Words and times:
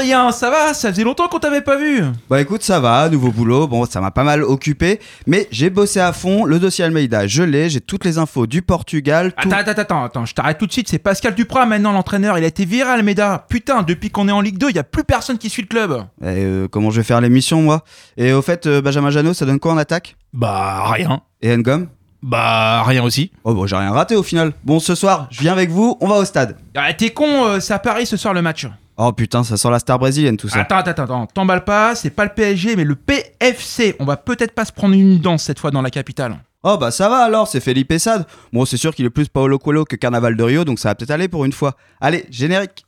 Adrien, 0.00 0.32
ça 0.32 0.48
va? 0.50 0.72
Ça 0.72 0.90
faisait 0.90 1.04
longtemps 1.04 1.28
qu'on 1.28 1.38
t'avait 1.38 1.60
pas 1.60 1.76
vu. 1.76 2.02
Bah 2.30 2.40
écoute, 2.40 2.62
ça 2.62 2.80
va, 2.80 3.08
nouveau 3.10 3.30
boulot. 3.30 3.66
Bon, 3.66 3.84
ça 3.84 4.00
m'a 4.00 4.10
pas 4.10 4.24
mal 4.24 4.42
occupé, 4.42 4.98
mais 5.26 5.46
j'ai 5.50 5.68
bossé 5.68 6.00
à 6.00 6.12
fond. 6.14 6.46
Le 6.46 6.58
dossier 6.58 6.84
Almeida, 6.84 7.26
je 7.26 7.42
l'ai, 7.42 7.68
j'ai 7.68 7.80
toutes 7.82 8.04
les 8.06 8.16
infos 8.16 8.46
du 8.46 8.62
Portugal. 8.62 9.32
tout- 9.32 9.48
Attends, 9.52 9.56
attends, 9.70 9.80
attends, 9.82 10.04
attends, 10.04 10.24
je 10.26 10.34
t'arrête 10.34 10.56
tout 10.58 10.66
de 10.66 10.72
suite. 10.72 10.88
C'est 10.88 10.98
Pascal 10.98 11.34
Duprat 11.34 11.66
maintenant 11.66 11.92
l'entraîneur. 11.92 12.38
Il 12.38 12.44
a 12.44 12.46
été 12.46 12.64
viré 12.64 12.88
à 12.88 12.94
Almeida. 12.94 13.44
Putain, 13.50 13.82
depuis 13.82 14.08
qu'on 14.10 14.26
est 14.28 14.32
en 14.32 14.40
Ligue 14.40 14.56
2, 14.56 14.70
il 14.70 14.76
y 14.76 14.78
a 14.78 14.84
plus 14.84 15.04
personne 15.04 15.36
qui 15.36 15.50
suit 15.50 15.62
le 15.62 15.68
club. 15.68 15.92
Et, 16.22 16.26
euh, 16.28 16.66
comment 16.66 16.90
je 16.90 16.96
vais 17.00 17.04
faire 17.04 17.20
l'émission, 17.20 17.60
moi? 17.60 17.84
Et 18.16 18.32
au 18.32 18.40
fait, 18.40 18.66
euh, 18.66 18.80
Benjamin 18.80 19.10
Janot, 19.10 19.34
ça 19.34 19.44
donne 19.44 19.60
quoi 19.60 19.72
en 19.72 19.78
attaque? 19.78 20.16
Bah 20.32 20.84
rien. 20.86 21.20
Et 21.42 21.54
Ngom? 21.54 21.88
Bah 22.22 22.82
rien 22.84 23.02
aussi. 23.02 23.32
Oh 23.44 23.54
bon, 23.54 23.66
j'ai 23.66 23.76
rien 23.76 23.92
raté 23.92 24.14
au 24.16 24.22
final. 24.22 24.52
Bon, 24.64 24.78
ce 24.78 24.94
soir, 24.94 25.26
je 25.30 25.40
viens 25.40 25.52
avec 25.52 25.70
vous, 25.70 25.96
on 26.00 26.06
va 26.08 26.16
au 26.16 26.24
stade. 26.24 26.56
Ah, 26.74 26.92
T'es 26.92 27.10
con, 27.10 27.46
euh, 27.46 27.60
c'est 27.60 27.72
à 27.74 27.78
Paris 27.78 28.04
ce 28.06 28.16
soir 28.18 28.34
le 28.34 28.42
match. 28.42 28.66
Oh 29.02 29.12
putain, 29.14 29.44
ça 29.44 29.56
sent 29.56 29.70
la 29.70 29.78
star 29.78 29.98
brésilienne 29.98 30.36
tout 30.36 30.50
ça. 30.50 30.60
Attends, 30.60 30.76
attends, 30.76 31.04
attends, 31.04 31.26
t'emballes 31.26 31.64
pas, 31.64 31.94
c'est 31.94 32.10
pas 32.10 32.24
le 32.24 32.34
PSG, 32.34 32.76
mais 32.76 32.84
le 32.84 32.96
PFC. 32.96 33.96
On 33.98 34.04
va 34.04 34.18
peut-être 34.18 34.52
pas 34.54 34.66
se 34.66 34.72
prendre 34.72 34.94
une 34.94 35.18
danse 35.20 35.42
cette 35.44 35.58
fois 35.58 35.70
dans 35.70 35.80
la 35.80 35.88
capitale. 35.88 36.36
Oh 36.64 36.76
bah 36.76 36.90
ça 36.90 37.08
va 37.08 37.20
alors, 37.20 37.48
c'est 37.48 37.60
Felipe 37.60 37.94
Sade. 37.96 38.26
Bon, 38.52 38.66
c'est 38.66 38.76
sûr 38.76 38.94
qu'il 38.94 39.06
est 39.06 39.10
plus 39.10 39.28
Paolo 39.28 39.58
Coelho 39.58 39.86
que 39.86 39.96
Carnaval 39.96 40.36
de 40.36 40.42
Rio, 40.42 40.66
donc 40.66 40.78
ça 40.78 40.90
va 40.90 40.94
peut-être 40.96 41.12
aller 41.12 41.28
pour 41.28 41.46
une 41.46 41.52
fois. 41.52 41.76
Allez, 41.98 42.26
générique. 42.28 42.84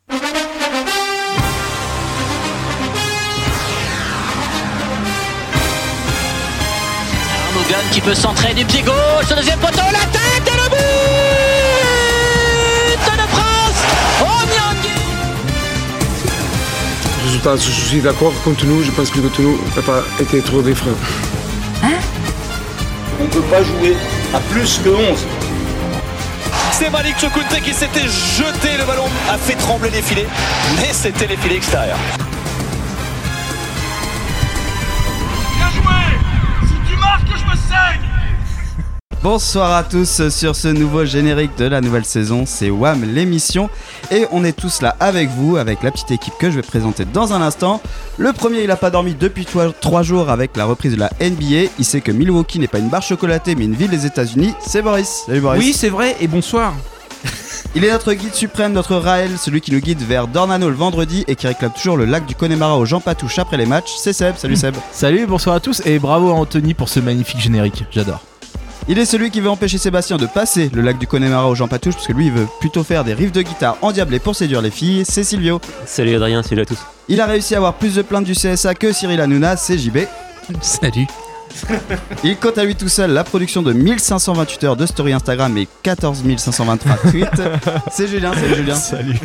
Arnogan 7.48 7.84
qui 7.90 8.02
peut 8.02 8.14
centrer 8.14 8.52
du 8.52 8.66
pied 8.66 8.82
gauche, 8.82 9.34
deuxième 9.34 9.58
poteau, 9.60 9.78
la 9.90 10.04
tête 10.12 10.46
et 10.46 10.56
le 10.58 10.68
but 10.68 11.21
Je 17.44 17.58
suis 17.58 18.00
d'accord 18.00 18.32
contre 18.44 18.64
nous. 18.66 18.84
Je 18.84 18.90
pense 18.92 19.10
que 19.10 19.18
contre 19.18 19.42
nous 19.42 19.58
n'a 19.74 19.82
pas 19.82 20.02
été 20.20 20.40
trop 20.40 20.62
différent. 20.62 20.96
On 23.18 23.24
ne 23.24 23.28
peut 23.28 23.40
pas 23.42 23.62
jouer 23.64 23.96
à 24.32 24.38
plus 24.52 24.78
que 24.78 24.88
11. 24.88 25.26
C'est 26.70 26.90
Malik 26.90 27.18
Chokunte 27.18 27.60
qui 27.62 27.74
s'était 27.74 28.08
jeté, 28.08 28.76
le 28.78 28.84
ballon 28.84 29.06
a 29.28 29.36
fait 29.36 29.54
trembler 29.56 29.90
les 29.90 30.02
filets, 30.02 30.26
mais 30.76 30.92
c'était 30.92 31.26
les 31.26 31.36
filets 31.36 31.56
extérieurs. 31.56 31.98
Bonsoir 39.22 39.70
à 39.70 39.84
tous 39.84 40.28
sur 40.30 40.56
ce 40.56 40.66
nouveau 40.66 41.04
générique 41.04 41.56
de 41.56 41.66
la 41.66 41.80
nouvelle 41.80 42.04
saison, 42.04 42.42
c'est 42.44 42.70
WAM 42.70 43.04
l'émission 43.04 43.70
et 44.10 44.26
on 44.32 44.44
est 44.44 44.52
tous 44.52 44.82
là 44.82 44.96
avec 44.98 45.28
vous, 45.30 45.58
avec 45.58 45.84
la 45.84 45.92
petite 45.92 46.10
équipe 46.10 46.34
que 46.40 46.50
je 46.50 46.56
vais 46.56 46.62
présenter 46.62 47.04
dans 47.04 47.32
un 47.32 47.40
instant. 47.40 47.80
Le 48.18 48.32
premier 48.32 48.64
il 48.64 48.70
a 48.72 48.76
pas 48.76 48.90
dormi 48.90 49.14
depuis 49.14 49.46
3 49.46 50.02
jours 50.02 50.28
avec 50.28 50.56
la 50.56 50.64
reprise 50.64 50.94
de 50.94 50.98
la 50.98 51.10
NBA, 51.20 51.70
il 51.78 51.84
sait 51.84 52.00
que 52.00 52.10
Milwaukee 52.10 52.58
n'est 52.58 52.66
pas 52.66 52.80
une 52.80 52.88
barre 52.88 53.04
chocolatée 53.04 53.54
mais 53.54 53.66
une 53.66 53.76
ville 53.76 53.90
des 53.90 54.06
états 54.06 54.24
unis 54.24 54.54
c'est 54.58 54.82
Boris. 54.82 55.22
Salut 55.26 55.40
Boris. 55.40 55.60
Oui, 55.60 55.72
c'est 55.72 55.88
vrai, 55.88 56.16
et 56.20 56.26
bonsoir. 56.26 56.74
Il 57.76 57.84
est 57.84 57.92
notre 57.92 58.12
guide 58.14 58.34
suprême, 58.34 58.72
notre 58.72 58.96
Raël, 58.96 59.30
celui 59.38 59.60
qui 59.60 59.70
nous 59.70 59.78
guide 59.78 60.02
vers 60.02 60.26
Dornano 60.26 60.68
le 60.68 60.74
vendredi 60.74 61.24
et 61.28 61.36
qui 61.36 61.46
réclame 61.46 61.72
toujours 61.72 61.96
le 61.96 62.06
lac 62.06 62.26
du 62.26 62.34
Connemara 62.34 62.76
aux 62.76 62.86
Jean 62.86 63.00
Patouche 63.00 63.38
après 63.38 63.56
les 63.56 63.66
matchs, 63.66 63.92
c'est 63.98 64.12
Seb, 64.12 64.36
salut 64.36 64.56
Seb. 64.56 64.74
Salut, 64.90 65.26
bonsoir 65.26 65.54
à 65.54 65.60
tous 65.60 65.80
et 65.86 66.00
bravo 66.00 66.30
à 66.30 66.34
Anthony 66.34 66.74
pour 66.74 66.88
ce 66.88 66.98
magnifique 66.98 67.38
générique, 67.38 67.84
j'adore. 67.92 68.20
Il 68.88 68.98
est 68.98 69.04
celui 69.04 69.30
qui 69.30 69.40
veut 69.40 69.48
empêcher 69.48 69.78
Sébastien 69.78 70.16
de 70.16 70.26
passer 70.26 70.70
le 70.74 70.82
lac 70.82 70.98
du 70.98 71.06
Connemara 71.06 71.48
aux 71.48 71.54
Jean 71.54 71.68
Patouche 71.68 71.94
parce 71.94 72.06
que 72.06 72.12
lui 72.12 72.26
il 72.26 72.32
veut 72.32 72.48
plutôt 72.60 72.82
faire 72.82 73.04
des 73.04 73.14
riffs 73.14 73.32
de 73.32 73.42
guitare 73.42 73.76
endiablés 73.80 74.18
pour 74.18 74.34
séduire 74.34 74.60
les 74.60 74.72
filles, 74.72 75.04
c'est 75.06 75.22
Silvio. 75.22 75.60
Salut 75.86 76.16
Adrien, 76.16 76.42
salut 76.42 76.62
à 76.62 76.64
tous. 76.64 76.78
Il 77.08 77.20
a 77.20 77.26
réussi 77.26 77.54
à 77.54 77.58
avoir 77.58 77.74
plus 77.74 77.94
de 77.94 78.02
plaintes 78.02 78.24
du 78.24 78.32
CSA 78.32 78.74
que 78.74 78.92
Cyril 78.92 79.20
Hanouna, 79.20 79.56
c'est 79.56 79.78
JB. 79.78 79.98
Salut. 80.60 81.06
Il 82.24 82.36
compte 82.38 82.58
à 82.58 82.64
lui 82.64 82.74
tout 82.74 82.88
seul 82.88 83.12
la 83.12 83.24
production 83.24 83.62
de 83.62 83.72
1528 83.72 84.64
heures 84.64 84.76
de 84.76 84.86
story 84.86 85.12
Instagram 85.12 85.56
et 85.58 85.68
14 85.82 86.22
523 86.36 86.96
tweets. 87.10 87.28
c'est 87.90 88.08
Julien, 88.08 88.32
salut 88.34 88.54
Julien. 88.54 88.74
Salut. 88.74 89.18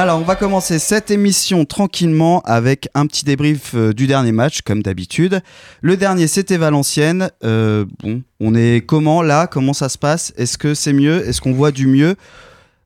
Alors, 0.00 0.20
on 0.20 0.22
va 0.22 0.36
commencer 0.36 0.78
cette 0.78 1.10
émission 1.10 1.64
tranquillement 1.64 2.40
avec 2.42 2.88
un 2.94 3.08
petit 3.08 3.24
débrief 3.24 3.72
euh, 3.74 3.92
du 3.92 4.06
dernier 4.06 4.30
match, 4.30 4.62
comme 4.62 4.80
d'habitude. 4.80 5.40
Le 5.80 5.96
dernier, 5.96 6.28
c'était 6.28 6.56
Valenciennes. 6.56 7.32
Euh, 7.42 7.84
bon, 7.98 8.22
on 8.38 8.54
est 8.54 8.86
comment 8.86 9.22
là? 9.22 9.48
Comment 9.48 9.72
ça 9.72 9.88
se 9.88 9.98
passe? 9.98 10.32
Est-ce 10.36 10.56
que 10.56 10.72
c'est 10.74 10.92
mieux? 10.92 11.26
Est-ce 11.26 11.40
qu'on 11.40 11.52
voit 11.52 11.72
du 11.72 11.88
mieux? 11.88 12.14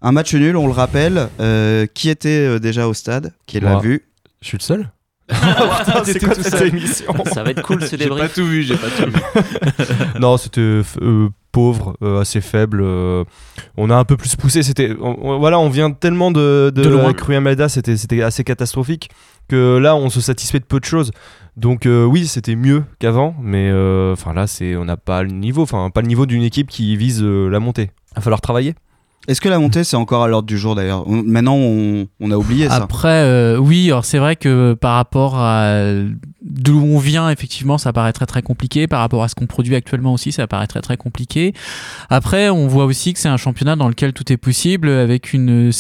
Un 0.00 0.12
match 0.12 0.32
nul, 0.32 0.56
on 0.56 0.66
le 0.66 0.72
rappelle. 0.72 1.28
Euh, 1.38 1.84
qui 1.92 2.08
était 2.08 2.58
déjà 2.58 2.88
au 2.88 2.94
stade? 2.94 3.34
Qui 3.46 3.60
l'a 3.60 3.78
vu? 3.78 4.06
Je 4.40 4.48
suis 4.48 4.56
le 4.56 4.62
seul 4.62 4.90
C'est 6.04 6.24
quoi 6.24 6.34
toute 6.34 6.44
cette 6.44 6.62
émission? 6.62 7.12
Ça 7.30 7.42
va 7.42 7.50
être 7.50 7.60
cool 7.60 7.82
ce 7.82 7.90
J'ai 7.90 8.08
pas 8.08 8.14
débrief. 8.14 8.32
tout 8.32 8.46
vu, 8.46 8.62
j'ai 8.62 8.76
pas 8.76 8.88
tout 8.88 9.10
vu. 9.10 9.92
non, 10.18 10.38
c'était 10.38 10.60
euh, 11.02 11.28
pauvre, 11.52 11.96
euh, 12.02 12.20
assez 12.20 12.40
faible. 12.40 12.80
euh, 12.82 13.24
on 13.76 13.90
a 13.90 13.94
un 13.96 14.04
peu 14.04 14.16
plus 14.16 14.34
poussé. 14.36 14.62
C'était, 14.62 14.94
voilà, 14.98 15.58
on 15.58 15.68
vient 15.68 15.90
tellement 15.92 16.30
de, 16.30 16.72
de, 16.74 16.82
De 16.82 16.88
loin. 16.88 17.68
C'était, 17.68 17.96
c'était 17.96 18.22
assez 18.22 18.42
catastrophique 18.42 19.10
que 19.48 19.76
là, 19.76 19.94
on 19.94 20.08
se 20.10 20.20
satisfait 20.20 20.58
de 20.58 20.64
peu 20.64 20.80
de 20.80 20.84
choses. 20.84 21.12
Donc 21.56 21.84
euh, 21.84 22.04
oui, 22.04 22.26
c'était 22.26 22.56
mieux 22.56 22.84
qu'avant, 22.98 23.36
mais 23.40 23.68
euh, 23.70 24.14
enfin 24.14 24.32
là, 24.32 24.46
c'est, 24.46 24.74
on 24.76 24.86
n'a 24.86 24.96
pas 24.96 25.22
le 25.22 25.30
niveau, 25.30 25.62
enfin 25.62 25.90
pas 25.90 26.00
le 26.00 26.06
niveau 26.06 26.24
d'une 26.24 26.42
équipe 26.42 26.68
qui 26.68 26.96
vise 26.96 27.22
euh, 27.22 27.48
la 27.48 27.60
montée. 27.60 27.90
Il 28.12 28.16
va 28.16 28.22
falloir 28.22 28.40
travailler. 28.40 28.74
Est-ce 29.28 29.40
que 29.40 29.48
la 29.48 29.58
montée, 29.58 29.84
c'est 29.84 29.96
encore 29.96 30.24
à 30.24 30.28
l'ordre 30.28 30.48
du 30.48 30.58
jour 30.58 30.74
d'ailleurs 30.74 31.08
Maintenant, 31.08 31.56
on, 31.56 32.30
a 32.30 32.36
oublié 32.36 32.68
ça. 32.68 32.76
Après, 32.76 33.08
euh, 33.08 33.56
oui, 33.56 33.86
alors 33.86 34.04
c'est 34.04 34.18
vrai 34.18 34.36
que 34.36 34.74
par 34.74 34.94
rapport 34.94 35.38
à 35.38 35.84
d'où 36.42 36.80
on 36.80 36.98
vient, 36.98 37.30
effectivement, 37.30 37.78
ça 37.78 37.92
paraît 37.92 38.12
très 38.12 38.26
très 38.26 38.42
compliqué. 38.42 38.86
Par 38.86 39.00
rapport 39.00 39.22
à 39.22 39.28
ce 39.28 39.34
qu'on 39.34 39.46
produit 39.46 39.74
actuellement 39.74 40.12
aussi, 40.12 40.32
ça 40.32 40.46
paraît 40.46 40.66
très 40.66 40.80
très 40.80 40.96
compliqué. 40.96 41.54
Après, 42.10 42.50
on 42.50 42.66
voit 42.66 42.84
aussi 42.84 43.12
que 43.12 43.18
c'est 43.18 43.28
un 43.28 43.36
championnat 43.36 43.76
dans 43.76 43.88
lequel 43.88 44.12
tout 44.12 44.30
est 44.32 44.36
possible. 44.36 44.88
Avec 44.88 45.32
une, 45.32 45.70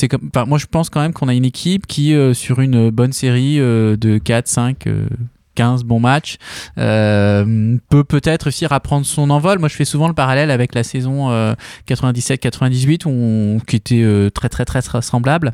moi 0.46 0.58
je 0.58 0.66
pense 0.66 0.90
quand 0.90 1.00
même 1.00 1.12
qu'on 1.12 1.28
a 1.28 1.34
une 1.34 1.44
équipe 1.44 1.86
qui, 1.86 2.14
euh, 2.14 2.34
sur 2.34 2.60
une 2.60 2.90
bonne 2.90 3.12
série 3.12 3.58
euh, 3.58 3.96
de 3.96 4.18
4, 4.18 4.48
5 4.48 4.86
euh, 4.86 5.06
15 5.54 5.84
bons 5.84 6.00
matchs, 6.00 6.36
euh, 6.78 7.76
peut 7.90 8.04
peut-être 8.04 8.44
réussir 8.44 8.72
à 8.72 8.80
prendre 8.80 9.06
son 9.06 9.30
envol. 9.30 9.58
Moi, 9.58 9.68
je 9.68 9.76
fais 9.76 9.84
souvent 9.84 10.08
le 10.08 10.14
parallèle 10.14 10.50
avec 10.50 10.74
la 10.74 10.82
saison 10.82 11.30
euh, 11.30 11.54
97-98, 11.86 13.06
où 13.06 13.10
on- 13.10 13.60
qui 13.60 13.76
était 13.76 14.02
euh, 14.02 14.30
très 14.30 14.48
très 14.48 14.64
très 14.64 14.82
très 14.82 15.02
semblable. 15.02 15.52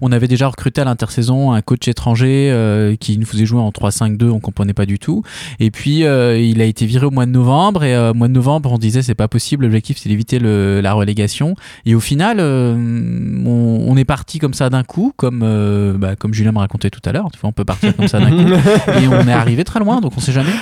On 0.00 0.12
avait 0.12 0.28
déjà 0.28 0.48
recruté 0.48 0.80
à 0.80 0.84
l'intersaison 0.84 1.52
un 1.52 1.62
coach 1.62 1.88
étranger 1.88 2.50
euh, 2.50 2.96
qui 2.96 3.18
nous 3.18 3.26
faisait 3.26 3.46
jouer 3.46 3.60
en 3.60 3.70
3-5-2, 3.70 4.30
on 4.30 4.40
comprenait 4.40 4.74
pas 4.74 4.86
du 4.86 4.98
tout. 4.98 5.22
Et 5.58 5.70
puis 5.70 6.04
euh, 6.04 6.38
il 6.38 6.60
a 6.60 6.64
été 6.64 6.86
viré 6.86 7.06
au 7.06 7.10
mois 7.10 7.26
de 7.26 7.30
novembre 7.30 7.84
et 7.84 7.94
euh, 7.94 8.10
au 8.10 8.14
mois 8.14 8.28
de 8.28 8.32
novembre 8.32 8.72
on 8.72 8.78
disait 8.78 9.02
c'est 9.02 9.14
pas 9.14 9.28
possible, 9.28 9.64
l'objectif 9.64 9.98
c'est 9.98 10.08
d'éviter 10.08 10.38
la 10.38 10.92
relégation. 10.92 11.54
Et 11.86 11.94
au 11.94 12.00
final 12.00 12.38
euh, 12.40 12.74
on, 12.74 13.84
on 13.86 13.96
est 13.96 14.04
parti 14.04 14.38
comme 14.38 14.54
ça 14.54 14.70
d'un 14.70 14.82
coup, 14.82 15.12
comme 15.16 15.42
euh, 15.42 15.96
bah, 15.96 16.16
comme 16.16 16.34
Julien 16.34 16.52
me 16.52 16.58
racontait 16.58 16.90
tout 16.90 17.00
à 17.04 17.12
l'heure. 17.12 17.28
On 17.42 17.52
peut 17.52 17.64
partir 17.64 17.94
comme 17.96 18.08
ça 18.08 18.20
d'un 18.20 18.30
coup 18.30 18.52
et 19.02 19.08
on 19.08 19.26
est 19.26 19.32
arrivé 19.32 19.64
très 19.64 19.80
loin, 19.80 20.00
donc 20.00 20.12
on 20.16 20.20
sait 20.20 20.32
jamais. 20.32 20.52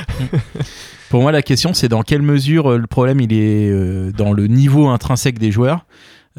Pour 1.09 1.23
moi, 1.23 1.33
la 1.33 1.43
question, 1.43 1.73
c'est 1.73 1.89
dans 1.89 2.03
quelle 2.03 2.23
mesure 2.23 2.73
euh, 2.73 2.79
le 2.79 2.87
problème 2.87 3.21
il 3.21 3.33
est 3.33 3.71
euh, 3.71 4.13
dans 4.13 4.33
le 4.33 4.47
niveau 4.47 4.89
intrinsèque 4.89 5.39
des 5.39 5.51
joueurs 5.51 5.87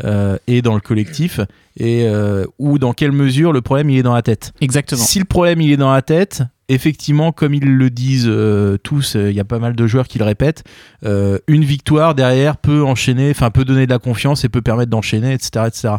euh, 0.03 0.37
et 0.47 0.61
dans 0.61 0.75
le 0.75 0.81
collectif, 0.81 1.39
et 1.77 2.07
euh, 2.07 2.45
ou 2.57 2.79
dans 2.79 2.93
quelle 2.93 3.11
mesure 3.11 3.53
le 3.53 3.61
problème 3.61 3.89
il 3.89 3.99
est 3.99 4.03
dans 4.03 4.13
la 4.13 4.21
tête. 4.21 4.53
Exactement. 4.61 5.01
Si 5.01 5.19
le 5.19 5.25
problème 5.25 5.61
il 5.61 5.71
est 5.71 5.77
dans 5.77 5.91
la 5.91 6.01
tête, 6.01 6.43
effectivement, 6.69 7.31
comme 7.31 7.53
ils 7.53 7.65
le 7.65 7.89
disent 7.89 8.27
euh, 8.27 8.77
tous, 8.81 9.15
euh, 9.15 9.29
il 9.29 9.35
y 9.35 9.39
a 9.39 9.45
pas 9.45 9.59
mal 9.59 9.75
de 9.75 9.87
joueurs 9.87 10.07
qui 10.07 10.19
le 10.19 10.25
répètent, 10.25 10.63
euh, 11.05 11.39
une 11.47 11.63
victoire 11.65 12.15
derrière 12.15 12.57
peut 12.57 12.83
enchaîner, 12.83 13.31
enfin 13.31 13.49
peut 13.51 13.65
donner 13.65 13.85
de 13.85 13.91
la 13.91 13.99
confiance 13.99 14.45
et 14.45 14.49
peut 14.49 14.61
permettre 14.61 14.89
d'enchaîner, 14.91 15.33
etc., 15.33 15.65
etc. 15.67 15.89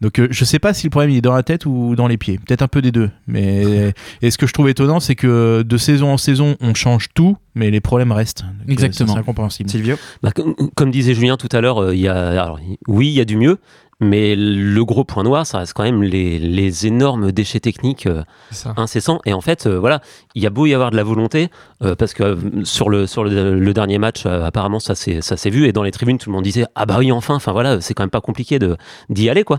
Donc 0.00 0.20
euh, 0.20 0.28
je 0.30 0.44
sais 0.44 0.58
pas 0.60 0.74
si 0.74 0.86
le 0.86 0.90
problème 0.90 1.10
il 1.10 1.16
est 1.16 1.20
dans 1.22 1.34
la 1.34 1.42
tête 1.42 1.66
ou 1.66 1.94
dans 1.96 2.06
les 2.06 2.18
pieds, 2.18 2.38
peut-être 2.38 2.62
un 2.62 2.68
peu 2.68 2.82
des 2.82 2.92
deux. 2.92 3.10
Mais 3.26 3.92
et 4.22 4.30
ce 4.30 4.38
que 4.38 4.46
je 4.46 4.52
trouve 4.52 4.68
étonnant, 4.68 5.00
c'est 5.00 5.14
que 5.16 5.62
de 5.62 5.76
saison 5.76 6.12
en 6.12 6.18
saison, 6.18 6.56
on 6.60 6.74
change 6.74 7.08
tout, 7.14 7.36
mais 7.54 7.70
les 7.70 7.80
problèmes 7.80 8.12
restent. 8.12 8.42
Donc, 8.42 8.70
Exactement. 8.70 9.14
C'est 9.14 9.18
incompréhensible. 9.20 9.70
Silvio? 9.70 9.96
Bah, 10.22 10.30
comme, 10.32 10.54
comme 10.76 10.90
disait 10.90 11.14
Julien 11.14 11.36
tout 11.36 11.48
à 11.50 11.60
l'heure, 11.60 11.82
euh, 11.82 11.94
il 11.94 12.00
y 12.00 12.08
a, 12.08 12.28
alors, 12.42 12.60
il- 12.60 12.76
oui, 12.86 13.08
il 13.08 13.14
y 13.14 13.20
a 13.20 13.24
du 13.24 13.36
mieux, 13.36 13.58
mais 14.00 14.36
le 14.36 14.84
gros 14.84 15.04
point 15.04 15.24
noir, 15.24 15.46
ça 15.46 15.58
reste 15.58 15.72
quand 15.72 15.82
même 15.82 16.02
les, 16.02 16.38
les 16.38 16.86
énormes 16.86 17.32
déchets 17.32 17.60
techniques 17.60 18.06
euh, 18.06 18.22
incessants. 18.76 19.20
Et 19.26 19.32
en 19.32 19.40
fait, 19.40 19.66
euh, 19.66 19.78
voilà, 19.78 20.00
il 20.34 20.42
y 20.42 20.46
a 20.46 20.50
beau 20.50 20.66
y 20.66 20.74
avoir 20.74 20.90
de 20.90 20.96
la 20.96 21.02
volonté, 21.04 21.48
euh, 21.82 21.94
parce 21.96 22.14
que 22.14 22.38
sur 22.64 22.90
le 22.90 23.06
sur 23.06 23.24
le, 23.24 23.58
le 23.58 23.74
dernier 23.74 23.98
match, 23.98 24.24
apparemment, 24.26 24.78
ça 24.80 24.94
s'est 24.94 25.50
vu, 25.50 25.66
et 25.66 25.72
dans 25.72 25.82
les 25.82 25.90
tribunes, 25.90 26.18
tout 26.18 26.30
le 26.30 26.34
monde 26.34 26.44
disait 26.44 26.64
ah 26.74 26.86
bah 26.86 26.96
oui, 26.98 27.10
enfin, 27.12 27.34
enfin 27.34 27.52
voilà, 27.52 27.80
c'est 27.80 27.94
quand 27.94 28.02
même 28.04 28.10
pas 28.10 28.20
compliqué 28.20 28.58
de 28.58 28.76
d'y 29.10 29.28
aller 29.30 29.44
quoi. 29.44 29.58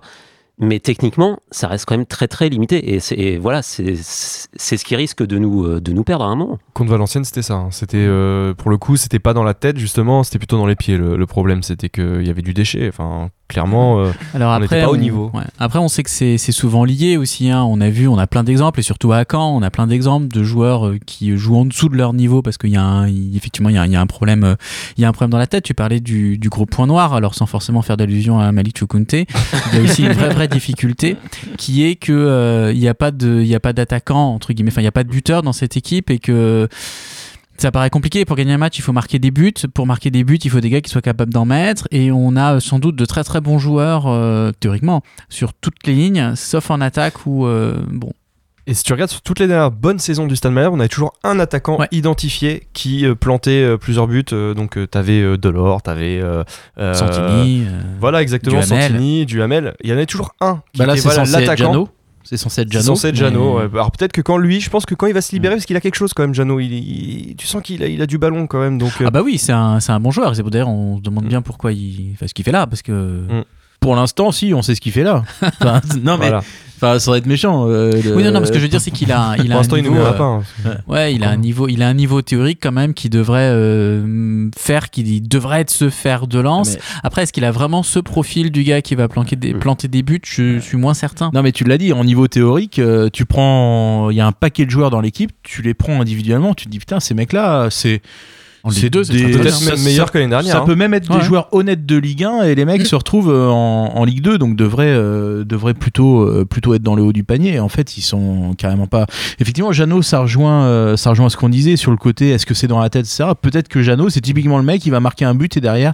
Mais 0.62 0.80
techniquement, 0.82 1.40
ça 1.52 1.70
reste 1.70 1.86
quand 1.86 1.96
même 1.96 2.06
très 2.06 2.28
très 2.28 2.50
limité, 2.50 2.94
et, 2.94 3.00
c'est- 3.00 3.16
et 3.16 3.38
voilà, 3.38 3.62
c'est 3.62 3.96
c'est 3.96 4.76
ce 4.76 4.84
qui 4.84 4.96
risque 4.98 5.26
de 5.26 5.38
nous 5.38 5.80
de 5.80 5.92
nous 5.94 6.04
perdre 6.04 6.26
à 6.26 6.28
un 6.28 6.36
moment. 6.36 6.60
Contre 6.74 6.92
Valenciennes, 6.92 7.24
c'était 7.24 7.42
ça. 7.42 7.54
hein. 7.56 7.70
C'était 7.72 7.96
euh, 7.98 8.54
pour 8.54 8.70
le 8.70 8.78
coup, 8.78 8.98
c'était 8.98 9.20
pas 9.20 9.34
dans 9.34 9.44
la 9.46 9.54
tête 9.54 9.78
justement, 9.78 10.22
c'était 10.24 10.38
plutôt 10.38 10.58
dans 10.58 10.66
les 10.66 10.76
pieds. 10.76 10.98
Le, 10.98 11.16
le 11.16 11.26
problème, 11.26 11.64
c'était 11.64 11.88
qu'il 11.90 12.26
y 12.28 12.30
avait 12.30 12.42
du 12.42 12.54
déchet. 12.54 12.90
Enfin, 12.90 13.30
clairement, 13.50 14.00
euh, 14.00 14.12
Alors 14.34 14.56
on 14.56 14.60
n'était 14.62 14.86
au 14.86 14.96
niveau. 14.96 15.30
ouais. 15.34 15.44
Après, 15.60 15.80
on 15.80 15.90
sait 15.90 16.04
que 16.04 16.10
c'est 16.10 16.38
c'est 16.38 16.54
souvent 16.54 16.86
lié 16.86 17.18
aussi. 17.18 17.50
hein. 17.50 17.64
On 17.64 17.82
a 17.82 17.90
vu, 17.90 18.08
on 18.08 18.18
a 18.18 18.28
plein 18.28 18.44
d'exemples, 18.46 18.80
et 18.80 18.84
surtout 18.84 19.12
à 19.12 19.26
Caen, 19.30 19.54
on 19.58 19.62
a 19.62 19.70
plein 19.70 19.88
d'exemples 19.88 20.28
de 20.30 20.44
joueurs 20.44 20.88
euh, 20.88 20.98
qui 21.06 21.36
jouent 21.36 21.58
en 21.58 21.66
dessous 21.66 21.90
de 21.90 21.98
leur 21.98 22.14
niveau 22.14 22.42
parce 22.42 22.58
qu'il 22.58 22.70
y 22.70 22.78
a 22.78 22.84
un, 22.84 23.08
effectivement, 23.36 23.70
il 23.70 23.76
y 23.76 23.78
a, 23.78 23.86
il 23.86 23.92
y 23.92 23.96
a 23.98 24.02
un 24.02 24.08
problème, 24.08 24.44
euh, 24.46 24.56
il 24.98 25.02
y 25.02 25.06
a 25.06 25.10
un 25.10 25.12
problème 25.12 25.32
dans 25.32 25.38
la 25.38 25.48
tête. 25.48 25.64
Tu 25.66 25.74
parlais 25.74 26.00
du, 26.00 26.38
du 26.38 26.48
gros 26.50 26.66
point 26.66 26.88
noir, 26.88 27.14
alors 27.14 27.36
sans 27.36 27.46
forcément 27.48 27.82
faire 27.82 27.98
d'allusion 27.98 28.40
à 28.40 28.52
Malik 28.52 28.78
Chukunte, 28.78 29.14
il 29.14 29.26
y 29.74 29.78
a 29.78 29.82
aussi 29.82 30.04
une 30.04 30.14
vraie 30.14 30.30
vraie 30.30 30.48
difficulté 30.48 31.18
qui 31.58 31.84
est 31.86 31.96
que 31.96 32.14
euh, 32.14 32.72
il 32.74 32.80
n'y 32.80 32.88
a 32.88 32.94
pas 32.94 33.12
de, 33.12 33.42
il 33.42 33.48
y 33.48 33.56
a 33.56 33.60
pas 33.60 33.74
d'attaquant 33.74 34.34
entre 34.34 34.54
guillemets, 34.54 34.72
enfin 34.72 34.82
il 34.82 34.86
n'y 34.86 34.88
a 34.88 34.92
pas 34.92 35.04
de 35.04 35.10
buteur 35.10 35.42
dans 35.42 35.54
cette 35.54 35.76
équipe 35.76 36.10
et 36.12 36.20
que 36.20 36.68
ça 37.62 37.72
paraît 37.72 37.90
compliqué. 37.90 38.26
Pour 38.26 38.36
gagner 38.36 38.54
un 38.54 38.58
match, 38.58 38.78
il 38.78 38.82
faut 38.82 38.94
marquer 38.94 39.20
des 39.20 39.32
buts. 39.32 39.54
Pour 39.74 39.86
marquer 39.88 40.12
des 40.12 40.24
buts, 40.24 40.40
il 40.44 40.50
faut 40.50 40.60
des 40.62 40.70
gars 40.70 40.82
qui 40.82 40.90
soient 40.90 41.02
capables 41.02 41.34
d'en 41.34 41.46
mettre. 41.46 41.88
Et 41.92 42.12
on 42.12 42.36
a 42.36 42.56
euh, 42.56 42.60
sans 42.60 42.80
doute 42.80 42.96
de 42.96 43.06
très 43.06 43.24
très 43.24 43.42
bons 43.42 43.60
joueurs, 43.60 44.08
euh, 44.08 44.52
théoriquement, 44.60 45.02
sur 45.30 45.54
toutes 45.54 45.86
les 45.86 45.94
lignes, 45.94 46.34
sauf 46.36 46.72
en 46.72 46.82
attaque 46.82 47.26
où, 47.26 47.46
euh, 47.46 47.82
bon, 47.92 48.12
Et 48.68 48.74
si 48.76 48.84
tu 48.84 48.94
regardes 48.94 49.10
sur 49.10 49.22
toutes 49.22 49.40
les 49.40 49.48
dernières 49.48 49.72
bonnes 49.72 49.98
saisons 50.00 50.28
du 50.28 50.36
Stade 50.36 50.52
Malherbe, 50.54 50.76
on 50.76 50.80
avait 50.80 50.90
toujours 50.90 51.14
un 51.24 51.40
attaquant 51.40 51.78
Ouais. 51.80 51.88
identifié 51.92 52.68
qui 52.74 53.06
plantait 53.20 53.78
plusieurs 53.80 54.08
buts. 54.08 54.24
donc 54.56 54.74
tu 54.74 54.88
t'avais 54.88 55.38
Delors, 55.38 55.82
t'avais 55.82 56.22
euh, 56.22 56.44
Santini. 56.94 57.66
euh, 57.68 57.82
Voilà 58.00 58.22
exactement 58.22 58.60
Duhamel. 58.62 58.92
Santini, 58.92 59.26
Duhamel. 59.26 59.74
Il 59.84 59.90
y 59.90 59.94
en 59.94 59.96
avait 59.96 60.06
toujours 60.06 60.34
un 60.40 60.62
qui 60.74 60.80
Bah 60.80 60.86
là, 60.86 60.94
était 60.94 61.02
c'est 62.30 62.38
censé 62.38 62.62
être. 62.62 62.72
Jano. 62.72 62.84
C'est 62.84 62.88
censé 62.88 63.08
être 63.08 63.16
Jano. 63.16 63.58
mais- 63.60 63.66
ouais. 63.66 63.70
Alors 63.74 63.92
peut-être 63.92 64.12
que 64.12 64.22
quand 64.22 64.38
lui, 64.38 64.62
je 64.62 64.70
pense 64.70 64.86
que 64.86 64.94
quand 64.96 65.08
il 65.08 65.14
va 65.14 65.22
se 65.22 65.32
libérer, 65.32 65.56
parce 65.56 65.66
qu'il 65.66 65.76
a 65.76 65.82
quelque 65.82 65.96
chose 65.96 66.14
quand 66.14 66.24
même, 66.24 66.34
Jano, 66.34 66.60
il, 66.60 66.72
il- 66.74 67.36
tu 67.36 67.48
sens 67.48 67.62
qu'il 67.64 67.82
a, 67.84 67.88
il 67.88 68.02
a 68.02 68.06
du 68.06 68.18
ballon 68.18 68.46
quand 68.48 68.60
même. 68.60 68.78
Donc 68.78 68.92
euh, 69.02 69.06
Ah 69.08 69.12
bah 69.12 69.22
oui, 69.24 69.38
c'est 69.38 69.52
un, 69.52 69.80
un 69.88 70.00
bon 70.00 70.12
joueur. 70.12 70.34
D'ailleurs, 70.34 70.70
on 70.70 70.98
se 70.98 71.02
demande 71.02 71.26
bien 71.26 71.42
pourquoi 71.42 71.72
il 71.74 72.16
fait 72.18 72.28
ce 72.28 72.34
qu'il 72.34 72.46
fait 72.46 72.52
là, 72.52 72.68
parce 72.68 72.82
que 72.82 72.92
Mm. 72.92 73.44
Pour 73.80 73.96
l'instant, 73.96 74.32
si, 74.32 74.54
on 74.54 74.62
sait 74.62 74.76
ce 74.76 74.82
qu'il 74.82 74.92
fait 74.92 75.04
là. 75.04 75.24
Enfin, 75.42 75.82
non, 76.04 76.18
mais 76.18 76.28
voilà. 76.28 76.42
enfin, 76.78 77.00
ça 77.00 77.12
va 77.12 77.18
être 77.18 77.26
méchant. 77.26 77.66
euh, 77.70 77.92
oui, 78.16 78.24
non, 78.24 78.32
non, 78.32 78.42
mais 78.42 78.46
ce 78.46 78.52
que 78.52 78.58
je 78.58 78.64
veux 78.64 78.70
dire, 78.70 78.82
c'est 78.82 78.92
qu'il 78.92 79.12
a, 79.12 79.36
il 79.38 79.44
Pour 79.46 79.52
a 79.52 79.54
un 79.54 79.58
l'instant, 79.58 79.76
il 79.78 79.84
nous 79.84 79.92
niveau. 79.92 80.04
euh, 80.04 80.12
pain. 80.12 80.44
Ouais, 80.88 81.14
il 81.16 81.24
a 81.24 81.30
un 81.30 81.38
niveau, 81.38 81.68
il 81.70 81.82
a 81.82 81.88
un 81.88 81.94
niveau 81.94 82.22
théorique 82.22 82.60
quand 82.62 82.74
même 82.74 82.94
qui 82.94 83.10
devrait 83.10 83.50
euh, 83.54 84.50
faire 84.58 84.90
qu'il 84.90 85.28
devrait 85.28 85.62
être 85.62 85.70
ce 85.70 85.90
fer 85.90 86.28
de 86.28 86.40
lance. 86.40 86.74
Mais- 86.74 86.80
Après, 87.04 87.24
est-ce 87.24 87.32
qu'il 87.34 87.46
a 87.46 87.52
vraiment 87.52 87.82
ce 87.84 88.00
profil 88.00 88.52
du 88.52 88.64
gars 88.64 88.82
qui 88.82 88.96
va 88.96 89.08
planter 89.08 89.36
des, 89.38 89.54
planter 89.54 89.88
des 89.88 90.04
buts? 90.04 90.20
Je 90.26 90.60
suis 90.60 90.78
moins 90.78 90.94
certain. 90.94 91.32
Non 91.34 91.42
mais 91.42 91.52
tu 91.54 91.64
l'as 91.64 91.78
dit, 91.78 91.94
en 91.94 92.04
niveau 92.04 92.28
théorique, 92.28 92.80
euh, 92.80 93.10
tu 93.12 93.26
prends, 93.26 94.10
il 94.10 94.18
y 94.18 94.22
a 94.22 94.28
un 94.28 94.32
paquet 94.34 94.66
de 94.66 94.72
joueurs 94.72 94.90
dans 94.90 95.02
l'équipe, 95.02 95.32
tu 95.44 95.62
les 95.62 95.74
prends 95.74 96.02
individuellement, 96.02 96.54
tu 96.54 96.66
te 96.66 96.70
dis 96.70 96.80
putain 96.80 97.00
ces 97.00 97.14
mecs-là, 97.14 97.70
c'est 97.72 98.02
c'est 98.72 98.90
2, 98.90 99.04
c'est 99.04 99.14
Peut-être 99.14 99.66
même 99.66 99.82
meilleur 99.84 100.12
que 100.12 100.18
l'année 100.18 100.30
dernière. 100.30 100.52
ça 100.54 100.60
hein. 100.62 100.66
peut 100.66 100.76
même 100.76 100.94
être 100.94 101.10
Ouais. 101.10 101.20
des 101.20 101.24
joueurs 101.26 101.48
honnêtes 101.54 101.86
de 101.86 101.96
Ligue 101.98 102.24
1 102.26 102.44
et 102.44 102.56
les 102.56 102.66
mecs 102.66 102.86
se 102.86 102.96
retrouvent 102.96 103.32
euh, 103.32 103.48
en, 103.48 103.94
en 103.96 104.06
Ligue 104.06 104.22
2 104.22 104.38
donc 104.38 104.56
devraient 104.56 104.86
euh, 104.88 105.44
devraient 105.46 105.74
plutôt 105.74 106.22
euh, 106.22 106.46
plutôt 106.46 106.74
être 106.74 106.84
dans 106.84 106.96
le 106.96 107.04
haut 107.04 107.14
du 107.14 107.24
panier. 107.24 107.60
En 107.60 107.70
fait, 107.70 107.98
ils 107.98 108.02
sont 108.02 108.54
carrément 108.58 108.88
pas. 108.88 109.06
Effectivement, 109.40 109.72
Jeannot, 109.72 110.02
ça 110.02 110.20
rejoint 110.20 110.64
euh, 110.66 110.98
ça 110.98 111.12
rejoint 111.12 111.30
ce 111.30 111.38
qu'on 111.38 111.50
disait 111.50 111.76
sur 111.78 111.92
le 111.92 111.98
côté. 111.98 112.30
Est-ce 112.32 112.46
que 112.46 112.54
c'est 112.54 112.68
dans 112.68 112.80
la 112.80 112.90
tête, 112.90 113.06
etc. 113.06 113.30
Peut-être 113.42 113.68
que 113.70 113.82
Jeannot, 113.82 114.10
c'est 114.10 114.22
typiquement 114.22 114.58
le 114.58 114.64
mec 114.64 114.82
qui 114.82 114.90
va 114.90 115.00
marquer 115.00 115.26
un 115.26 115.36
but 115.36 115.56
et 115.58 115.62
derrière 115.62 115.94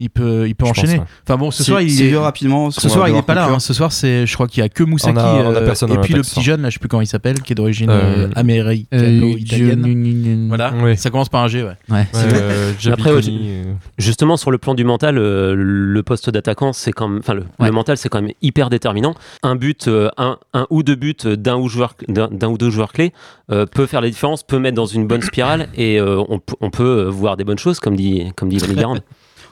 il 0.00 0.10
peut 0.10 0.46
il 0.48 0.54
peut 0.54 0.66
Je 0.66 0.70
pense, 0.72 0.78
enchaîner. 0.78 0.98
ouais. 0.98 1.04
Enfin 1.26 1.36
bon, 1.38 1.50
ce 1.50 1.64
soir 1.64 1.80
il 1.80 1.88
est 1.90 2.06
vieux 2.08 2.18
rapidement. 2.18 2.70
ce 2.70 2.88
soir, 2.88 3.08
il 3.08 3.16
est 3.16 3.22
pas 3.22 3.34
là. 3.34 3.48
hein. 3.48 3.58
Ce 3.58 3.72
soir, 3.74 3.92
c'est, 3.92 4.26
je 4.26 4.34
crois 4.34 4.46
qu'il 4.46 4.60
y 4.62 4.64
a 4.64 4.68
que 4.68 4.82
Moussaki 4.84 5.16
On 5.16 5.20
a- 5.20 5.34
on 5.44 5.54
a 5.54 5.58
euh, 5.58 5.64
personne 5.64 5.92
et 5.92 5.98
puis 5.98 6.14
le 6.14 6.22
petit 6.22 6.42
jeune, 6.42 6.62
là, 6.62 6.68
je 6.68 6.74
sais 6.74 6.78
plus 6.78 6.88
comment 6.88 7.00
il 7.02 7.06
s'appelle, 7.06 7.40
qui 7.42 7.52
est 7.52 7.56
d'origine 7.56 7.90
Euh, 7.90 8.26
euh, 8.26 8.30
américano-italienne. 8.36 9.82
Dieu- 9.82 10.44
Voilà. 10.48 10.72
Oui. 10.82 10.96
Ça 10.96 11.10
commence 11.10 11.28
par 11.28 11.42
un 11.44 11.48
G, 11.48 11.62
ouais. 11.62 11.70
Ouais, 11.90 11.96
Ouais, 11.98 12.06
euh, 12.34 12.72
Après, 12.92 13.10
euh, 13.10 13.62
Justement, 13.98 14.36
sur 14.36 14.50
le 14.50 14.58
plan 14.58 14.74
du 14.74 14.84
mental, 14.84 15.18
euh, 15.18 15.54
le 15.56 16.02
poste 16.02 16.30
d'attaquant, 16.30 16.72
c'est 16.72 16.92
quand 16.92 17.08
même, 17.08 17.18
enfin, 17.20 17.34
le, 17.34 17.40
Ouais. 17.58 17.66
le 17.66 17.72
mental, 17.72 17.96
c'est 17.96 18.08
quand 18.08 18.20
même 18.22 18.32
hyper 18.42 18.70
déterminant. 18.70 19.14
Un 19.42 19.56
but, 19.56 19.88
euh, 19.88 20.10
un, 20.18 20.38
un 20.54 20.66
ou 20.70 20.82
deux 20.82 20.94
buts 20.94 21.16
d'un 21.24 21.56
ou, 21.56 21.68
joueur, 21.68 21.94
d'un, 22.08 22.48
ou 22.48 22.58
deux 22.58 22.70
joueurs 22.70 22.92
clés 22.92 23.12
euh, 23.50 23.66
peut 23.66 23.86
faire 23.86 24.00
la 24.00 24.08
différence, 24.10 24.42
peut 24.42 24.58
mettre 24.58 24.76
dans 24.76 24.86
une 24.86 25.06
bonne 25.06 25.22
spirale 25.22 25.68
et 25.76 25.98
euh, 26.00 26.22
on, 26.28 26.70
peut 26.70 26.82
euh, 27.06 27.10
voir 27.10 27.36
des 27.36 27.44
bonnes 27.44 27.58
choses, 27.58 27.80
comme 27.80 27.96
dit, 27.96 28.24
comme 28.36 28.48
dit. 28.48 28.58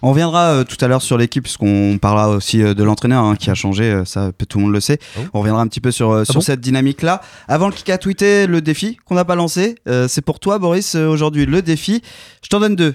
On 0.07 0.11
reviendra 0.11 0.49
euh, 0.51 0.65
tout 0.65 0.77
à 0.85 0.87
l'heure 0.87 1.01
sur 1.01 1.17
l'équipe, 1.17 1.45
parce 1.45 1.57
qu'on 1.57 1.97
parlera 1.99 2.29
aussi 2.29 2.63
euh, 2.63 2.75
de 2.75 2.85
l'entraîneur 2.85 3.25
hein, 3.25 3.37
qui 3.37 3.49
a 3.49 3.55
changé, 3.55 3.85
euh, 3.85 4.05
ça 4.05 4.33
peut- 4.37 4.45
tout 4.45 4.59
le 4.59 4.65
monde 4.65 4.75
le 4.75 4.81
sait. 4.81 4.99
Ah 5.17 5.21
On 5.33 5.39
reviendra 5.39 5.63
un 5.63 5.67
petit 5.67 5.81
peu 5.81 5.91
sur, 5.91 6.27
sur 6.27 6.35
bon 6.35 6.41
cette 6.43 6.61
dynamique-là. 6.61 7.23
Avant 7.49 7.69
le 7.69 7.73
kick 7.73 7.89
à 7.89 7.97
tweeter, 7.97 8.47
le 8.47 8.61
défi 8.61 8.99
qu'on 9.07 9.15
n'a 9.15 9.25
pas 9.25 9.35
lancé, 9.35 9.77
c'est 10.09 10.21
pour 10.21 10.41
toi 10.41 10.59
Boris 10.59 10.95
aujourd'hui. 10.95 11.47
Le 11.47 11.63
défi, 11.63 12.03
je 12.43 12.51
t'en 12.51 12.61
donne 12.61 12.77
deux. 12.77 12.95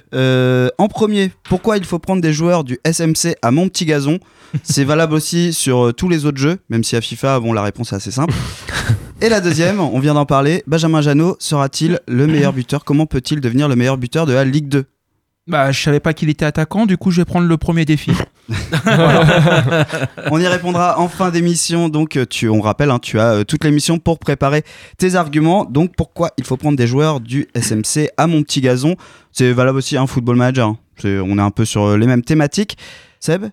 En 0.78 0.88
premier, 0.88 1.32
pourquoi 1.46 1.78
il 1.78 1.84
faut 1.84 1.98
prendre 1.98 2.22
des 2.22 2.32
joueurs 2.32 2.64
du 2.64 2.78
SMC 2.86 3.36
à 3.42 3.50
mon 3.50 3.68
petit 3.70 3.86
gazon? 3.86 4.20
C'est 4.64 4.84
valable 4.84 5.14
aussi 5.16 5.54
sur 5.54 5.94
tous 5.96 6.10
les 6.10 6.26
autres 6.26 6.38
jeux, 6.40 6.58
même 6.70 6.84
si 6.84 6.96
à 6.96 7.02
FIFA, 7.02 7.40
bon, 7.40 7.54
la 7.54 7.62
réponse 7.64 7.92
est 7.94 7.96
assez 7.96 8.12
simple. 8.12 8.34
Et 9.22 9.30
la 9.30 9.42
deuxième, 9.42 9.80
on 9.80 10.00
vient 10.00 10.14
d'en 10.14 10.26
parler, 10.26 10.64
Benjamin 10.68 11.02
Janot 11.02 11.36
sera-t-il 11.40 12.00
le 12.08 12.28
meilleur 12.28 12.54
buteur? 12.54 12.84
Comment 12.86 13.06
peut-il 13.06 13.42
devenir 13.42 13.68
le 13.68 13.76
meilleur 13.76 13.98
buteur 13.98 14.26
de 14.26 14.34
la 14.34 14.46
Ligue 14.46 14.68
2 14.70 14.86
Bah, 15.47 15.71
je 15.71 15.81
savais 15.81 16.00
pas 16.00 16.13
qu'il 16.13 16.30
était 16.30 16.45
attaquant, 16.45 16.86
du 16.86 16.95
coup, 16.97 17.09
je 17.09 17.21
vais 17.21 17.25
prendre 17.25 17.47
le 17.47 17.57
premier 17.57 17.83
défi. 17.83 18.12
On 20.31 20.39
y 20.39 20.45
répondra 20.47 21.00
en 21.00 21.07
fin 21.07 21.31
d'émission. 21.31 21.89
Donc, 21.89 22.18
euh, 22.18 22.25
tu, 22.30 22.47
on 22.50 22.62
rappelle, 22.62 22.91
hein, 22.91 23.00
tu 23.00 23.19
as 23.19 23.31
euh, 23.33 23.44
toute 23.44 23.63
l'émission 23.63 23.97
pour 23.97 24.19
préparer 24.19 24.63
tes 24.97 25.15
arguments. 25.15 25.65
Donc, 25.65 25.95
pourquoi 25.95 26.31
il 26.38 26.44
faut 26.44 26.56
prendre 26.57 26.77
des 26.77 26.86
joueurs 26.88 27.19
du 27.19 27.47
SMC 27.56 28.09
à 28.18 28.27
mon 28.27 28.44
petit 28.44 28.62
gazon? 28.62 28.95
C'est 29.31 29.51
valable 29.51 29.80
aussi 29.80 29.97
un 29.97 30.06
football 30.06 30.36
manager. 30.36 30.68
hein. 30.68 30.77
On 31.03 31.38
est 31.38 31.41
un 31.41 31.51
peu 31.51 31.65
sur 31.65 31.83
euh, 31.83 31.97
les 31.97 32.06
mêmes 32.06 32.24
thématiques. 32.24 32.77
Seb? 33.19 33.45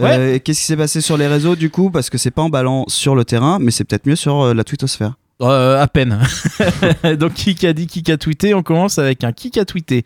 Euh, 0.00 0.38
Qu'est-ce 0.42 0.60
qui 0.60 0.66
s'est 0.66 0.76
passé 0.76 1.00
sur 1.02 1.16
les 1.18 1.26
réseaux 1.26 1.54
du 1.54 1.68
coup? 1.68 1.90
Parce 1.90 2.08
que 2.08 2.16
c'est 2.16 2.30
pas 2.30 2.42
en 2.42 2.48
ballant 2.48 2.84
sur 2.88 3.14
le 3.14 3.24
terrain, 3.26 3.58
mais 3.60 3.70
c'est 3.70 3.84
peut-être 3.84 4.06
mieux 4.06 4.16
sur 4.16 4.40
euh, 4.40 4.54
la 4.54 4.64
twittosphère. 4.64 5.14
Euh, 5.42 5.82
à 5.82 5.86
peine. 5.88 6.18
Donc, 7.18 7.34
qui 7.34 7.66
a 7.66 7.72
dit, 7.72 7.86
qui 7.86 8.10
a 8.12 8.16
tweeté 8.16 8.54
On 8.54 8.62
commence 8.62 8.98
avec 8.98 9.24
un 9.24 9.32
qui 9.32 9.58
a 9.58 9.64
tweeté. 9.64 10.04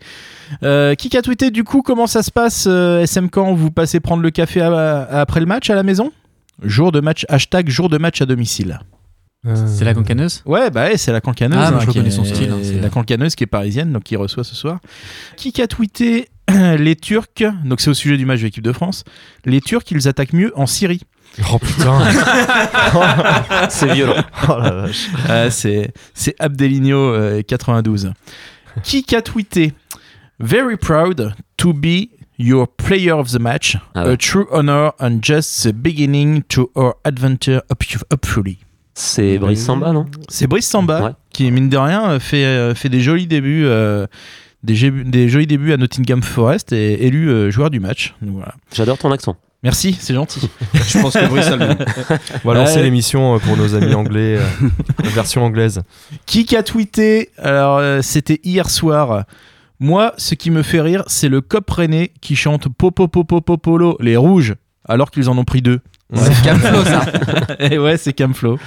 Euh, 0.63 0.95
qui 0.95 1.15
a 1.15 1.21
tweeté, 1.21 1.51
du 1.51 1.63
coup, 1.63 1.81
comment 1.81 2.07
ça 2.07 2.23
se 2.23 2.31
passe 2.31 2.65
euh, 2.67 3.01
SM 3.03 3.29
Camp 3.29 3.53
Vous 3.53 3.69
passez 3.71 3.99
prendre 3.99 4.23
le 4.23 4.31
café 4.31 4.61
à- 4.61 5.03
après 5.19 5.39
le 5.39 5.45
match 5.45 5.69
à 5.69 5.75
la 5.75 5.83
maison? 5.83 6.11
Jour 6.63 6.91
de 6.91 6.99
match, 7.01 7.25
hashtag 7.29 7.69
jour 7.69 7.87
de 7.89 7.97
match 7.99 8.21
à 8.21 8.25
domicile. 8.25 8.79
C'est 9.67 9.85
la 9.85 9.93
cancaneuse? 9.93 10.41
Ouais, 10.45 10.71
bah 10.71 10.85
ouais, 10.85 10.97
c'est 10.97 11.11
la 11.11 11.21
cancaneuse. 11.21 11.59
Ah, 11.61 11.67
hein, 11.67 11.77
je 11.79 11.85
qui 11.85 11.89
reconnais 11.89 12.07
est- 12.07 12.11
son 12.11 12.25
style, 12.25 12.49
hein, 12.51 12.57
c'est- 12.63 12.81
la 12.81 12.89
cancaneuse 12.89 13.35
qui 13.35 13.43
est 13.43 13.47
parisienne, 13.47 13.93
donc 13.93 14.03
qui 14.03 14.15
reçoit 14.15 14.43
ce 14.43 14.55
soir. 14.55 14.79
Qui 15.37 15.61
a 15.61 15.67
tweeté 15.67 16.27
les 16.77 16.95
Turcs, 16.95 17.43
donc 17.65 17.81
c'est 17.81 17.89
au 17.89 17.93
sujet 17.93 18.17
du 18.17 18.25
match 18.25 18.39
de 18.39 18.45
l'équipe 18.45 18.63
de 18.63 18.71
France, 18.71 19.03
les 19.45 19.61
Turcs, 19.61 19.83
ils 19.91 20.07
attaquent 20.07 20.33
mieux 20.33 20.51
en 20.57 20.65
Syrie. 20.65 21.01
Oh 21.53 21.59
putain. 21.59 21.99
C'est 23.69 23.93
violent. 23.93 24.15
Oh 24.47 24.55
la 24.59 24.71
vache. 24.71 25.07
Euh, 25.29 25.49
c'est 25.51 25.91
c'est 26.13 26.33
Abdelinho 26.39 26.97
euh, 26.97 27.41
92. 27.43 28.11
Qui 28.83 29.05
a 29.15 29.21
tweeté 29.21 29.73
Very 30.39 30.77
proud 30.77 31.33
to 31.57 31.73
be 31.73 32.07
your 32.39 32.67
player 32.67 33.11
of 33.11 33.29
the 33.31 33.39
match. 33.39 33.77
Ah 33.93 34.05
ouais. 34.05 34.11
A 34.13 34.17
true 34.17 34.47
honor 34.51 34.93
and 34.99 35.19
just 35.21 35.63
the 35.67 35.73
beginning 35.73 36.43
to 36.43 36.71
our 36.75 36.95
adventure 37.03 37.61
up- 37.71 37.83
hopefully. 38.11 38.59
C'est 38.93 39.37
Brice 39.37 39.63
Samba, 39.63 39.91
non? 39.91 40.05
C'est 40.29 40.47
Brice 40.47 40.67
Samba 40.67 41.01
Ouais. 41.03 41.11
qui, 41.31 41.51
mine 41.51 41.69
de 41.69 41.77
rien, 41.77 42.17
fait, 42.19 42.45
euh, 42.45 42.73
fait 42.73 42.89
des 42.89 43.01
jolis 43.01 43.27
débuts. 43.27 43.65
euh, 43.65 44.07
des, 44.63 45.29
jolis 45.29 45.47
débuts 45.47 45.73
à 45.73 45.77
Nottingham 45.77 46.21
Forest 46.21 46.73
et 46.73 47.05
élu 47.05 47.29
euh, 47.29 47.51
joueur 47.51 47.69
du 47.69 47.79
match. 47.79 48.15
Voilà. 48.21 48.55
J'adore 48.73 48.97
ton 48.97 49.11
accent. 49.11 49.37
Merci, 49.63 49.97
c'est 49.99 50.13
gentil. 50.13 50.49
Je 50.73 50.99
pense 51.01 51.13
que 51.13 51.27
Brice 51.27 51.47
a 51.47 51.55
le. 51.55 51.65
On 52.45 52.47
va 52.47 52.53
lancer 52.53 52.75
Ouais. 52.77 52.83
l'émission 52.83 53.35
euh, 53.35 53.39
pour 53.39 53.57
nos 53.57 53.73
amis 53.73 53.93
anglais, 53.95 54.37
euh, 54.37 54.45
la 55.03 55.09
version 55.09 55.43
anglaise. 55.43 55.81
Qui 56.25 56.55
a 56.55 56.61
tweeté 56.63 57.31
Alors, 57.37 57.77
euh, 57.77 58.01
c'était 58.03 58.39
hier 58.43 58.69
soir. 58.69 59.25
Moi, 59.79 60.13
ce 60.17 60.35
qui 60.35 60.51
me 60.51 60.61
fait 60.63 60.81
rire, 60.81 61.03
c'est 61.07 61.29
le 61.29 61.41
cop 61.41 61.69
René 61.69 62.11
qui 62.21 62.35
chante 62.35 62.67
Popo 62.69 63.07
Popo 63.07 63.41
Popolo, 63.41 63.97
les 63.99 64.15
rouges, 64.15 64.55
alors 64.87 65.11
qu'ils 65.11 65.29
en 65.29 65.37
ont 65.37 65.43
pris 65.43 65.61
deux. 65.61 65.81
C'est 66.13 66.43
Camflo, 66.43 66.83
ça. 66.85 67.05
Et 67.59 67.77
ouais, 67.77 67.97
c'est 67.97 68.13
Camflo. 68.13 68.57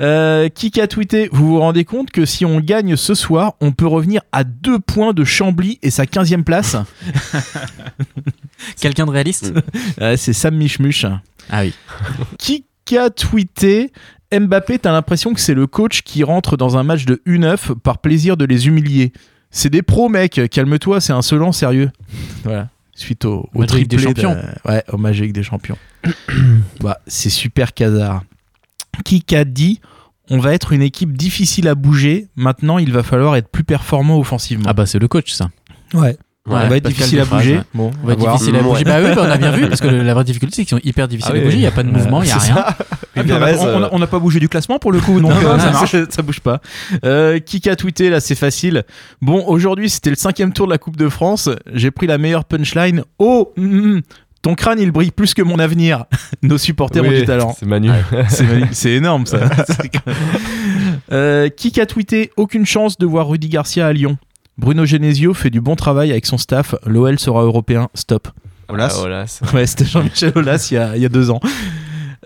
Euh, 0.00 0.48
qui 0.48 0.80
a 0.80 0.86
tweeté 0.88 1.28
Vous 1.32 1.46
vous 1.46 1.60
rendez 1.60 1.84
compte 1.84 2.10
que 2.10 2.26
si 2.26 2.44
on 2.44 2.60
gagne 2.60 2.96
ce 2.96 3.14
soir, 3.14 3.54
on 3.60 3.72
peut 3.72 3.86
revenir 3.86 4.22
à 4.32 4.44
deux 4.44 4.78
points 4.78 5.12
de 5.12 5.24
Chambly 5.24 5.78
et 5.82 5.90
sa 5.90 6.04
15e 6.04 6.42
place? 6.42 6.76
Quelqu'un 8.80 9.06
de 9.06 9.10
réaliste? 9.10 9.52
C'est 10.16 10.32
Sam 10.32 10.56
Michmuch. 10.56 11.06
Ah 11.50 11.62
oui. 11.62 11.74
Qui 12.38 12.98
a 12.98 13.10
tweeté 13.10 13.92
Mbappé, 14.32 14.80
t'as 14.80 14.92
l'impression 14.92 15.34
que 15.34 15.40
c'est 15.40 15.54
le 15.54 15.68
coach 15.68 16.02
qui 16.02 16.24
rentre 16.24 16.56
dans 16.56 16.76
un 16.76 16.82
match 16.82 17.04
de 17.04 17.22
U9 17.26 17.76
par 17.76 17.98
plaisir 17.98 18.36
de 18.36 18.44
les 18.44 18.66
humilier? 18.66 19.12
C'est 19.50 19.70
des 19.70 19.82
pros, 19.82 20.08
mec. 20.08 20.40
Calme-toi, 20.50 21.00
c'est 21.00 21.12
insolent, 21.12 21.52
sérieux. 21.52 21.90
Voilà. 22.44 22.68
Suite 22.96 23.24
au, 23.24 23.48
au 23.54 23.62
avec 23.62 23.86
des 23.88 23.96
de- 23.96 24.02
champions. 24.02 24.36
Ouais, 24.64 24.82
au 24.92 25.04
avec 25.04 25.32
des 25.32 25.42
champions. 25.42 25.76
bah, 26.80 26.98
c'est 27.06 27.30
super 27.30 27.74
casard. 27.74 28.24
Qui 29.04 29.22
a 29.36 29.44
dit 29.44 29.80
on 30.28 30.38
va 30.40 30.54
être 30.54 30.72
une 30.72 30.82
équipe 30.82 31.16
difficile 31.16 31.68
à 31.68 31.74
bouger. 31.74 32.26
Maintenant, 32.36 32.78
il 32.78 32.92
va 32.92 33.02
falloir 33.02 33.36
être 33.36 33.48
plus 33.48 33.62
performant 33.64 34.18
offensivement. 34.18 34.64
Ah 34.66 34.72
bah 34.72 34.86
c'est 34.86 34.98
le 34.98 35.06
coach, 35.08 35.32
ça. 35.32 35.50
ouais. 35.94 36.16
Ouais, 36.46 36.68
va 36.68 36.76
être 36.76 36.86
difficile 36.88 37.20
à 37.20 37.24
bouger. 37.24 37.56
ouais. 37.56 37.62
Bon, 37.74 37.90
va 38.04 38.12
être 38.12 38.18
difficile 38.32 38.54
à 38.54 38.58
Ouais. 38.58 38.64
bouger. 38.64 38.84
Bah 38.84 38.96
oui, 39.02 39.14
bah, 39.14 39.22
on 39.26 39.30
a 39.30 39.36
bien 39.36 39.50
vu 39.50 39.68
parce 39.68 39.80
que 39.80 39.88
le- 39.88 40.02
la 40.02 40.14
vraie 40.14 40.24
difficulté 40.24 40.54
c'est 40.56 40.64
qu'ils 40.64 40.76
sont 40.78 40.82
hyper 40.84 41.08
difficiles 41.08 41.32
Ah 41.34 41.40
à 41.40 41.42
bouger. 41.44 41.56
Il 41.56 41.62
y 41.62 41.66
a 41.66 41.70
pas 41.72 41.82
de 41.82 41.90
mouvement, 41.90 42.22
il 42.22 42.28
y 42.28 42.32
a 42.32 42.38
rien. 42.38 42.54
Ah, 42.58 42.76
puis 43.14 43.32
on 43.32 43.36
a- 43.36 43.38
Perez, 43.38 43.56
on 43.58 43.64
a- 43.64 43.66
euh, 43.66 43.88
on 43.92 43.98
n'a 43.98 44.06
pas 44.06 44.18
bougé 44.18 44.38
du 44.40 44.48
classement 44.48 44.78
pour 44.78 44.92
le 44.92 45.00
coup, 45.00 45.20
donc 45.20 45.32
euh, 45.32 45.58
ça 45.58 45.70
marche. 45.72 45.96
ça 46.10 46.22
bouge 46.22 46.40
pas. 46.40 46.60
Euh, 47.04 47.38
qui 47.40 47.68
a 47.68 47.74
tweeté 47.76 48.10
là, 48.10 48.20
c'est 48.20 48.34
facile. 48.34 48.84
Bon, 49.22 49.44
aujourd'hui 49.46 49.90
c'était 49.90 50.10
le 50.10 50.16
cinquième 50.16 50.52
tour 50.52 50.66
de 50.66 50.72
la 50.72 50.78
Coupe 50.78 50.96
de 50.96 51.08
France. 51.08 51.48
J'ai 51.72 51.90
pris 51.90 52.06
la 52.06 52.18
meilleure 52.18 52.44
punchline. 52.44 53.02
Oh, 53.18 53.52
hum, 53.58 53.64
hum, 53.64 54.00
ton 54.42 54.54
crâne 54.54 54.78
il 54.78 54.92
brille 54.92 55.10
plus 55.10 55.34
que 55.34 55.42
mon 55.42 55.58
avenir. 55.58 56.04
Nos 56.42 56.58
supporters 56.58 57.02
ont 57.04 57.08
du 57.10 57.24
talent. 57.24 57.56
C'est 57.58 57.66
Manu. 57.66 57.90
C'est 58.70 58.90
énorme 58.92 59.26
ça. 59.26 59.38
Euh, 61.12 61.48
qui 61.48 61.80
a 61.80 61.86
tweeté 61.86 62.30
Aucune 62.36 62.66
chance 62.66 62.98
de 62.98 63.06
voir 63.06 63.28
Rudy 63.28 63.48
Garcia 63.48 63.86
à 63.86 63.92
Lyon. 63.92 64.18
Bruno 64.58 64.84
Genesio 64.86 65.34
fait 65.34 65.50
du 65.50 65.60
bon 65.60 65.76
travail 65.76 66.10
avec 66.10 66.26
son 66.26 66.38
staff. 66.38 66.74
L'OL 66.86 67.18
sera 67.18 67.42
européen. 67.42 67.88
Stop. 67.94 68.28
Olas. 68.68 68.96
Ah, 68.98 69.02
Olas. 69.02 69.40
Ouais, 69.54 69.66
c'était 69.66 69.84
Jean-Michel 69.84 70.32
Aulas 70.34 70.68
il 70.70 70.74
y 70.74 70.78
a, 70.78 70.96
il 70.96 71.02
y 71.02 71.06
a 71.06 71.08
deux 71.08 71.30
ans. 71.30 71.40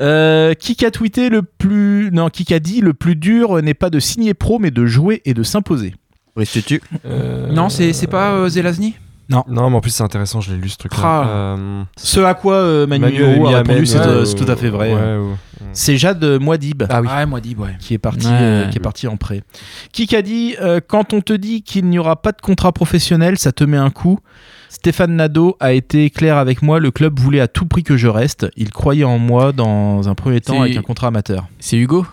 Euh, 0.00 0.54
qui 0.54 0.82
a 0.84 0.90
tweeté 0.90 1.28
le 1.28 1.42
plus. 1.42 2.10
Non, 2.12 2.28
qui 2.30 2.52
a 2.54 2.58
dit 2.60 2.80
le 2.80 2.94
plus 2.94 3.16
dur 3.16 3.60
n'est 3.62 3.74
pas 3.74 3.90
de 3.90 3.98
signer 4.00 4.32
pro, 4.32 4.58
mais 4.58 4.70
de 4.70 4.86
jouer 4.86 5.20
et 5.26 5.34
de 5.34 5.42
s'imposer. 5.42 5.94
Brice 6.36 6.52
Tutu. 6.52 6.80
Euh, 7.04 7.52
Non, 7.52 7.68
c'est 7.68 7.92
c'est 7.92 8.06
pas 8.06 8.32
euh, 8.32 8.48
Zelazny? 8.48 8.94
Non, 9.30 9.44
mais 9.48 9.76
en 9.76 9.80
plus 9.80 9.90
c'est 9.90 10.02
intéressant, 10.02 10.40
je 10.40 10.52
l'ai 10.52 10.58
lu 10.58 10.68
ce 10.68 10.76
truc-là. 10.76 10.98
Ah. 11.02 11.28
Euh, 11.28 11.82
Ce 11.96 12.18
à 12.20 12.34
quoi 12.34 12.54
euh, 12.56 12.86
Manu, 12.86 13.04
Manu 13.20 13.46
a 13.46 13.58
répondu, 13.58 13.86
c'est 13.86 13.98
ouais, 14.00 14.06
euh, 14.06 14.22
ou- 14.22 14.24
c'est 14.24 14.34
tout 14.34 14.50
à 14.50 14.56
fait 14.56 14.70
vrai. 14.70 14.92
ouais, 14.92 15.16
ou- 15.16 15.36
C'est 15.72 15.96
Jade 15.96 16.24
Moadib. 16.40 16.82
Ah 16.90 17.00
oui. 17.00 17.08
Ouais. 17.56 17.76
qui 17.78 17.94
est 17.94 17.98
parti, 17.98 18.26
Ouais. 18.26 18.32
euh, 18.34 18.66
qui 18.68 18.78
est 18.78 18.80
parti 18.80 19.06
en 19.06 19.16
prêt. 19.16 19.42
Qui 19.92 20.14
a 20.16 20.22
dit 20.22 20.56
euh, 20.60 20.80
quand 20.84 21.12
on 21.12 21.20
te 21.20 21.32
dit 21.32 21.62
qu'il 21.62 21.84
n'y 21.86 21.98
aura 21.98 22.16
pas 22.16 22.32
de 22.32 22.40
contrat 22.40 22.72
professionnel, 22.72 23.38
ça 23.38 23.52
te 23.52 23.62
met 23.62 23.76
un 23.76 23.90
coup. 23.90 24.18
Stéphane 24.68 25.14
Nadeau 25.14 25.56
a 25.60 25.72
été 25.74 26.10
clair 26.10 26.36
avec 26.36 26.62
moi. 26.62 26.80
Le 26.80 26.90
club 26.90 27.18
voulait 27.20 27.40
à 27.40 27.46
tout 27.48 27.66
prix 27.66 27.82
que 27.84 27.96
je 27.96 28.08
reste. 28.08 28.48
Il 28.56 28.70
croyait 28.70 29.04
en 29.04 29.18
moi 29.18 29.52
dans 29.52 30.08
un 30.08 30.14
premier 30.14 30.40
temps 30.40 30.62
avec 30.62 30.76
un 30.76 30.82
contrat 30.82 31.08
amateur. 31.08 31.46
C'est 31.60 31.76
Hugo. 31.76 32.06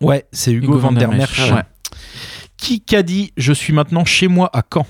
Ouais, 0.00 0.24
c'est 0.32 0.52
Hugo, 0.52 0.72
Hugo 0.72 0.78
van 0.78 0.92
der 0.92 1.08
Merch. 1.10 1.38
Merch. 1.38 1.52
Ouais. 1.52 1.62
Qui 2.56 2.82
a 2.96 3.02
dit 3.02 3.32
je 3.36 3.52
suis 3.52 3.72
maintenant 3.72 4.04
chez 4.04 4.26
moi 4.28 4.50
à 4.52 4.62
Caen 4.72 4.86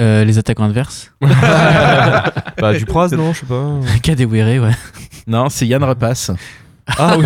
Euh, 0.00 0.24
les 0.24 0.38
attaquants 0.38 0.64
adverses. 0.64 1.12
Bah, 2.60 2.72
Dupraz, 2.76 3.08
non, 3.12 3.32
je 3.32 3.40
sais 3.40 3.46
pas. 3.46 3.74
Kadewere, 4.02 4.62
ouais. 4.62 4.72
Non, 5.26 5.48
c'est 5.48 5.66
Yann 5.66 5.82
Repasse. 5.84 6.30
Ah 6.86 7.16
oui, 7.18 7.24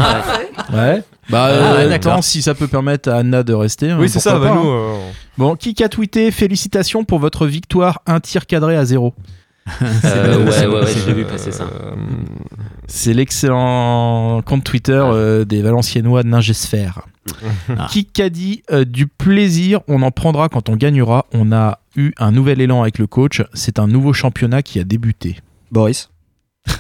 Ouais. 0.77 1.03
Bah, 1.31 1.45
Ah, 1.47 1.49
euh, 1.51 1.89
ouais, 1.89 1.95
attends, 1.95 2.21
si 2.21 2.43
ça 2.43 2.55
peut 2.55 2.67
permettre 2.67 3.09
à 3.11 3.17
Anna 3.19 3.43
de 3.43 3.55
rester. 3.55 3.91
hein, 3.93 3.97
oui 4.01 4.09
c'est 4.09 4.19
ça, 4.21 4.39
bah, 4.39 4.49
pas, 4.49 4.55
nous. 4.55 4.61
hein. 4.69 4.97
euh, 4.97 5.11
Bon, 5.39 5.55
qui 5.57 5.75
a 5.83 5.89
tweeté 5.89 6.31
félicitations 6.31 7.05
pour 7.05 7.19
votre 7.21 7.47
victoire, 7.47 8.01
un 8.07 8.21
tir 8.21 8.47
cadré 8.47 8.77
à 8.77 8.85
zéro. 8.85 9.15
Euh, 10.05 10.45
ouais, 10.45 10.67
ouais, 10.67 10.81
ouais, 10.81 10.87
c'est- 10.87 11.07
j'ai 11.07 11.13
vu 11.15 11.25
passer 11.25 11.53
ça. 11.53 11.65
C'est 12.89 13.15
l'excellent 13.15 14.43
compte 14.43 14.65
Twitter 14.65 15.01
euh, 15.01 15.45
des 15.45 15.63
Valenciennois 15.63 16.25
Ningesphère. 16.25 17.03
Ah. 17.79 17.87
Qui 17.89 18.09
a 18.21 18.29
dit 18.29 18.65
euh, 18.73 18.85
du 18.85 19.07
plaisir, 19.07 19.81
on 19.87 20.03
en 20.03 20.11
prendra 20.11 20.49
quand 20.49 20.69
on 20.69 20.75
gagnera. 20.75 21.27
On 21.33 21.53
a 21.53 21.79
eu 21.97 22.13
un 22.19 22.33
nouvel 22.33 22.61
élan 22.61 22.83
avec 22.83 22.99
le 22.99 23.07
coach. 23.07 23.43
C'est 23.55 23.79
un 23.79 23.87
nouveau 23.87 24.13
championnat 24.13 24.63
qui 24.63 24.79
a 24.81 24.85
débuté. 24.85 25.39
Boris. 25.71 26.11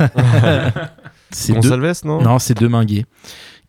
C'est 1.30 1.54
deux... 1.54 1.60
Gonçalves, 1.60 2.00
non? 2.04 2.22
Non, 2.22 2.38
c'est 2.38 2.56
Deminguet. 2.58 3.06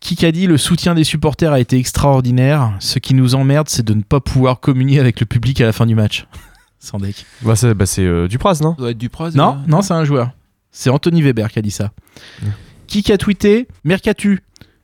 Qui 0.00 0.26
a 0.26 0.32
dit 0.32 0.46
le 0.46 0.58
soutien 0.58 0.94
des 0.94 1.04
supporters 1.04 1.50
a 1.52 1.60
été 1.60 1.78
extraordinaire. 1.78 2.74
Ce 2.78 2.98
qui 2.98 3.14
nous 3.14 3.34
emmerde, 3.34 3.70
c'est 3.70 3.84
de 3.84 3.94
ne 3.94 4.02
pas 4.02 4.20
pouvoir 4.20 4.60
communier 4.60 5.00
avec 5.00 5.18
le 5.18 5.24
public 5.24 5.62
à 5.62 5.64
la 5.64 5.72
fin 5.72 5.86
du 5.86 5.94
match. 5.94 6.26
Sans 6.78 6.98
deck. 6.98 7.24
Bah, 7.40 7.56
c'est 7.56 7.72
bah, 7.72 7.86
c'est, 7.86 8.04
euh, 8.04 8.28
Dupraz, 8.28 8.58
non? 8.60 8.74
Ça 8.74 8.80
doit 8.82 8.90
être 8.90 8.98
du 8.98 9.08
Praz. 9.08 9.34
Non, 9.34 9.52
euh, 9.52 9.66
non, 9.66 9.80
c'est 9.80 9.94
un 9.94 10.04
joueur. 10.04 10.32
C'est 10.70 10.90
Anthony 10.90 11.22
Weber 11.22 11.50
qui 11.50 11.58
a 11.58 11.62
dit 11.62 11.70
ça. 11.70 11.92
Ouais. 12.42 12.50
Qui 12.86 13.10
a 13.10 13.16
tweeté 13.16 13.66
Mercatu, 13.84 14.40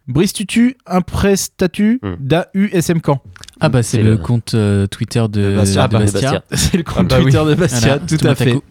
Brice 0.08 0.32
Tutu, 0.32 0.78
Imprestatu, 0.86 2.00
Hmm. 2.02 2.14
DAU 2.18 2.68
SM 2.72 3.02
Camp. 3.02 3.22
Ah 3.62 3.68
bah 3.68 3.82
c'est 3.82 4.02
le 4.02 4.12
le- 4.12 4.16
compte 4.18 4.54
euh, 4.54 4.86
Twitter 4.86 5.20
de, 5.30 5.50
De 5.50 5.56
Bastia. 5.56 5.82
Ah, 5.84 5.88
bah, 5.88 5.98
Bastia. 6.00 6.20
Bastia. 6.20 6.42
C'est 6.52 6.76
le 6.78 6.82
compte 6.82 6.96
Ah 6.98 7.02
bah 7.04 7.16
oui. 7.18 7.24
Twitter 7.24 7.44
de 7.44 7.54
Bastia, 7.54 7.80
Voilà, 7.80 7.98
tout 7.98 8.16
tout 8.16 8.26
à 8.26 8.34
fait. 8.34 8.52
coup. 8.54 8.62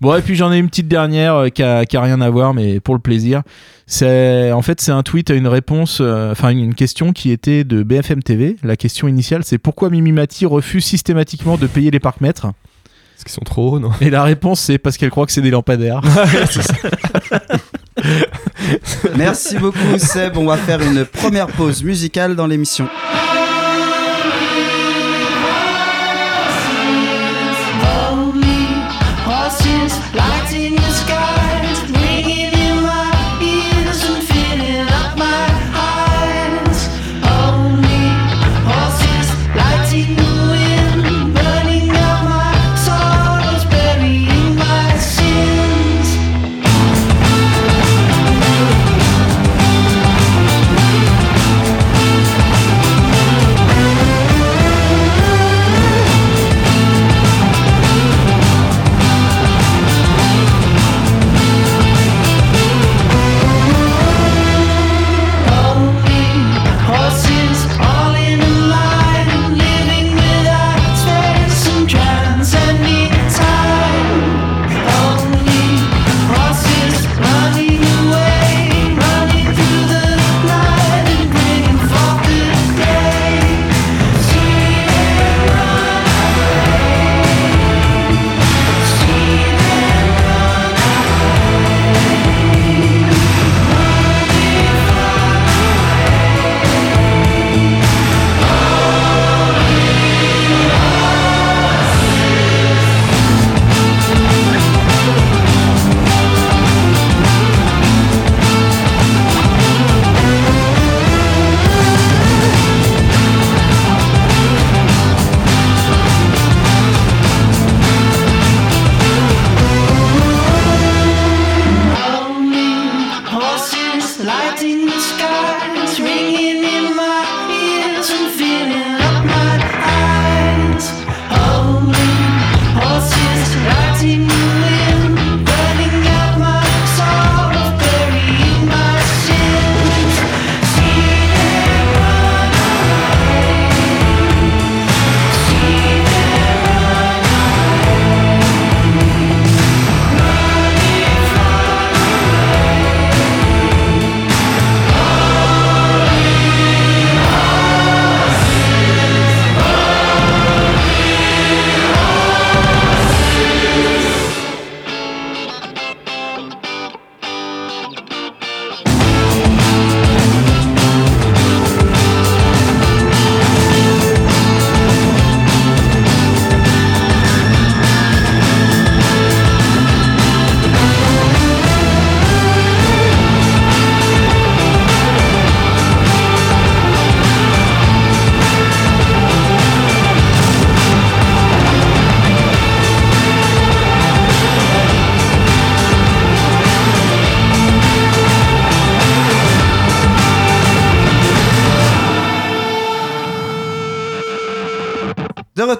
Bon, 0.00 0.14
et 0.16 0.22
puis 0.22 0.34
j'en 0.36 0.50
ai 0.52 0.58
une 0.58 0.68
petite 0.68 0.88
dernière 0.88 1.34
euh, 1.34 1.48
qui, 1.48 1.62
a, 1.62 1.84
qui 1.84 1.96
a 1.96 2.00
rien 2.02 2.20
à 2.20 2.30
voir, 2.30 2.54
mais 2.54 2.80
pour 2.80 2.94
le 2.94 3.00
plaisir. 3.00 3.42
C'est 3.86 4.52
En 4.52 4.62
fait, 4.62 4.80
c'est 4.80 4.92
un 4.92 5.02
tweet 5.02 5.30
à 5.30 5.34
une 5.34 5.48
réponse, 5.48 5.98
euh, 6.00 6.30
enfin 6.32 6.50
une 6.50 6.74
question 6.74 7.12
qui 7.12 7.30
était 7.32 7.64
de 7.64 7.82
BFM 7.82 8.22
TV. 8.22 8.56
La 8.62 8.76
question 8.76 9.08
initiale, 9.08 9.42
c'est 9.44 9.58
pourquoi 9.58 9.90
Mimi 9.90 10.12
Mati 10.12 10.46
refuse 10.46 10.84
systématiquement 10.84 11.56
de 11.56 11.66
payer 11.66 11.90
les 11.90 12.00
parcs-mètres? 12.00 12.42
Parce 12.42 13.24
qu'ils 13.24 13.32
sont 13.32 13.40
trop 13.44 13.72
hauts, 13.74 13.78
non? 13.80 13.90
Et 14.00 14.08
la 14.08 14.22
réponse, 14.22 14.60
c'est 14.60 14.78
parce 14.78 14.96
qu'elle 14.96 15.10
croit 15.10 15.26
que 15.26 15.32
c'est 15.32 15.42
des 15.42 15.50
lampadaires. 15.50 16.00
Merci 19.16 19.58
beaucoup 19.58 19.98
Seb. 19.98 20.36
On 20.36 20.46
va 20.46 20.56
faire 20.56 20.80
une 20.80 21.04
première 21.04 21.48
pause 21.48 21.82
musicale 21.82 22.34
dans 22.36 22.46
l'émission. 22.46 22.88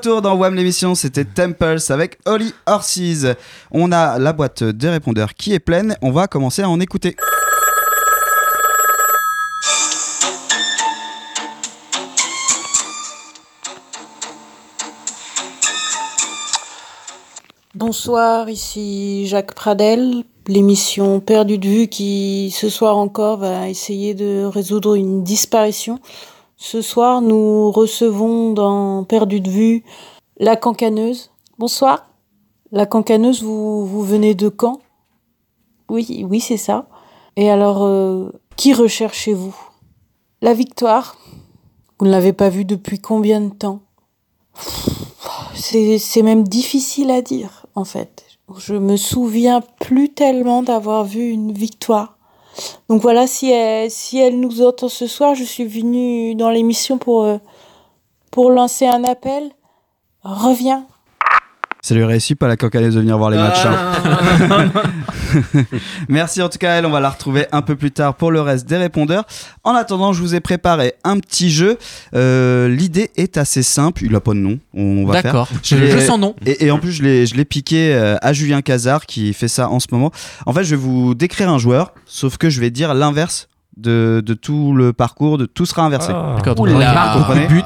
Retour 0.00 0.22
dans 0.22 0.34
WAM 0.34 0.54
l'émission, 0.54 0.94
c'était 0.94 1.26
Temples 1.26 1.76
avec 1.90 2.18
Holly 2.24 2.54
Horses. 2.64 3.26
On 3.70 3.92
a 3.92 4.18
la 4.18 4.32
boîte 4.32 4.62
de 4.62 4.88
répondeurs 4.88 5.34
qui 5.34 5.52
est 5.52 5.58
pleine, 5.58 5.94
on 6.00 6.10
va 6.10 6.26
commencer 6.26 6.62
à 6.62 6.70
en 6.70 6.80
écouter. 6.80 7.16
Bonsoir, 17.74 18.48
ici 18.48 19.26
Jacques 19.26 19.54
Pradel, 19.54 20.24
l'émission 20.46 21.20
Perdu 21.20 21.58
de 21.58 21.68
vue 21.68 21.88
qui 21.88 22.54
ce 22.56 22.70
soir 22.70 22.96
encore 22.96 23.36
va 23.36 23.68
essayer 23.68 24.14
de 24.14 24.44
résoudre 24.44 24.94
une 24.94 25.22
disparition. 25.24 25.98
Ce 26.62 26.82
soir, 26.82 27.22
nous 27.22 27.70
recevons 27.70 28.52
dans 28.52 29.02
Perdu 29.04 29.40
de 29.40 29.48
vue 29.48 29.82
la 30.36 30.56
cancaneuse. 30.56 31.30
Bonsoir. 31.58 32.10
La 32.70 32.84
cancaneuse, 32.84 33.42
vous, 33.42 34.02
venez 34.02 34.34
de 34.34 34.50
quand? 34.50 34.78
Oui, 35.88 36.22
oui, 36.28 36.38
c'est 36.38 36.58
ça. 36.58 36.86
Et 37.36 37.50
alors, 37.50 37.84
euh, 37.84 38.28
qui 38.56 38.74
recherchez-vous? 38.74 39.56
La 40.42 40.52
victoire? 40.52 41.16
Vous 41.98 42.04
ne 42.04 42.10
l'avez 42.10 42.34
pas 42.34 42.50
vue 42.50 42.66
depuis 42.66 42.98
combien 42.98 43.40
de 43.40 43.54
temps? 43.54 43.80
C'est 45.54 45.96
c'est 45.96 46.22
même 46.22 46.46
difficile 46.46 47.10
à 47.10 47.22
dire, 47.22 47.64
en 47.74 47.86
fait. 47.86 48.26
Je 48.58 48.74
me 48.74 48.98
souviens 48.98 49.62
plus 49.80 50.10
tellement 50.10 50.62
d'avoir 50.62 51.04
vu 51.04 51.30
une 51.30 51.52
victoire. 51.52 52.18
Donc 52.88 53.02
voilà, 53.02 53.26
si 53.26 53.50
elle, 53.50 54.40
nous 54.40 54.62
entend 54.62 54.88
ce 54.88 55.06
soir, 55.06 55.34
je 55.34 55.44
suis 55.44 55.66
venue 55.66 56.34
dans 56.34 56.50
l'émission 56.50 56.98
pour, 56.98 57.22
euh, 57.24 57.38
pour 58.30 58.50
lancer 58.50 58.86
un 58.86 59.04
appel. 59.04 59.50
Reviens. 60.22 60.86
Ça 61.82 61.94
lui 61.94 62.04
réussit 62.04 62.38
pas 62.38 62.46
la 62.48 62.56
cancanaise 62.56 62.94
de 62.94 63.00
venir 63.00 63.16
voir 63.18 63.30
les 63.30 63.38
matchs. 63.38 63.64
hein. 63.64 64.70
Merci 66.08 66.42
en 66.42 66.48
tout 66.48 66.58
cas 66.58 66.72
à 66.72 66.74
elle, 66.76 66.86
on 66.86 66.90
va 66.90 67.00
la 67.00 67.10
retrouver 67.10 67.46
un 67.52 67.62
peu 67.62 67.76
plus 67.76 67.90
tard 67.90 68.14
pour 68.14 68.30
le 68.30 68.40
reste 68.40 68.66
des 68.68 68.76
répondeurs. 68.76 69.24
En 69.64 69.74
attendant, 69.74 70.12
je 70.12 70.20
vous 70.20 70.34
ai 70.34 70.40
préparé 70.40 70.94
un 71.04 71.18
petit 71.18 71.50
jeu. 71.50 71.78
Euh, 72.14 72.68
L'idée 72.68 73.10
est 73.16 73.36
assez 73.38 73.62
simple, 73.62 74.04
il 74.04 74.14
a 74.14 74.20
pas 74.20 74.32
de 74.32 74.38
nom, 74.38 74.58
on 74.74 75.06
va 75.06 75.14
faire. 75.22 75.32
D'accord. 75.32 75.48
Je 75.62 75.76
Je 75.76 75.98
sens 76.00 76.18
non. 76.18 76.34
Et, 76.46 76.66
et 76.66 76.70
en 76.70 76.78
plus, 76.78 76.92
je 76.92 77.02
l'ai 77.02 77.26
je 77.26 77.34
l'ai 77.34 77.44
piqué 77.44 77.94
euh, 77.94 78.16
à 78.22 78.32
Julien 78.32 78.60
Cazard 78.62 79.06
qui 79.06 79.32
fait 79.32 79.48
ça 79.48 79.68
en 79.68 79.80
ce 79.80 79.86
moment. 79.92 80.10
En 80.46 80.52
fait, 80.52 80.64
je 80.64 80.70
vais 80.70 80.80
vous 80.80 81.14
décrire 81.14 81.48
un 81.50 81.58
joueur, 81.58 81.94
sauf 82.06 82.36
que 82.36 82.50
je 82.50 82.60
vais 82.60 82.70
dire 82.70 82.94
l'inverse 82.94 83.48
de, 83.80 84.22
de 84.24 84.34
tout 84.34 84.74
le 84.74 84.92
parcours, 84.92 85.38
de 85.38 85.46
tout 85.46 85.66
sera 85.66 85.84
inversé. 85.84 86.12
Ah. 86.14 86.36
D'accord, 86.36 86.66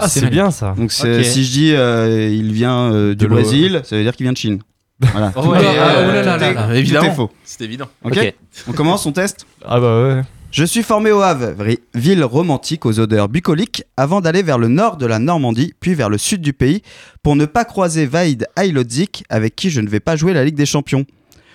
Ah, 0.01 0.09
c'est 0.09 0.31
bien 0.31 0.51
ça. 0.51 0.75
Donc 0.77 0.93
si 0.93 1.45
je 1.45 1.53
dis 1.53 1.73
euh, 1.75 2.29
il 2.31 2.53
vient 2.53 2.93
euh, 2.93 3.15
du. 3.15 3.27
Brésil, 3.27 3.81
ça 3.85 3.97
veut 3.97 4.03
dire 4.03 4.15
qu'il 4.15 4.25
vient 4.25 4.33
de 4.33 4.39
Chine. 4.39 4.61
Voilà. 5.01 5.33
Oh, 5.37 5.49
ouais. 5.49 5.59
Ah, 5.63 5.97
euh, 5.97 6.67
oh 6.69 6.73
évidemment. 6.73 7.13
faux. 7.15 7.31
C'est 7.45 7.65
évident. 7.65 7.87
Ok. 8.05 8.35
On 8.69 8.73
commence, 8.73 9.07
on 9.07 9.13
teste. 9.13 9.47
Ah 9.65 9.81
bah 9.81 10.03
ouais. 10.03 10.23
Je 10.55 10.63
suis 10.65 10.85
formé 10.85 11.11
au 11.11 11.21
Havre, 11.21 11.53
ville 11.95 12.23
romantique 12.23 12.87
aux 12.87 13.01
odeurs 13.01 13.29
bucoliques, 13.29 13.83
avant 13.97 14.21
d'aller 14.21 14.45
vers 14.45 14.57
le 14.57 14.69
nord 14.69 14.99
de 14.99 15.05
la 15.05 15.19
Normandie, 15.19 15.73
puis 15.81 15.95
vers 15.95 16.09
le 16.09 16.17
sud 16.17 16.43
du 16.43 16.53
pays, 16.53 16.83
pour 17.25 17.35
ne 17.35 17.45
pas 17.45 17.65
croiser 17.65 18.07
Vaid 18.07 18.47
Ailodzik, 18.55 19.25
avec 19.29 19.57
qui 19.57 19.71
je 19.71 19.81
ne 19.81 19.89
vais 19.89 19.99
pas 19.99 20.15
jouer 20.15 20.33
la 20.33 20.45
Ligue 20.45 20.55
des 20.55 20.65
Champions. 20.65 21.07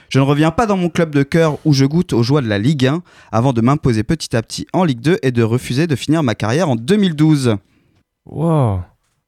Je 0.10 0.20
ne 0.20 0.24
reviens 0.24 0.52
pas 0.52 0.66
dans 0.66 0.78
mon 0.78 0.90
club 0.90 1.14
de 1.14 1.24
cœur 1.24 1.58
où 1.66 1.74
je 1.74 1.86
goûte 1.86 2.14
aux 2.14 2.24
joies 2.24 2.42
de 2.42 2.48
la 2.48 2.58
Ligue 2.58 2.88
1, 2.88 3.02
avant 3.32 3.54
de 3.54 3.62
m'imposer 3.62 4.04
petit 4.04 4.36
à 4.36 4.42
petit 4.42 4.66
en 4.74 4.84
Ligue 4.84 5.02
2 5.02 5.18
et 5.22 5.32
de 5.32 5.44
refuser 5.44 5.86
de 5.88 5.96
finir 5.96 6.24
ma 6.24 6.36
carrière 6.36 6.68
en 6.70 6.76
2012. 6.76 7.56
Wow. 8.26 8.80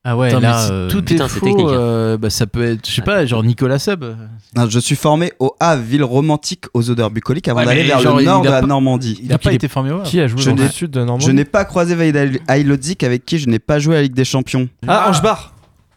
Ah 0.04 0.18
ouais, 0.18 0.34
mais 0.34 0.40
là, 0.40 0.58
si 0.66 0.72
euh, 0.72 0.90
tout 0.90 1.04
putain, 1.04 1.26
est 1.26 1.30
faux, 1.30 1.46
technique, 1.46 1.68
hein. 1.68 1.74
euh, 1.74 2.18
bah, 2.18 2.32
ça 2.32 2.48
peut 2.48 2.64
être, 2.64 2.88
je 2.90 2.92
sais 2.92 3.04
pas, 3.04 3.24
genre 3.28 3.44
Nicolas 3.44 3.78
Seb. 3.78 4.04
Non, 4.56 4.68
je 4.68 4.80
suis 4.80 4.96
formé 4.96 5.32
au 5.38 5.52
Havre, 5.60 5.84
ville 5.84 6.04
romantique 6.04 6.66
aux 6.74 6.90
odeurs 6.90 7.12
bucoliques, 7.12 7.48
avant 7.48 7.60
Ouais, 7.60 7.66
d'aller 7.68 7.84
vers 7.84 8.00
genre, 8.00 8.18
le 8.18 8.24
nord 8.24 8.42
a 8.42 8.46
de 8.48 8.50
la 8.50 8.62
pas- 8.62 8.66
Normandie. 8.68 9.20
Il 9.22 9.30
a 9.32 9.36
Donc, 9.36 9.44
pas 9.44 9.52
il 9.52 9.54
est- 9.54 9.56
été 9.58 9.68
formé 9.68 9.92
au 9.92 9.98
Havre. 9.98 10.04
Qui 10.08 10.20
a 10.20 10.26
joué 10.28 10.42
Je 10.42 10.50
dans 10.50 10.56
n'ai- 10.56 10.64
le 10.64 10.70
sud 10.70 10.90
de 10.90 11.00
Normandie 11.02 11.28
Je 11.28 11.32
n'ai 11.32 11.46
pas 11.46 11.66
croisé 11.66 11.96
Ailodzik, 12.48 13.04
avec 13.04 13.26
qui 13.28 13.38
je 13.38 13.48
n'ai 13.48 13.60
pas 13.60 13.78
joué 13.78 13.94
à 13.94 13.98
la 13.98 14.02
Ligue 14.04 14.16
des 14.16 14.26
Champions. 14.26 14.68
Ah, 14.88 15.08
Angebar. 15.08 15.54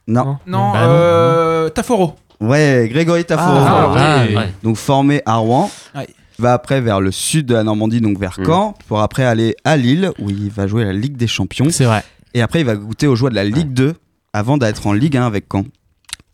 Non. 0.07 0.37
Non, 0.47 0.73
Bah 0.75 0.87
non. 0.87 0.91
euh, 0.91 1.69
Taforo. 1.71 2.15
Ouais, 2.41 2.89
Grégory 2.91 3.25
Taforo. 3.25 3.59
Ah, 3.59 3.95
Ah, 3.97 4.25
ouais. 4.27 4.53
donc 4.63 4.77
formé 4.77 5.23
à 5.27 5.37
Rouen. 5.37 5.71
Ouais. 5.95 6.09
Va 6.39 6.53
après 6.53 6.81
vers 6.81 7.01
le 7.01 7.13
sud 7.13 7.47
de 7.47 7.55
la 7.55 7.63
Normandie, 7.63 8.01
donc 8.01 8.19
vers 8.19 8.39
Mm. 8.41 8.45
Caen, 8.47 8.75
pour 8.89 9.01
après 9.01 9.25
aller 9.25 9.55
à 9.65 9.77
Lille, 9.77 10.11
où 10.19 10.31
il 10.31 10.51
va 10.51 10.67
jouer 10.67 10.85
la 10.85 10.93
Ligue 10.93 11.17
des 11.17 11.29
Champions. 11.29 11.67
c'est 11.71 11.85
vrai. 11.85 12.03
Et 12.35 12.43
après, 12.43 12.61
il 12.61 12.67
va 12.67 12.75
goûter 12.75 13.07
aux 13.07 13.15
joies 13.15 13.31
de 13.31 13.37
la 13.37 13.45
Ligue 13.45 13.73
2 13.73 13.95
avant 14.33 14.57
d'être 14.59 14.87
en 14.89 14.93
Ligue 14.93 15.17
1 15.17 15.27
avec 15.27 15.45
Caen. 15.53 15.65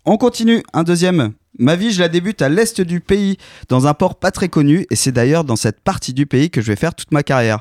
On 0.06 0.16
continue, 0.16 0.62
un 0.72 0.82
deuxième. 0.84 1.32
Ma 1.58 1.76
vie, 1.76 1.90
je 1.92 2.00
la 2.00 2.08
débute 2.08 2.40
à 2.40 2.48
l'est 2.48 2.80
du 2.80 3.00
pays, 3.00 3.36
dans 3.68 3.86
un 3.86 3.92
port 3.92 4.14
pas 4.18 4.30
très 4.30 4.48
connu, 4.48 4.86
et 4.90 4.96
c'est 4.96 5.12
d'ailleurs 5.12 5.44
dans 5.44 5.56
cette 5.56 5.80
partie 5.80 6.14
du 6.14 6.24
pays 6.24 6.48
que 6.48 6.62
je 6.62 6.68
vais 6.68 6.76
faire 6.76 6.94
toute 6.94 7.12
ma 7.12 7.22
carrière. 7.22 7.58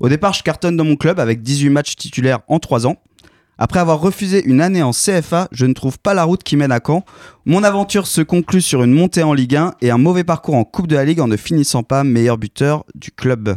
Au 0.00 0.10
départ, 0.10 0.34
je 0.34 0.42
cartonne 0.42 0.76
dans 0.76 0.84
mon 0.84 0.96
club 0.96 1.18
avec 1.18 1.40
18 1.40 1.70
matchs 1.70 1.96
titulaires 1.96 2.40
en 2.48 2.58
3 2.58 2.86
ans. 2.86 2.96
Après 3.58 3.80
avoir 3.80 4.00
refusé 4.00 4.44
une 4.48 4.60
année 4.60 4.82
en 4.82 4.92
CFA, 4.92 5.48
je 5.50 5.66
ne 5.66 5.72
trouve 5.74 5.98
pas 5.98 6.14
la 6.14 6.24
route 6.24 6.42
qui 6.44 6.56
mène 6.56 6.70
à 6.72 6.78
Caen. 6.84 7.04
Mon 7.44 7.64
aventure 7.64 8.06
se 8.06 8.20
conclut 8.20 8.62
sur 8.62 8.82
une 8.84 8.92
montée 8.92 9.22
en 9.24 9.34
Ligue 9.34 9.56
1 9.56 9.74
et 9.80 9.90
un 9.90 9.98
mauvais 9.98 10.22
parcours 10.24 10.54
en 10.54 10.64
Coupe 10.64 10.86
de 10.86 10.94
la 10.96 11.04
Ligue 11.04 11.20
en 11.20 11.26
ne 11.28 11.36
finissant 11.36 11.82
pas 11.82 12.04
meilleur 12.04 12.38
buteur 12.38 12.84
du 12.94 13.10
club. 13.10 13.56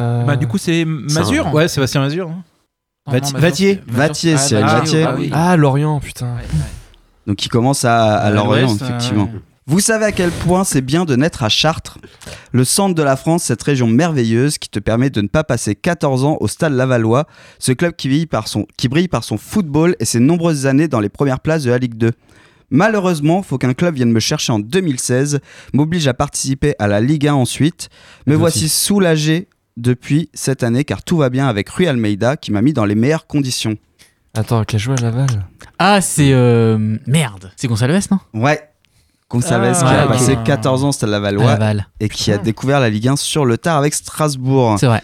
Euh, 0.00 0.24
Bah, 0.24 0.36
du 0.36 0.46
coup, 0.48 0.58
c'est 0.58 0.84
Mazur. 0.84 1.52
Ouais, 1.54 1.68
Sébastien 1.68 2.00
Mazur. 2.00 2.28
hein. 2.28 2.42
Vati-. 3.06 3.32
Vatier. 3.34 3.80
Vatier, 3.88 4.34
Ah, 4.34 4.38
c'est 4.38 4.60
Vatier, 4.60 4.74
Vatier. 4.78 5.04
ah 5.04 5.14
oui. 5.18 5.30
Ah, 5.32 5.56
Lorient, 5.56 6.00
putain. 6.00 6.36
Donc 7.26 7.44
il 7.44 7.48
commence 7.48 7.84
à, 7.84 8.30
Lorient, 8.30 8.74
effectivement. 8.74 9.24
ouais. 9.24 9.40
Vous 9.70 9.78
savez 9.78 10.04
à 10.06 10.10
quel 10.10 10.32
point 10.32 10.64
c'est 10.64 10.80
bien 10.80 11.04
de 11.04 11.14
naître 11.14 11.44
à 11.44 11.48
Chartres, 11.48 11.98
le 12.50 12.64
centre 12.64 12.92
de 12.96 13.04
la 13.04 13.14
France, 13.14 13.44
cette 13.44 13.62
région 13.62 13.86
merveilleuse 13.86 14.58
qui 14.58 14.68
te 14.68 14.80
permet 14.80 15.10
de 15.10 15.20
ne 15.20 15.28
pas 15.28 15.44
passer 15.44 15.76
14 15.76 16.24
ans 16.24 16.36
au 16.40 16.48
stade 16.48 16.72
Lavallois, 16.72 17.28
ce 17.60 17.70
club 17.70 17.94
qui, 17.94 18.08
brille 18.08 18.26
par 18.26 18.48
son, 18.48 18.66
qui 18.76 18.88
brille 18.88 19.06
par 19.06 19.22
son 19.22 19.38
football 19.38 19.94
et 20.00 20.04
ses 20.04 20.18
nombreuses 20.18 20.66
années 20.66 20.88
dans 20.88 20.98
les 20.98 21.08
premières 21.08 21.38
places 21.38 21.62
de 21.62 21.70
la 21.70 21.78
Ligue 21.78 21.94
2. 21.94 22.10
Malheureusement, 22.70 23.44
faut 23.44 23.58
qu'un 23.58 23.72
club 23.72 23.94
vienne 23.94 24.10
me 24.10 24.18
chercher 24.18 24.50
en 24.52 24.58
2016, 24.58 25.38
m'oblige 25.72 26.08
à 26.08 26.14
participer 26.14 26.74
à 26.80 26.88
la 26.88 27.00
Ligue 27.00 27.28
1 27.28 27.34
ensuite. 27.34 27.90
Me 28.26 28.34
voici 28.34 28.64
aussi. 28.64 28.68
soulagé 28.70 29.46
depuis 29.76 30.30
cette 30.34 30.64
année 30.64 30.82
car 30.82 31.04
tout 31.04 31.16
va 31.16 31.30
bien 31.30 31.46
avec 31.46 31.68
Rui 31.68 31.86
Almeida 31.86 32.36
qui 32.36 32.50
m'a 32.50 32.60
mis 32.60 32.72
dans 32.72 32.84
les 32.84 32.96
meilleures 32.96 33.28
conditions. 33.28 33.76
Attends, 34.34 34.64
qui 34.64 34.74
a 34.74 34.78
joué 34.80 34.94
à 34.98 35.02
Laval? 35.02 35.46
Ah, 35.78 36.00
c'est. 36.00 36.32
euh, 36.32 36.98
Merde. 37.06 37.52
C'est 37.56 37.68
Gonçalves, 37.68 38.08
non? 38.10 38.18
Ouais. 38.34 38.60
Gonçalves 39.30 39.78
Ah, 39.82 39.88
qui 39.88 39.94
a 39.94 40.06
passé 40.08 40.36
14 40.44 40.84
ans 40.84 40.88
au 40.88 40.92
stade 40.92 41.08
Lavallois 41.10 41.44
Laval. 41.52 41.86
et 42.00 42.08
qui 42.08 42.32
a 42.32 42.38
découvert 42.38 42.80
la 42.80 42.90
Ligue 42.90 43.08
1 43.08 43.16
sur 43.16 43.44
le 43.46 43.56
tard 43.56 43.78
avec 43.78 43.94
Strasbourg. 43.94 44.76
C'est 44.78 44.86
vrai. 44.86 45.02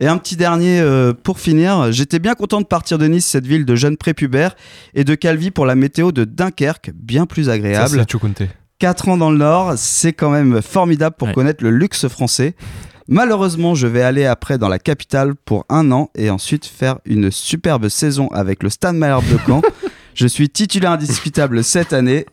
Et 0.00 0.08
un 0.08 0.18
petit 0.18 0.36
dernier 0.36 0.80
euh, 0.80 1.12
pour 1.14 1.38
finir, 1.40 1.90
j'étais 1.92 2.18
bien 2.18 2.34
content 2.34 2.60
de 2.60 2.66
partir 2.66 2.98
de 2.98 3.06
Nice, 3.06 3.24
cette 3.26 3.46
ville 3.46 3.64
de 3.64 3.74
jeunes 3.76 3.96
prépubères, 3.96 4.54
et 4.94 5.04
de 5.04 5.14
Calvi 5.14 5.50
pour 5.50 5.64
la 5.66 5.74
météo 5.74 6.12
de 6.12 6.24
Dunkerque, 6.24 6.90
bien 6.94 7.24
plus 7.26 7.44
Ça, 7.44 7.52
agréable. 7.52 7.96
c'est 8.00 8.10
Chukunte. 8.10 8.42
4 8.78 9.08
ans 9.08 9.16
dans 9.16 9.30
le 9.30 9.38
Nord, 9.38 9.72
c'est 9.76 10.12
quand 10.12 10.28
même 10.30 10.60
formidable 10.60 11.16
pour 11.18 11.28
Ouais. 11.28 11.34
connaître 11.34 11.64
le 11.64 11.70
luxe 11.70 12.08
français. 12.08 12.54
Malheureusement, 13.08 13.74
je 13.74 13.86
vais 13.86 14.02
aller 14.02 14.26
après 14.26 14.58
dans 14.58 14.68
la 14.68 14.78
capitale 14.78 15.34
pour 15.34 15.64
un 15.68 15.90
an 15.92 16.10
et 16.14 16.28
ensuite 16.28 16.66
faire 16.66 16.98
une 17.06 17.30
superbe 17.30 17.88
saison 17.88 18.28
avec 18.32 18.62
le 18.62 18.68
Stade 18.68 18.96
Malherbe 18.96 19.24
de 19.32 19.38
Caen. 19.46 19.62
je 20.14 20.26
suis 20.26 20.50
titulaire 20.50 20.90
indiscutable 20.92 21.62
cette 21.64 21.92
année. 21.92 22.26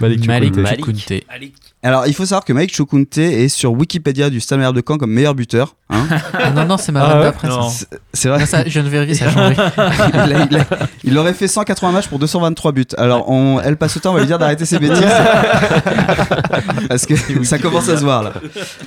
Malik 0.00 0.26
Malik. 0.26 0.56
Malik. 0.56 1.54
Alors, 1.82 2.06
il 2.06 2.14
faut 2.14 2.24
savoir 2.24 2.44
que 2.44 2.52
Mike 2.52 2.72
Chukunte 2.72 3.18
est 3.18 3.48
sur 3.48 3.72
Wikipédia 3.72 4.30
du 4.30 4.38
Stade 4.40 4.58
Malherbe 4.60 4.76
de 4.76 4.82
Caen 4.86 4.98
comme 4.98 5.10
meilleur 5.10 5.34
buteur. 5.34 5.74
hein. 5.90 6.06
Ah, 6.32 6.50
non, 6.50 6.64
non, 6.64 6.76
c'est 6.76 6.92
ma 6.92 7.00
Ah 7.02 7.20
ouais. 7.20 7.48
Non. 7.48 7.68
C'est- 8.12 8.28
vrai. 8.28 8.38
Non, 8.38 8.46
ça, 8.46 8.62
je 8.64 8.68
viens 8.70 8.84
de 8.84 8.88
vérifier, 8.88 9.16
ça 9.16 9.26
a 9.26 9.32
changé. 9.32 9.56
il, 10.14 10.32
a- 10.32 10.46
il 10.48 10.56
a- 10.58 10.66
il 11.02 11.18
aurait 11.18 11.34
fait 11.34 11.48
180 11.48 11.90
matchs 11.90 12.06
pour 12.06 12.20
223 12.20 12.70
buts. 12.72 12.84
Alors, 12.96 13.28
on, 13.28 13.60
elle 13.60 13.76
passe 13.76 13.96
le 13.96 14.00
temps, 14.00 14.10
on 14.12 14.14
va 14.14 14.20
lui 14.20 14.26
dire 14.28 14.38
d'arrêter 14.38 14.64
ses 14.64 14.78
bêtises. 14.78 15.02
Parce 16.88 17.04
que 17.06 17.14
ça 17.44 17.58
commence 17.58 17.88
à 17.88 17.96
se 17.96 18.02
voir 18.04 18.22
là. 18.22 18.32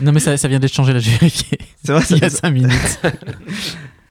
non, 0.01 0.11
mais 0.13 0.19
ça, 0.21 0.37
ça 0.37 0.47
vient 0.47 0.59
d'être 0.59 0.73
changé, 0.73 0.93
là, 0.93 0.99
j'ai 0.99 1.11
vérifié. 1.11 1.57
C'est 1.83 1.91
vrai, 1.91 2.03
Il 2.11 2.17
y 2.17 2.23
a 2.25 2.29
ça- 2.29 2.37
5 2.43 2.51
minutes. 2.51 2.99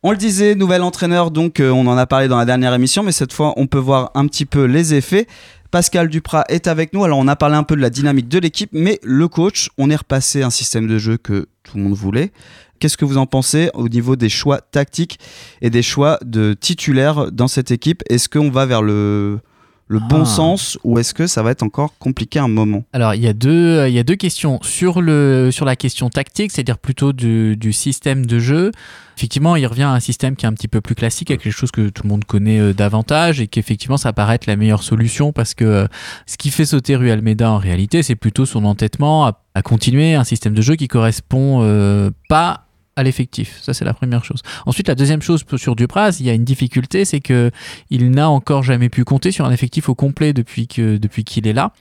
On 0.07 0.11
le 0.11 0.19
disait, 0.19 0.55
nouvel 0.55 0.83
entraîneur, 0.83 1.31
donc 1.31 1.61
euh, 1.61 1.71
on 1.71 1.87
en 1.87 1.97
a 1.97 2.05
parlé 2.05 2.29
dans 2.29 2.37
la 2.37 2.45
dernière 2.45 2.75
émission, 2.75 3.03
mais 3.03 3.13
cette 3.13 3.33
fois 3.33 3.55
on 3.57 3.67
peut 3.67 3.79
voir 3.79 4.11
un 4.15 4.27
petit 4.27 4.45
peu 4.45 4.65
les 4.65 4.93
effets. 4.93 5.27
Pascal 5.75 6.09
Duprat 6.09 6.45
est 6.51 6.69
avec 6.69 6.93
nous, 6.93 7.03
alors 7.03 7.19
on 7.19 7.27
a 7.27 7.35
parlé 7.35 7.57
un 7.57 7.65
peu 7.65 7.75
de 7.75 7.81
la 7.81 7.91
dynamique 7.91 8.29
de 8.29 8.39
l'équipe, 8.39 8.71
mais 8.73 9.01
le 9.03 9.27
coach, 9.27 9.71
on 9.77 9.91
est 9.91 9.97
repassé 9.97 10.45
un 10.45 10.51
système 10.51 10.87
de 10.87 10.99
jeu 10.99 11.17
que 11.17 11.49
tout 11.65 11.79
le 11.79 11.83
monde 11.83 11.95
voulait. 11.95 12.31
Qu'est-ce 12.79 12.97
que 12.97 13.05
vous 13.05 13.19
en 13.19 13.27
pensez 13.27 13.71
au 13.75 13.89
niveau 13.89 14.15
des 14.15 14.29
choix 14.29 14.61
tactiques 14.61 15.19
et 15.63 15.71
des 15.71 15.83
choix 15.83 16.21
de 16.25 16.53
titulaires 16.53 17.33
dans 17.33 17.49
cette 17.49 17.73
équipe? 17.73 18.05
Est-ce 18.09 18.29
qu'on 18.29 18.51
va 18.51 18.67
vers 18.67 18.83
le, 18.83 19.41
le 19.87 19.99
bon 19.99 20.23
Ah. 20.23 20.25
sens 20.25 20.79
ou 20.85 20.99
est-ce 20.99 21.13
que 21.15 21.27
ça 21.27 21.43
va 21.43 21.51
être 21.51 21.63
encore 21.63 21.93
compliqué 21.99 22.39
un 22.39 22.49
moment 22.49 22.85
Alors, 22.93 23.15
il 23.15 23.23
y, 23.23 23.27
a 23.29 23.33
deux, 23.33 23.87
il 23.87 23.93
y 23.95 23.99
a 23.99 24.03
deux 24.03 24.17
questions. 24.17 24.59
Sur, 24.63 25.03
le, 25.03 25.51
sur 25.53 25.65
la 25.67 25.77
question 25.77 26.09
tactique, 26.11 26.53
c'est-à-dire 26.53 26.79
plutôt 26.79 27.13
du, 27.13 27.57
du 27.57 27.73
système 27.73 28.25
de 28.25 28.39
jeu, 28.39 28.71
effectivement, 29.17 29.57
il 29.57 29.67
revient 29.67 29.83
à 29.83 29.91
un 29.93 30.01
système 30.01 30.37
qui 30.37 30.47
est 30.47 30.49
un 30.49 30.55
petit 30.55 30.69
peu 30.69 30.81
plus 30.81 30.95
classique, 30.95 31.31
avec 31.31 31.43
quelque 31.43 31.53
chose 31.53 31.71
que 31.71 31.89
tout 31.91 32.03
le 32.05 32.09
monde 32.09 32.25
connaît 32.25 32.59
euh, 32.59 32.73
davantage, 32.73 33.41
et 33.41 33.47
qu'effectivement, 33.47 33.97
ça 33.99 34.13
paraît 34.13 34.37
être 34.37 34.47
la 34.47 34.57
meilleure 34.57 34.83
solution, 34.83 35.33
parce 35.33 35.55
que 35.55 35.65
euh, 35.65 35.87
ce 36.27 36.37
qui 36.37 36.51
fait 36.51 36.65
sauter 36.65 36.97
Rue 36.97 37.11
Almeida, 37.11 37.51
en 37.51 37.59
réalité, 37.59 38.03
c'est 38.03 38.17
plutôt 38.17 38.47
son 38.47 38.65
entêtement 38.65 39.27
à, 39.27 39.41
à 39.55 39.63
continuer 39.63 40.15
un 40.15 40.25
système 40.25 40.55
de 40.55 40.63
jeu 40.63 40.77
qui 40.77 40.89
correspond 40.89 41.61
euh, 41.63 42.11
pas 42.29 42.64
à 42.97 43.03
l'effectif. 43.03 43.61
Ça, 43.61 43.75
c'est 43.75 43.85
la 43.85 43.95
première 43.95 44.25
chose. 44.25 44.41
Ensuite, 44.67 44.89
la 44.89 44.95
deuxième 44.95 45.23
chose 45.23 45.45
sur 45.57 45.77
Dupraz, 45.77 46.17
il 46.21 46.27
y 46.27 46.31
a 46.31 46.33
une 46.33 46.45
difficulté, 46.45 47.05
c'est 47.05 47.21
que 47.21 47.51
il 47.91 48.11
n'a 48.11 48.29
encore 48.29 48.63
jamais 48.63 48.89
pu 48.89 49.05
compter 49.05 49.33
sur 49.33 49.45
un 49.45 49.51
effectif 49.51 49.89
au 49.89 49.95
complet 49.95 50.33
depuis 50.33 50.67
que 50.67 50.97
depuis 50.97 51.25
qu'il 51.25 51.47
est 51.47 51.53
là 51.53 51.73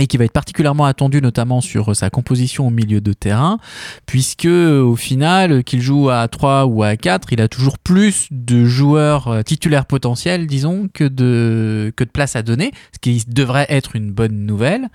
et 0.00 0.06
qui 0.06 0.16
va 0.16 0.24
être 0.24 0.32
particulièrement 0.32 0.86
attendu 0.86 1.20
notamment 1.20 1.60
sur 1.60 1.94
sa 1.94 2.10
composition 2.10 2.66
au 2.66 2.70
milieu 2.70 3.00
de 3.00 3.12
terrain, 3.12 3.58
puisque 4.06 4.46
au 4.46 4.96
final, 4.96 5.62
qu'il 5.64 5.80
joue 5.80 6.10
à 6.10 6.26
3 6.28 6.66
ou 6.66 6.82
à 6.82 6.96
4, 6.96 7.32
il 7.32 7.40
a 7.40 7.48
toujours 7.48 7.78
plus 7.78 8.28
de 8.30 8.64
joueurs 8.64 9.28
euh, 9.28 9.42
titulaires 9.42 9.86
potentiels, 9.86 10.46
disons, 10.46 10.88
que 10.92 11.04
de, 11.04 11.92
que 11.96 12.04
de 12.04 12.10
place 12.10 12.36
à 12.36 12.42
donner, 12.42 12.72
ce 12.92 12.98
qui 12.98 13.24
devrait 13.28 13.66
être 13.68 13.96
une 13.96 14.10
bonne 14.10 14.46
nouvelle, 14.46 14.88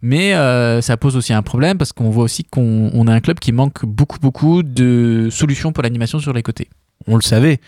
mais 0.00 0.34
euh, 0.34 0.80
ça 0.80 0.96
pose 0.96 1.16
aussi 1.16 1.32
un 1.32 1.42
problème, 1.42 1.78
parce 1.78 1.92
qu'on 1.92 2.10
voit 2.10 2.24
aussi 2.24 2.44
qu'on 2.44 2.90
on 2.94 3.06
a 3.06 3.12
un 3.12 3.20
club 3.20 3.38
qui 3.38 3.52
manque 3.52 3.84
beaucoup, 3.84 4.18
beaucoup 4.18 4.62
de 4.62 5.28
solutions 5.30 5.72
pour 5.72 5.82
l'animation 5.82 6.18
sur 6.18 6.32
les 6.32 6.42
côtés. 6.42 6.68
On 7.06 7.16
le 7.16 7.22
savait, 7.22 7.60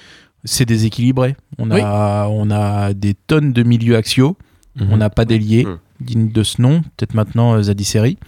c'est 0.45 0.65
déséquilibré. 0.65 1.37
On 1.59 1.71
a, 1.71 2.29
on 2.29 2.51
a 2.51 2.93
des 2.95 3.15
tonnes 3.15 3.53
de 3.53 3.63
milieux 3.63 3.97
axiaux. 3.97 4.37
On 4.81 4.97
n'a 4.97 5.09
pas 5.09 5.25
d'ailier 5.25 5.67
digne 6.01 6.31
de 6.31 6.43
ce 6.43 6.61
nom. 6.61 6.83
Peut-être 6.97 7.15
maintenant 7.15 7.55
euh, 7.55 7.63
Zadisseri. 7.63 8.19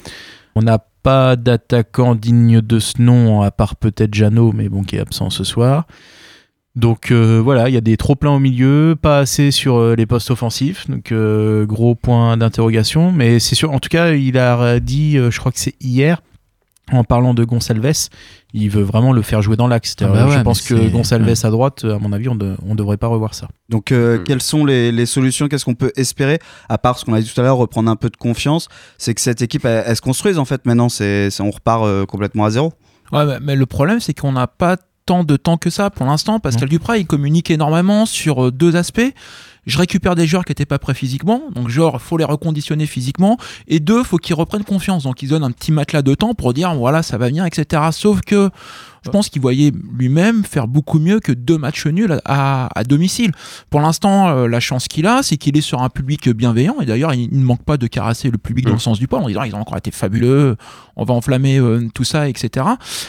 On 0.55 0.63
n'a 0.63 0.79
pas 1.03 1.37
d'attaquant 1.37 2.15
digne 2.15 2.61
de 2.61 2.79
ce 2.79 3.01
nom, 3.01 3.43
à 3.43 3.51
part 3.51 3.77
peut-être 3.77 4.15
Jeannot, 4.15 4.53
mais 4.53 4.69
bon, 4.69 4.83
qui 4.83 4.97
est 4.97 5.01
absent 5.01 5.31
ce 5.31 5.45
soir. 5.45 5.87
Donc 6.75 7.11
euh, 7.11 7.41
voilà, 7.43 7.69
il 7.69 7.75
y 7.75 7.79
a 7.79 7.83
des 7.83 7.97
trop 7.97 8.17
pleins 8.17 8.33
au 8.33 8.39
milieu, 8.39 8.97
pas 9.01 9.21
assez 9.21 9.51
sur 9.51 9.77
euh, 9.77 9.95
les 9.95 10.05
postes 10.05 10.31
offensifs, 10.31 10.89
donc 10.91 11.13
gros 11.67 11.95
point 11.95 12.37
d'interrogation. 12.37 13.13
Mais 13.13 13.39
c'est 13.39 13.55
sûr, 13.55 13.73
en 13.73 13.79
tout 13.79 13.89
cas, 13.89 14.13
il 14.13 14.37
a 14.39 14.81
dit, 14.81 15.17
je 15.17 15.39
crois 15.39 15.53
que 15.53 15.59
c'est 15.59 15.77
hier, 15.81 16.21
en 16.93 17.03
parlant 17.05 17.35
de 17.35 17.45
Gonçalves, 17.45 18.09
il 18.55 18.71
veut 18.71 18.83
vraiment 18.83 19.13
le 19.13 19.23
faire 19.23 19.43
jouer 19.43 19.57
dans 19.57 19.67
l'axe. 19.67 19.97
Ah 20.01 20.07
bah 20.07 20.27
je 20.31 20.39
pense 20.43 20.61
que 20.63 20.75
ouais. 21.43 21.47
à 21.47 21.51
droite, 21.51 21.85
à 21.85 21.99
mon 21.99 22.13
avis, 22.13 22.29
on 22.29 22.35
ne 22.37 22.75
devrait 22.75 22.97
pas 22.97 23.09
revoir 23.09 23.35
ça. 23.35 23.49
Donc, 23.69 23.91
euh, 23.91 24.19
quelles 24.25 24.41
sont 24.43 24.65
les, 24.65 24.93
les 24.93 25.07
solutions 25.07 25.49
Qu'est-ce 25.49 25.65
qu'on 25.65 25.75
peut 25.75 25.93
espérer 25.97 26.39
À 26.69 26.79
part 26.79 26.99
ce 26.99 27.05
qu'on 27.05 27.15
a 27.15 27.21
dit 27.21 27.31
tout 27.33 27.41
à 27.41 27.45
l'heure, 27.45 27.57
reprendre 27.57 27.91
un 27.91 27.97
peu 27.97 28.09
de 28.09 28.17
confiance, 28.17 28.69
c'est 28.99 29.15
que 29.15 29.21
cette 29.21 29.43
équipe, 29.43 29.65
elle, 29.65 29.83
elle 29.87 29.97
se 29.97 30.01
construise 30.01 30.39
en 30.39 30.45
fait 30.45 30.65
maintenant. 30.65 30.89
C'est, 30.89 31.31
c'est- 31.31 31.43
on 31.43 31.51
repart 31.51 31.85
euh, 31.85 32.07
complètement 32.07 32.45
à 32.45 32.51
zéro. 32.51 32.73
Ouais, 33.13 33.25
mais- 33.27 33.39
mais 33.41 33.57
le 33.57 33.67
problème, 33.67 33.99
c'est 34.01 34.15
qu'on 34.15 34.33
n'a 34.33 34.47
pas 34.47 34.77
tant 35.07 35.23
de 35.25 35.37
temps 35.37 35.57
que 35.57 35.71
ça 35.71 35.91
pour 35.91 36.07
l'instant. 36.07 36.41
Pascal 36.41 36.69
Duprat, 36.69 36.99
il 36.99 37.07
communique 37.07 37.51
énormément 37.51 38.07
sur 38.07 38.47
euh, 38.47 38.51
deux 38.53 38.75
aspects. 38.77 39.13
Je 39.67 39.79
récupère 39.79 40.15
des 40.15 40.27
joueurs 40.27 40.45
qui 40.45 40.53
n'étaient 40.53 40.65
pas 40.65 40.79
prêts 40.79 40.95
physiquement, 40.95 41.43
donc 41.55 41.69
genre, 41.69 42.01
faut 42.01 42.17
les 42.17 42.25
reconditionner 42.25 42.87
physiquement. 42.87 43.37
Et 43.67 43.81
deux, 43.81 44.03
faut 44.05 44.17
qu'ils 44.17 44.35
reprennent 44.35 44.65
confiance. 44.65 45.03
Donc, 45.03 45.23
ils 45.23 45.29
donnent 45.29 45.45
un 45.45 45.51
petit 45.51 45.73
matelas 45.73 46.03
de 46.03 46.15
temps 46.15 46.35
pour 46.35 46.53
dire, 46.53 46.75
voilà, 46.75 47.03
ça 47.03 47.19
va 47.19 47.27
venir, 47.27 47.45
etc. 47.45 47.83
Sauf 47.91 48.21
que 48.21 48.51
je 49.07 49.11
pense 49.11 49.29
qu'il 49.29 49.41
voyait 49.41 49.73
lui-même 49.97 50.45
faire 50.45 50.67
beaucoup 50.67 50.99
mieux 50.99 51.21
que 51.21 51.33
deux 51.33 51.59
matchs 51.59 51.87
nuls 51.87 52.21
à, 52.25 52.69
à 52.75 52.85
domicile. 52.85 53.31
Pour 53.71 53.81
l'instant, 53.81 54.29
euh, 54.29 54.49
la 54.49 54.61
chance 54.61 54.89
qu'il 54.89 55.07
a, 55.07 55.23
c'est 55.23 55.37
qu'il 55.37 55.57
est 55.57 55.63
sur 55.63 55.81
un 55.81 55.89
public 55.89 56.29
bienveillant. 56.29 56.77
Et 56.81 56.87
d'ailleurs, 56.87 57.15
il, 57.15 57.29
ne 57.31 57.45
manque 57.45 57.63
pas 57.63 57.77
de 57.77 57.87
caresser 57.87 58.31
le 58.31 58.39
public 58.39 58.67
dans 58.67 58.73
le 58.73 58.79
sens 58.79 58.99
du 58.99 59.07
poil 59.07 59.23
en 59.23 59.29
disant, 59.29 59.45
ils 59.45 59.55
ont 59.55 59.61
encore 59.61 59.79
été 59.79 59.93
fabuleux, 59.93 60.57
on 60.97 61.05
va 61.05 61.15
enflammer 61.15 61.59
euh, 61.59 61.89
tout 61.95 62.05
ça, 62.05 62.29
etc. 62.29 62.67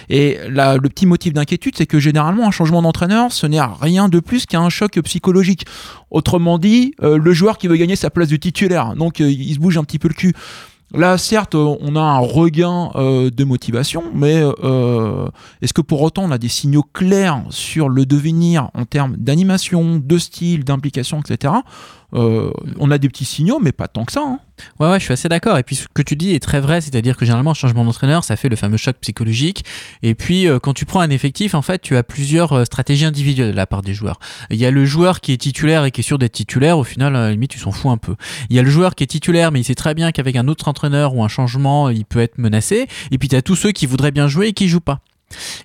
Et 0.10 0.38
là, 0.50 0.78
le 0.78 0.90
petit 0.90 1.06
motif 1.06 1.34
d'inquiétude, 1.34 1.76
c'est 1.76 1.88
que 1.88 2.00
généralement, 2.00 2.48
un 2.48 2.52
changement 2.52 2.82
d'entraîneur, 2.82 3.32
ce 3.32 3.48
n'est 3.48 3.62
rien 3.62 4.08
de 4.10 4.20
plus 4.20 4.46
qu'un 4.46 4.70
choc 4.70 5.00
psychologique. 5.02 5.66
Autrement 6.12 6.60
dit, 6.60 6.94
euh, 7.02 7.18
le 7.18 7.34
joueur 7.34 7.58
qui 7.58 7.68
veut 7.68 7.78
gagner 7.78 7.96
sa 7.96 8.10
place 8.10 8.28
de 8.30 8.36
titulaire. 8.36 8.96
Donc, 8.96 9.20
euh, 9.22 9.30
il 9.30 9.54
se 9.54 9.60
bouge 9.60 9.78
un 9.78 9.84
petit 9.84 10.00
peu 10.00 10.08
le 10.08 10.14
cul. 10.14 10.34
Là, 10.94 11.18
certes, 11.18 11.56
euh, 11.56 11.76
on 11.82 11.98
a 11.98 12.02
un 12.02 12.20
regain 12.20 12.92
euh, 12.96 13.30
de 13.30 13.44
motivation, 13.44 14.04
mais 14.14 14.42
euh, 14.64 15.28
est-ce 15.62 15.74
que 15.74 15.82
pour 15.82 16.02
autant 16.02 16.24
on 16.24 16.32
a 16.32 16.38
des 16.38 16.48
signaux 16.48 16.86
clairs 16.94 17.44
sur 17.50 17.90
le 17.90 18.06
devenir 18.06 18.70
en 18.74 18.86
termes 18.86 19.18
d'animation, 19.18 20.02
de 20.02 20.18
style, 20.18 20.64
d'implication, 20.64 21.20
etc. 21.20 21.56
Euh, 22.14 22.52
on 22.80 22.90
a 22.90 22.98
des 22.98 23.10
petits 23.10 23.26
signaux, 23.26 23.60
mais 23.60 23.72
pas 23.72 23.88
tant 23.88 24.06
que 24.06 24.12
ça. 24.14 24.22
hein. 24.22 24.40
Ouais, 24.80 24.90
ouais, 24.90 25.00
je 25.00 25.04
suis 25.04 25.14
assez 25.14 25.28
d'accord. 25.30 25.58
Et 25.58 25.64
puis 25.64 25.76
ce 25.76 25.88
que 25.94 26.02
tu 26.02 26.16
dis 26.16 26.34
est 26.34 26.40
très 26.40 26.60
vrai, 26.60 26.82
c'est-à-dire 26.82 27.18
que 27.18 27.26
généralement, 27.26 27.54
changement 27.54 27.84
d'entraîneur, 27.84 28.24
ça 28.24 28.36
fait 28.38 28.50
le 28.50 28.56
fameux 28.56 28.78
choc 28.78 28.96
psychologique. 29.02 29.66
Et 30.04 30.16
puis, 30.16 30.48
euh, 30.48 30.60
quand 30.60 30.74
tu 30.74 30.86
prends 30.86 31.02
un 31.02 31.10
effectif, 31.10 31.54
en 31.54 31.62
fait, 31.62 31.82
tu 31.82 31.96
as 31.98 32.04
plusieurs 32.04 32.54
euh, 32.54 32.66
stratégies 32.66 33.06
individuelles 33.06 33.52
de 33.52 33.56
la 33.56 33.68
part 33.68 33.82
des 33.82 33.94
joueurs. 33.94 34.20
Il 34.50 34.58
y 34.58 34.66
a 34.66 34.72
le 34.72 34.86
joueur 34.86 35.20
qui 35.22 35.34
est 35.34 35.38
titulaire 35.38 35.86
et 35.86 35.92
qui 35.92 36.02
est 36.02 36.04
sûr 36.04 36.18
d'être 36.18 36.32
titulaire. 36.34 36.78
Au 36.78 36.84
final, 36.84 37.16
à 37.16 37.20
la 37.20 37.32
limite, 37.32 37.52
tu 37.52 37.60
s'en 37.60 37.72
fous 37.72 37.90
un 37.90 37.98
peu. 37.98 38.16
Il 38.50 38.56
y 38.56 38.60
a 38.60 38.64
le 38.64 38.70
joueur 38.70 38.96
qui 38.96 39.04
est 39.04 39.08
titulaire, 39.08 39.52
mais 39.52 39.60
il 39.60 39.64
sait 39.64 39.76
très 39.76 39.94
bien 39.94 40.12
qu'avec 40.12 40.36
un 40.38 40.48
autre 40.48 40.68
entraîneur 40.68 41.14
ou 41.14 41.24
un 41.24 41.28
changement, 41.28 41.90
il 41.90 42.06
peut 42.06 42.22
être 42.22 42.38
menacé. 42.38 42.88
Et 43.12 43.18
puis, 43.18 43.28
tu 43.28 43.36
as 43.36 43.42
tous 43.42 43.56
ceux 43.56 43.72
qui 43.72 43.86
voudraient 43.86 44.12
bien 44.12 44.28
jouer 44.28 44.48
et 44.48 44.54
qui 44.54 44.68
jouent 44.70 44.80
pas. 44.80 45.02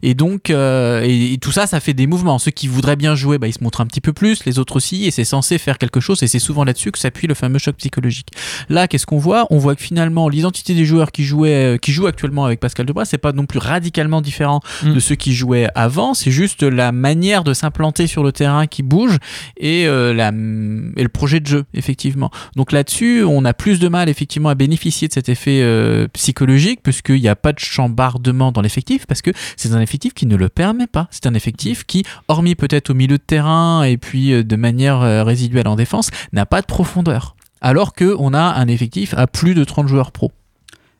Et 0.02 0.14
donc, 0.14 0.50
euh, 0.50 1.02
et, 1.04 1.34
et 1.34 1.38
tout 1.38 1.52
ça, 1.52 1.66
ça 1.66 1.80
fait 1.80 1.94
des 1.94 2.06
mouvements. 2.06 2.38
Ceux 2.38 2.50
qui 2.50 2.68
voudraient 2.68 2.96
bien 2.96 3.14
jouer, 3.14 3.38
bah, 3.38 3.46
ils 3.48 3.54
se 3.54 3.62
montrent 3.62 3.80
un 3.80 3.86
petit 3.86 4.00
peu 4.00 4.12
plus, 4.12 4.44
les 4.44 4.58
autres 4.58 4.76
aussi, 4.76 5.06
et 5.06 5.10
c'est 5.10 5.24
censé 5.24 5.58
faire 5.58 5.78
quelque 5.78 6.00
chose, 6.00 6.22
et 6.22 6.26
c'est 6.26 6.38
souvent 6.38 6.64
là-dessus 6.64 6.90
que 6.92 6.98
s'appuie 6.98 7.26
le 7.26 7.34
fameux 7.34 7.58
choc 7.58 7.76
psychologique. 7.76 8.28
Là, 8.68 8.88
qu'est-ce 8.88 9.06
qu'on 9.06 9.18
voit? 9.18 9.46
On 9.50 9.58
voit 9.58 9.74
que 9.76 9.82
finalement, 9.82 10.28
l'identité 10.28 10.74
des 10.74 10.84
joueurs 10.84 11.12
qui 11.12 11.24
jouaient, 11.24 11.74
euh, 11.74 11.78
qui 11.78 11.92
jouent 11.92 12.06
actuellement 12.06 12.44
avec 12.44 12.60
Pascal 12.60 12.86
Debras, 12.86 13.04
c'est 13.06 13.18
pas 13.18 13.32
non 13.32 13.46
plus 13.46 13.58
radicalement 13.58 14.20
différent 14.20 14.60
Mm. 14.82 14.94
de 14.94 15.00
ceux 15.00 15.14
qui 15.14 15.32
jouaient 15.34 15.68
avant. 15.74 16.14
C'est 16.14 16.30
juste 16.30 16.62
la 16.62 16.92
manière 16.92 17.44
de 17.44 17.54
s'implanter 17.54 18.06
sur 18.06 18.22
le 18.22 18.32
terrain 18.32 18.66
qui 18.66 18.82
bouge 18.82 19.18
et, 19.56 19.86
euh, 19.86 20.12
la, 20.14 20.28
et 20.28 21.02
le 21.02 21.08
projet 21.08 21.40
de 21.40 21.46
jeu, 21.46 21.64
effectivement. 21.74 22.30
Donc 22.56 22.72
là-dessus, 22.72 23.24
on 23.24 23.44
a 23.44 23.54
plus 23.54 23.78
de 23.78 23.88
mal 23.88 24.08
effectivement 24.08 24.48
à 24.48 24.54
bénéficier 24.54 25.08
de 25.08 25.12
cet 25.12 25.28
effet 25.28 25.60
euh, 25.62 26.08
psychologique 26.12 26.80
puisqu'il 26.82 27.20
n'y 27.20 27.28
a 27.28 27.36
pas 27.36 27.52
de 27.52 27.58
chambardement 27.58 28.52
dans 28.52 28.60
l'effectif 28.60 29.06
parce 29.06 29.22
que 29.22 29.30
c'est 29.56 29.72
un 29.72 29.80
effectif 29.80 30.14
qui 30.14 30.26
ne 30.26 30.36
le 30.36 30.48
permet 30.48 30.86
pas. 30.86 31.08
C'est 31.10 31.26
un 31.26 31.34
effectif 31.34 31.84
qui, 31.84 32.04
hormis 32.28 32.54
peut-être 32.54 32.90
au 32.90 32.94
milieu 32.94 33.18
de 33.18 33.22
terrain 33.22 33.82
et 33.82 33.96
puis 33.96 34.32
euh, 34.32 34.44
de 34.44 34.56
manière 34.56 35.00
euh, 35.02 35.24
résiduelle 35.24 35.68
en 35.68 35.76
défense, 35.76 36.10
n'a 36.32 36.46
pas 36.46 36.60
de 36.60 36.66
profondeur. 36.66 37.36
Alors 37.60 37.92
qu'on 37.94 38.34
a 38.34 38.40
un 38.40 38.68
effectif 38.68 39.14
à 39.16 39.26
plus 39.26 39.54
de 39.54 39.64
30 39.64 39.88
joueurs 39.88 40.12
pro. 40.12 40.32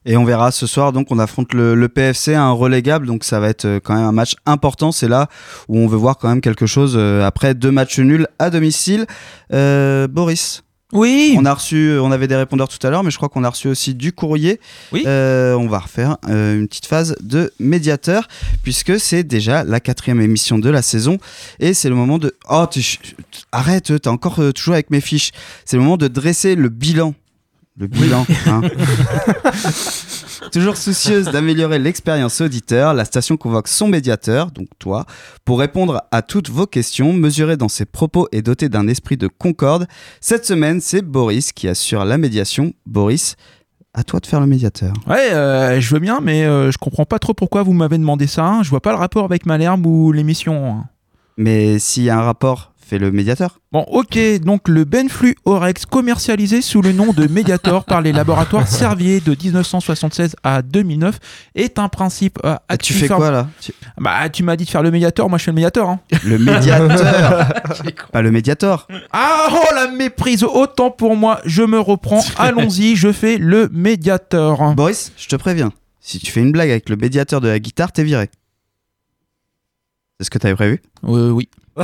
Et 0.05 0.17
on 0.17 0.25
verra 0.25 0.51
ce 0.51 0.67
soir, 0.67 0.93
donc 0.93 1.09
on 1.11 1.19
affronte 1.19 1.55
le, 1.55 1.77
le 1.77 1.89
PFC, 1.89 2.35
un 2.35 2.51
relégable, 2.51 3.07
donc 3.07 3.23
ça 3.23 3.39
va 3.39 3.49
être 3.49 3.67
euh, 3.67 3.81
quand 3.83 3.95
même 3.95 4.05
un 4.05 4.13
match 4.13 4.35
important. 4.47 4.91
C'est 4.91 5.09
là 5.09 5.29
où 5.69 5.79
on 5.79 5.87
veut 5.87 5.97
voir 5.97 6.19
quand 6.19 6.29
même 6.29 6.41
quelque 6.41 6.67
chose 6.67 6.97
après 6.97 7.55
deux 7.55 7.71
matchs 7.71 8.01
nuls 8.01 8.27
à 8.39 8.51
domicile. 8.51 9.07
Boris 9.51 10.63
Oui. 10.93 11.35
On 11.39 11.45
a 11.47 11.55
reçu, 11.55 11.97
on 12.01 12.13
avait 12.13 12.29
des 12.29 12.37
répondeurs 12.37 12.69
tout 12.69 12.85
à 12.87 12.91
l'heure, 12.91 13.03
mais 13.03 13.11
je 13.11 13.17
crois 13.17 13.29
qu'on 13.29 13.45
a 13.45 13.49
reçu 13.51 13.69
aussi 13.69 13.95
du 13.95 14.13
courrier. 14.13 14.61
Oui. 14.93 15.05
Euh, 15.07 15.55
on 15.55 15.67
va 15.67 15.79
refaire 15.79 16.19
euh, 16.29 16.59
une 16.59 16.69
petite 16.69 16.87
phase 16.87 17.15
de 17.23 17.53
médiateur, 17.59 18.29
puisque 18.63 19.01
c'est 19.01 19.25
déjà 19.25 19.65
la 19.65 19.81
quatrième 19.81 20.21
émission 20.21 20.59
de 20.59 20.69
la 20.71 20.83
saison. 20.83 21.19
Et 21.61 21.73
c'est 21.75 21.89
le 21.89 21.95
moment 21.95 22.19
de... 22.19 22.35
Oh, 22.51 22.67
tu- 22.71 22.99
arrête, 23.53 23.93
t'es 24.03 24.09
encore 24.09 24.39
euh, 24.41 24.53
toujours 24.53 24.75
avec 24.75 24.91
mes 24.91 25.01
fiches. 25.01 25.31
C'est 25.65 25.77
le 25.77 25.83
moment 25.83 25.97
de 25.97 26.09
dresser 26.09 26.55
le 26.55 26.69
bilan. 26.69 27.15
Le 27.79 27.87
bilan. 27.87 28.27
hein. 28.47 28.61
Toujours 30.53 30.77
soucieuse 30.77 31.31
d'améliorer 31.31 31.79
l'expérience 31.79 32.41
auditeur, 32.43 32.93
la 32.93 33.07
station 33.07 33.39
convoque 33.39 33.69
son 33.69 33.89
médiateur, 33.89 34.51
donc 34.51 34.69
toi, 34.79 35.07
pour 35.47 35.59
répondre 35.61 36.03
à 36.11 36.21
toutes 36.21 36.51
vos 36.51 36.67
questions, 36.67 37.15
mesuré 37.15 37.57
dans 37.57 37.69
ses 37.71 37.87
propos 37.87 38.29
et 38.33 38.43
doté 38.43 38.69
d'un 38.69 38.87
esprit 38.87 39.17
de 39.17 39.29
concorde. 39.29 39.87
Cette 40.21 40.45
semaine, 40.45 40.83
c'est 40.83 41.01
Boris 41.01 41.53
qui 41.53 41.69
assure 41.69 42.05
la 42.05 42.19
médiation. 42.19 42.75
Boris, 42.85 43.37
à 43.95 44.05
toi 44.05 44.21
de 44.21 44.27
faire 44.27 44.41
le 44.41 44.47
médiateur. 44.47 44.93
Ouais, 45.07 45.33
euh, 45.33 45.81
je 45.81 45.95
veux 45.95 46.01
bien, 46.01 46.21
mais 46.21 46.45
euh, 46.45 46.71
je 46.71 46.77
comprends 46.77 47.07
pas 47.07 47.19
trop 47.19 47.33
pourquoi 47.33 47.63
vous 47.63 47.73
m'avez 47.73 47.97
demandé 47.97 48.27
ça. 48.27 48.45
hein. 48.45 48.63
Je 48.63 48.69
vois 48.69 48.81
pas 48.83 48.93
le 48.93 48.99
rapport 48.99 49.25
avec 49.25 49.47
Malherbe 49.47 49.87
ou 49.87 50.13
l'émission. 50.13 50.67
hein. 50.71 50.85
Mais 51.39 51.79
s'il 51.79 52.03
y 52.03 52.11
a 52.11 52.19
un 52.19 52.23
rapport, 52.23 52.72
le 52.99 53.11
médiateur. 53.13 53.59
Bon, 53.73 53.85
ok, 53.89 54.19
donc 54.43 54.69
le 54.69 54.85
Benflu 54.85 55.37
Orex, 55.45 55.87
commercialisé 55.87 56.61
sous 56.63 56.83
le 56.83 56.93
nom 56.93 57.13
de 57.13 57.27
Mediator 57.27 57.85
par 57.85 58.01
les 58.03 58.13
laboratoires 58.13 58.69
Servier 58.69 59.21
de 59.21 59.37
1976 59.41 60.37
à 60.43 60.63
2009, 60.63 61.19
est 61.55 61.79
un 61.79 61.89
principe 61.89 62.39
euh, 62.45 62.57
Ah, 62.69 62.77
tu 62.77 62.93
fais 62.93 63.09
quoi 63.09 63.31
là? 63.31 63.49
Tu- 63.61 63.73
Bah, 63.99 64.29
tu 64.29 64.43
m'as 64.43 64.57
dit 64.57 64.65
de 64.65 64.71
faire 64.71 64.83
le 64.83 64.91
médiateur, 64.91 65.29
moi 65.29 65.39
je 65.39 65.45
fais 65.45 65.51
le 65.51 65.57
médiateur. 65.57 65.89
hein. 65.89 66.01
Le 66.25 66.39
médiateur 66.39 67.49
Pas 68.13 68.23
le 68.23 68.31
médiator 68.31 68.87
Ah, 69.13 69.49
oh 69.51 69.75
la 69.75 69.89
méprise, 69.91 70.45
autant 70.45 70.91
pour 70.91 71.17
moi, 71.17 71.41
je 71.45 71.63
me 71.63 71.79
reprends, 71.81 72.23
allons-y, 72.39 72.97
je 72.97 73.13
fais 73.13 73.39
le 73.39 73.69
médiateur. 73.73 74.75
Boris, 74.75 75.13
je 75.17 75.29
te 75.29 75.37
préviens, 75.37 75.73
si 76.01 76.19
tu 76.19 76.31
fais 76.33 76.41
une 76.41 76.53
blague 76.53 76.71
avec 76.71 76.89
le 76.89 76.97
médiateur 76.97 77.41
de 77.41 77.49
la 77.49 77.59
guitare, 77.59 77.93
t'es 77.93 78.05
viré. 78.05 78.29
C'est 80.23 80.27
ce 80.27 80.31
que 80.31 80.39
t'avais 80.39 80.55
prévu? 80.55 80.81
Euh, 81.09 81.31
oui. 81.31 81.49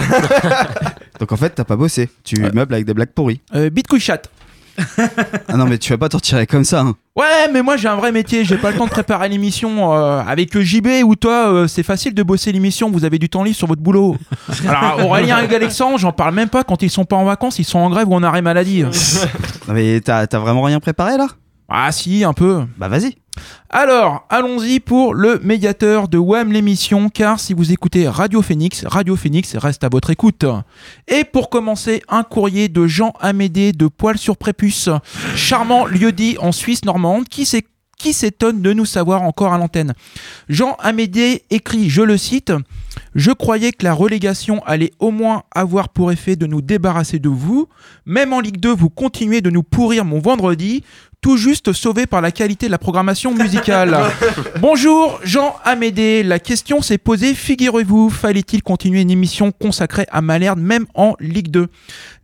Donc 1.18 1.32
en 1.32 1.36
fait, 1.36 1.50
t'as 1.50 1.64
pas 1.64 1.74
bossé. 1.74 2.08
Tu 2.22 2.40
meubles 2.40 2.72
avec 2.72 2.86
des 2.86 2.94
blagues 2.94 3.10
pourries. 3.12 3.40
Euh, 3.52 3.68
bite 3.68 3.88
couille 3.88 3.98
chatte. 3.98 4.30
Ah 5.48 5.56
non, 5.56 5.64
mais 5.64 5.76
tu 5.78 5.92
vas 5.92 5.98
pas 5.98 6.08
t'en 6.08 6.20
tirer 6.20 6.46
comme 6.46 6.62
ça. 6.62 6.82
hein. 6.82 6.94
Ouais, 7.16 7.50
mais 7.52 7.62
moi 7.62 7.76
j'ai 7.76 7.88
un 7.88 7.96
vrai 7.96 8.12
métier, 8.12 8.44
j'ai 8.44 8.56
pas 8.56 8.70
le 8.70 8.76
temps 8.76 8.84
de 8.84 8.90
préparer 8.92 9.28
l'émission 9.28 9.92
euh, 9.92 10.20
avec 10.20 10.56
JB 10.56 10.86
ou 11.04 11.16
toi, 11.16 11.52
euh, 11.52 11.66
c'est 11.66 11.82
facile 11.82 12.14
de 12.14 12.22
bosser 12.22 12.52
l'émission, 12.52 12.92
vous 12.92 13.04
avez 13.04 13.18
du 13.18 13.28
temps 13.28 13.42
libre 13.42 13.56
sur 13.56 13.66
votre 13.66 13.82
boulot. 13.82 14.16
Alors 14.68 15.04
Aurélien 15.04 15.40
et 15.50 15.52
Alexandre, 15.52 15.98
j'en 15.98 16.12
parle 16.12 16.32
même 16.36 16.48
pas 16.48 16.62
quand 16.62 16.80
ils 16.84 16.90
sont 16.90 17.04
pas 17.04 17.16
en 17.16 17.24
vacances, 17.24 17.58
ils 17.58 17.64
sont 17.64 17.80
en 17.80 17.90
grève 17.90 18.06
ou 18.08 18.14
en 18.14 18.22
arrêt 18.22 18.40
maladie. 18.40 18.84
Non, 18.84 18.90
mais 19.74 20.00
t'as 20.00 20.26
vraiment 20.38 20.62
rien 20.62 20.78
préparé 20.78 21.16
là? 21.16 21.26
Ah 21.70 21.92
si, 21.92 22.24
un 22.24 22.32
peu. 22.32 22.64
Bah 22.78 22.88
vas-y. 22.88 23.16
Alors, 23.68 24.26
allons-y 24.30 24.80
pour 24.80 25.12
le 25.12 25.38
médiateur 25.40 26.08
de 26.08 26.16
WAM 26.16 26.50
l'émission, 26.50 27.10
car 27.10 27.38
si 27.38 27.52
vous 27.52 27.72
écoutez 27.72 28.08
Radio 28.08 28.40
Phoenix, 28.40 28.86
Radio 28.86 29.16
Phoenix 29.16 29.54
reste 29.54 29.84
à 29.84 29.90
votre 29.90 30.08
écoute. 30.08 30.46
Et 31.08 31.24
pour 31.24 31.50
commencer, 31.50 32.02
un 32.08 32.22
courrier 32.22 32.70
de 32.70 32.86
Jean 32.86 33.12
Amédée 33.20 33.72
de 33.72 33.86
Poil 33.86 34.16
sur 34.16 34.38
Prépuce, 34.38 34.88
charmant 35.36 35.84
lieu-dit 35.84 36.38
en 36.40 36.52
Suisse 36.52 36.86
normande, 36.86 37.28
qui 37.28 37.44
s'est 37.44 37.66
qui 37.98 38.12
s'étonne 38.12 38.62
de 38.62 38.72
nous 38.72 38.84
savoir 38.84 39.22
encore 39.22 39.52
à 39.52 39.58
l'antenne. 39.58 39.92
Jean 40.48 40.76
Amédée 40.78 41.42
écrit, 41.50 41.90
je 41.90 42.02
le 42.02 42.16
cite, 42.16 42.52
Je 43.14 43.32
croyais 43.32 43.72
que 43.72 43.84
la 43.84 43.92
relégation 43.92 44.64
allait 44.64 44.92
au 45.00 45.10
moins 45.10 45.42
avoir 45.50 45.88
pour 45.88 46.12
effet 46.12 46.36
de 46.36 46.46
nous 46.46 46.62
débarrasser 46.62 47.18
de 47.18 47.28
vous. 47.28 47.68
Même 48.06 48.32
en 48.32 48.40
Ligue 48.40 48.60
2, 48.60 48.72
vous 48.72 48.90
continuez 48.90 49.40
de 49.40 49.50
nous 49.50 49.62
pourrir 49.62 50.04
mon 50.04 50.20
vendredi, 50.20 50.84
tout 51.20 51.36
juste 51.36 51.72
sauvé 51.72 52.06
par 52.06 52.20
la 52.20 52.30
qualité 52.30 52.66
de 52.66 52.70
la 52.70 52.78
programmation 52.78 53.34
musicale. 53.34 53.96
Bonjour 54.60 55.18
Jean 55.24 55.56
Amédée, 55.64 56.22
la 56.22 56.38
question 56.38 56.80
s'est 56.80 56.98
posée, 56.98 57.34
figurez-vous, 57.34 58.08
fallait-il 58.08 58.62
continuer 58.62 59.00
une 59.00 59.10
émission 59.10 59.50
consacrée 59.50 60.06
à 60.10 60.20
Malherbe 60.20 60.60
même 60.60 60.86
en 60.94 61.14
Ligue 61.18 61.50
2 61.50 61.68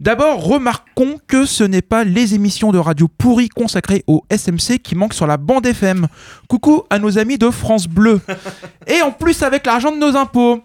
D'abord, 0.00 0.44
remarquons 0.44 1.18
que 1.26 1.44
ce 1.44 1.64
n'est 1.64 1.83
pas 1.83 2.04
les 2.04 2.35
émissions 2.35 2.70
de 2.70 2.78
radio 2.78 3.09
pourries 3.09 3.48
consacrées 3.48 4.04
au 4.07 4.24
SMC 4.30 4.78
qui 4.83 4.94
manquent 4.94 5.14
sur 5.14 5.26
la 5.26 5.38
bande 5.38 5.66
FM. 5.66 6.07
Coucou 6.48 6.85
à 6.90 6.98
nos 6.98 7.18
amis 7.18 7.38
de 7.38 7.50
France 7.50 7.88
Bleu. 7.88 8.20
Et 8.87 9.02
en 9.02 9.11
plus 9.11 9.42
avec 9.42 9.66
l'argent 9.66 9.92
de 9.92 9.98
nos 9.98 10.16
impôts. 10.16 10.62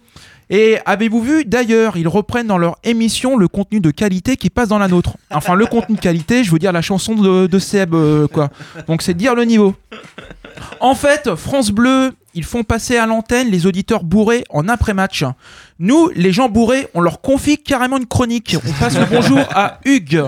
Et 0.49 0.77
avez-vous 0.85 1.21
vu 1.21 1.45
d'ailleurs, 1.45 1.95
ils 1.97 2.07
reprennent 2.07 2.47
dans 2.47 2.57
leur 2.57 2.77
émission 2.83 3.37
le 3.37 3.47
contenu 3.47 3.79
de 3.79 3.91
qualité 3.91 4.35
qui 4.35 4.49
passe 4.49 4.69
dans 4.69 4.79
la 4.79 4.87
nôtre. 4.87 5.17
Enfin, 5.29 5.53
le 5.53 5.67
contenu 5.67 5.95
de 5.95 6.01
qualité, 6.01 6.43
je 6.43 6.51
veux 6.51 6.57
dire 6.57 6.71
la 6.71 6.81
chanson 6.81 7.15
de, 7.15 7.59
Seb, 7.59 7.93
euh, 7.93 8.27
quoi. 8.27 8.49
Donc 8.87 9.01
c'est 9.03 9.13
dire 9.13 9.35
le 9.35 9.43
niveau. 9.43 9.75
En 10.79 10.95
fait, 10.95 11.35
France 11.35 11.71
Bleu, 11.71 12.13
ils 12.33 12.43
font 12.43 12.63
passer 12.63 12.97
à 12.97 13.05
l'antenne 13.05 13.49
les 13.49 13.65
auditeurs 13.65 14.03
bourrés 14.03 14.43
en 14.49 14.67
après-match. 14.67 15.23
Nous, 15.81 16.09
les 16.13 16.33
gens 16.33 16.49
bourrés, 16.49 16.89
on 16.93 16.99
leur 16.99 17.21
confie 17.21 17.57
carrément 17.57 17.97
une 17.97 18.05
chronique. 18.05 18.57
On 18.67 18.71
passe 18.73 18.99
le 18.99 19.05
bonjour 19.05 19.39
à 19.55 19.79
Hugues. 19.85 20.25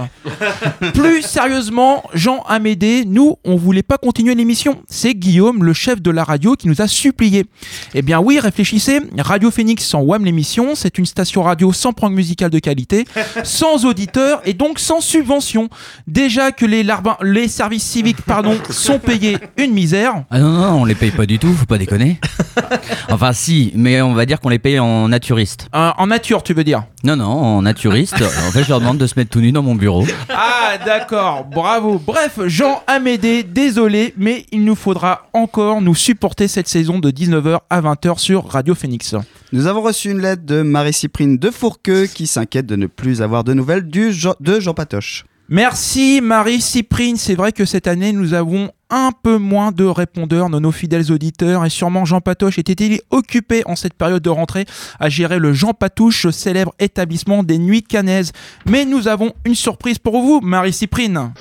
Plus 0.93 1.23
sérieusement, 1.23 2.03
Jean 2.13 2.41
Amédée, 2.47 3.03
nous, 3.05 3.35
on 3.43 3.57
voulait 3.57 3.83
pas 3.83 3.97
continuer 3.97 4.33
l'émission. 4.33 4.81
C'est 4.89 5.13
Guillaume, 5.13 5.65
le 5.65 5.73
chef 5.73 6.01
de 6.01 6.09
la 6.09 6.23
radio, 6.23 6.55
qui 6.55 6.69
nous 6.69 6.81
a 6.81 6.87
supplié. 6.87 7.45
Eh 7.93 8.01
bien 8.01 8.21
oui, 8.21 8.39
réfléchissez. 8.39 9.01
Radio 9.17 9.51
Phoenix 9.51 9.85
sans 9.85 9.99
WAM 10.01 10.23
l'émission, 10.23 10.73
c'est 10.73 10.97
une 10.97 11.05
station 11.05 11.43
radio 11.43 11.73
sans 11.73 11.91
prog 11.91 12.13
musical 12.13 12.49
de 12.49 12.59
qualité, 12.59 13.05
sans 13.43 13.83
auditeurs 13.83 14.41
et 14.45 14.53
donc 14.53 14.79
sans 14.79 15.01
subvention. 15.01 15.67
Déjà 16.07 16.53
que 16.53 16.65
les, 16.65 17.47
services 17.49 17.83
civiques 17.83 18.21
pardon, 18.21 18.57
sont 18.69 18.99
payés 18.99 19.37
une 19.57 19.73
misère. 19.73 20.23
Ah 20.29 20.39
non, 20.39 20.51
non, 20.51 20.81
on 20.81 20.85
les 20.85 20.95
paye 20.95 21.11
pas 21.11 21.25
du 21.25 21.39
tout, 21.39 21.53
faut 21.53 21.65
pas 21.65 21.77
déconner. 21.77 22.00
enfin, 23.09 23.33
si, 23.33 23.71
mais 23.75 24.01
on 24.01 24.13
va 24.13 24.25
dire 24.25 24.39
qu'on 24.39 24.49
les 24.49 24.59
paye 24.59 24.79
en 24.79 25.07
naturiste. 25.07 25.67
Euh, 25.75 25.91
en 25.97 26.07
nature, 26.07 26.43
tu 26.43 26.53
veux 26.53 26.63
dire? 26.63 26.83
Non, 27.03 27.15
non, 27.15 27.25
en 27.25 27.61
naturiste. 27.61 28.15
en 28.21 28.51
fait, 28.51 28.63
je 28.63 28.69
leur 28.69 28.79
demande 28.79 28.97
de 28.97 29.07
se 29.07 29.13
mettre 29.17 29.31
tout 29.31 29.41
nu 29.41 29.51
dans 29.51 29.63
mon 29.63 29.75
bureau. 29.75 30.05
Ah 30.29 30.77
d'accord, 30.85 31.45
bravo. 31.45 32.01
Bref, 32.05 32.39
Jean 32.47 32.81
Amédée, 32.87 33.43
désolé, 33.43 34.13
mais 34.17 34.45
il 34.51 34.63
nous 34.63 34.75
faudra 34.75 35.27
encore 35.33 35.81
nous 35.81 35.95
supporter 35.95 36.47
cette 36.47 36.67
saison 36.67 36.99
de 36.99 37.11
19h 37.11 37.59
à 37.69 37.81
20h 37.81 38.17
sur 38.19 38.47
Radio 38.47 38.75
Phoenix. 38.75 39.15
Nous 39.53 39.67
avons 39.67 39.81
reçu 39.81 40.09
une 40.11 40.21
lettre 40.21 40.45
de 40.45 40.61
Marie-Cyprine 40.61 41.37
de 41.37 41.49
Fourqueux 41.49 42.05
qui 42.05 42.27
s'inquiète 42.27 42.65
de 42.65 42.75
ne 42.75 42.87
plus 42.87 43.21
avoir 43.21 43.43
de 43.43 43.53
nouvelles 43.53 43.87
du 43.87 44.13
Jean- 44.13 44.35
de 44.39 44.59
Jean 44.59 44.73
Patoche. 44.73 45.25
Merci 45.49 46.21
Marie 46.23 46.61
Cyprine, 46.61 47.17
c'est 47.17 47.35
vrai 47.35 47.51
que 47.51 47.65
cette 47.65 47.85
année 47.87 48.13
nous 48.13 48.33
avons 48.33 48.71
un 48.91 49.11
peu 49.11 49.37
moins 49.37 49.71
de 49.71 49.85
répondeurs 49.85 50.49
de 50.49 50.59
nos 50.59 50.71
fidèles 50.71 51.11
auditeurs 51.11 51.65
et 51.65 51.69
sûrement 51.69 52.05
Jean 52.05 52.21
Patoche 52.21 52.59
était-il 52.59 52.99
occupé 53.09 53.63
en 53.65 53.75
cette 53.75 53.93
période 53.93 54.21
de 54.21 54.29
rentrée 54.29 54.65
à 54.99 55.09
gérer 55.09 55.39
le 55.39 55.53
Jean 55.53 55.73
Patouche, 55.73 56.29
célèbre 56.29 56.73
établissement 56.77 57.43
des 57.43 57.57
nuits 57.57 57.83
canaises. 57.83 58.33
Mais 58.67 58.85
nous 58.85 59.07
avons 59.07 59.31
une 59.45 59.55
surprise 59.55 59.97
pour 59.97 60.21
vous 60.21 60.41
Marie 60.41 60.73
Cyprine. 60.73 61.31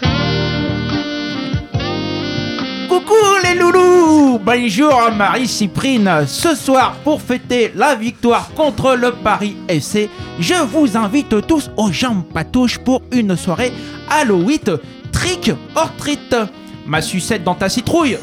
Coucou 2.89 3.15
les 3.45 3.59
loulous 3.59 4.39
Bonjour 4.45 5.11
Marie 5.17 5.49
Cyprine 5.49 6.25
Ce 6.27 6.55
soir, 6.55 6.97
pour 7.05 7.21
fêter 7.21 7.73
la 7.75 7.95
victoire 7.95 8.53
contre 8.55 8.95
le 8.95 9.13
Paris 9.13 9.57
FC, 9.69 10.09
je 10.39 10.55
vous 10.55 10.97
invite 10.97 11.47
tous 11.47 11.71
aux 11.77 11.91
jambes 11.91 12.25
patouches 12.33 12.79
pour 12.79 13.03
une 13.13 13.37
soirée 13.37 13.73
Halloween 14.09 14.79
trick 15.13 15.53
or 15.75 15.91
treat. 15.99 16.35
Ma 16.91 17.01
sucette 17.03 17.45
dans 17.45 17.55
ta 17.55 17.69
citrouille. 17.69 18.19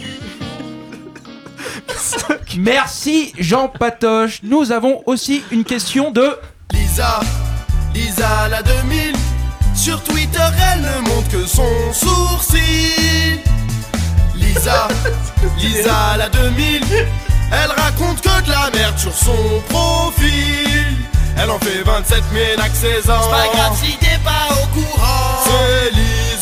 Merci 2.57 3.31
Jean 3.39 3.69
Patoche. 3.69 4.41
Nous 4.43 4.73
avons 4.73 5.03
aussi 5.05 5.41
une 5.51 5.63
question 5.63 6.11
de 6.11 6.37
Lisa, 6.73 7.21
Lisa 7.93 8.49
la 8.51 8.61
2000 8.61 9.15
Sur 9.73 10.03
Twitter 10.03 10.43
elle 10.73 10.81
ne 10.81 11.07
montre 11.07 11.29
que 11.29 11.45
son 11.45 11.93
sourcil. 11.93 13.39
Lisa, 14.35 14.89
Lisa 15.59 16.17
la 16.17 16.27
2000 16.27 16.81
Elle 17.53 17.71
raconte 17.71 18.19
que 18.19 18.45
de 18.45 18.49
la 18.49 18.69
merde 18.77 18.97
sur 18.99 19.13
son 19.13 19.61
profil. 19.69 20.97
Elle 21.41 21.51
en 21.51 21.59
fait 21.59 21.83
27 21.83 22.21
mais 22.33 22.57
n'a 22.57 22.67
que 22.67 22.75
16 22.75 23.09
ans 23.11 23.13
C'est 23.23 23.29
pas 23.29 23.47
grave 23.55 23.77
si 23.81 23.95
t'es 23.95 24.19
pas 24.25 24.53
au 24.61 24.67
courant. 24.77 25.45
C'est 25.45 25.91
Lisa. 25.95 25.97
la 26.01 26.17
2000 26.17 26.27
Hey 26.27 26.36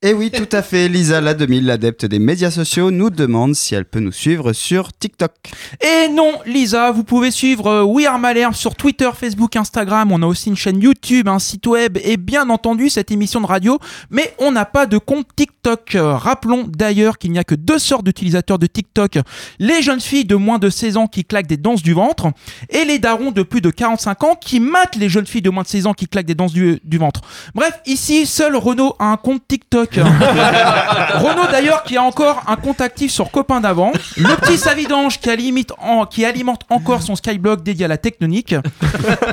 Et 0.00 0.12
oui, 0.12 0.30
tout 0.30 0.46
à 0.52 0.62
fait, 0.62 0.86
Lisa 0.86 1.20
la 1.20 1.34
2000, 1.34 1.66
l'adepte 1.66 2.06
des 2.06 2.20
médias 2.20 2.52
sociaux, 2.52 2.92
nous 2.92 3.10
demande 3.10 3.56
si 3.56 3.74
elle 3.74 3.84
peut 3.84 3.98
nous 3.98 4.12
suivre 4.12 4.52
sur 4.52 4.92
TikTok. 4.92 5.32
Et 5.80 6.06
non, 6.08 6.34
Lisa, 6.46 6.92
vous 6.92 7.02
pouvez 7.02 7.32
suivre 7.32 7.66
euh, 7.66 7.82
We 7.82 8.06
Are 8.06 8.16
Malherbe 8.16 8.54
sur 8.54 8.76
Twitter, 8.76 9.10
Facebook, 9.12 9.56
Instagram. 9.56 10.12
On 10.12 10.22
a 10.22 10.26
aussi 10.26 10.50
une 10.50 10.56
chaîne 10.56 10.80
YouTube, 10.80 11.26
un 11.26 11.40
site 11.40 11.66
web 11.66 11.98
et 12.00 12.16
bien 12.16 12.48
entendu 12.48 12.90
cette 12.90 13.10
émission 13.10 13.40
de 13.40 13.46
radio. 13.46 13.80
Mais 14.08 14.36
on 14.38 14.52
n'a 14.52 14.64
pas 14.64 14.86
de 14.86 14.98
compte 14.98 15.26
TikTok. 15.34 15.96
Euh, 15.96 16.14
Rappelons 16.14 16.68
d'ailleurs 16.68 17.18
qu'il 17.18 17.32
n'y 17.32 17.40
a 17.40 17.44
que 17.44 17.56
deux 17.56 17.80
sortes 17.80 18.04
d'utilisateurs 18.04 18.60
de 18.60 18.68
TikTok. 18.68 19.18
Les 19.58 19.82
jeunes 19.82 20.00
filles 20.00 20.26
de 20.26 20.36
moins 20.36 20.60
de 20.60 20.70
16 20.70 20.96
ans 20.96 21.06
qui 21.08 21.24
claquent 21.24 21.48
des 21.48 21.56
danses 21.56 21.82
du 21.82 21.92
ventre 21.92 22.28
et 22.70 22.84
les 22.84 23.00
darons 23.00 23.32
de 23.32 23.42
plus 23.42 23.60
de 23.60 23.70
45 23.70 24.22
ans 24.22 24.36
qui 24.40 24.60
matent 24.60 24.94
les 24.94 25.08
jeunes 25.08 25.26
filles 25.26 25.42
de 25.42 25.50
moins 25.50 25.64
de 25.64 25.68
16 25.68 25.86
ans 25.88 25.92
qui 25.92 26.06
claquent 26.06 26.26
des 26.26 26.36
danses 26.36 26.52
du, 26.52 26.78
du 26.84 26.98
ventre. 26.98 27.22
Bref, 27.56 27.72
ici, 27.84 28.26
seul 28.26 28.54
Renault 28.54 28.94
a 29.00 29.06
un 29.06 29.16
compte 29.16 29.42
TikTok. 29.48 29.88
Renault 31.14 31.50
d'ailleurs 31.50 31.82
qui 31.82 31.96
a 31.96 32.02
encore 32.02 32.42
un 32.46 32.56
compte 32.56 32.80
actif 32.80 33.10
sur 33.10 33.30
Copain 33.30 33.60
d'avant. 33.60 33.92
Le 34.16 34.36
petit 34.40 34.56
Savidange 34.58 35.20
qui, 35.20 35.30
alimente 35.30 35.72
en- 35.78 36.06
qui 36.06 36.24
alimente 36.24 36.62
encore 36.70 37.02
son 37.02 37.16
Skyblog 37.16 37.62
dédié 37.62 37.84
à 37.86 37.88
la 37.88 37.98
technonique. 37.98 38.54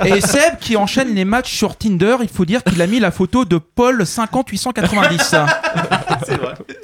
Et 0.05 0.21
Seb 0.21 0.57
qui 0.59 0.75
enchaîne 0.77 1.13
les 1.13 1.25
matchs 1.25 1.53
sur 1.53 1.75
Tinder. 1.77 2.17
Il 2.21 2.29
faut 2.29 2.45
dire 2.45 2.63
qu'il 2.63 2.81
a 2.81 2.87
mis 2.87 2.99
la 2.99 3.11
photo 3.11 3.45
de 3.45 3.57
Paul 3.57 4.05
50890. 4.05 5.35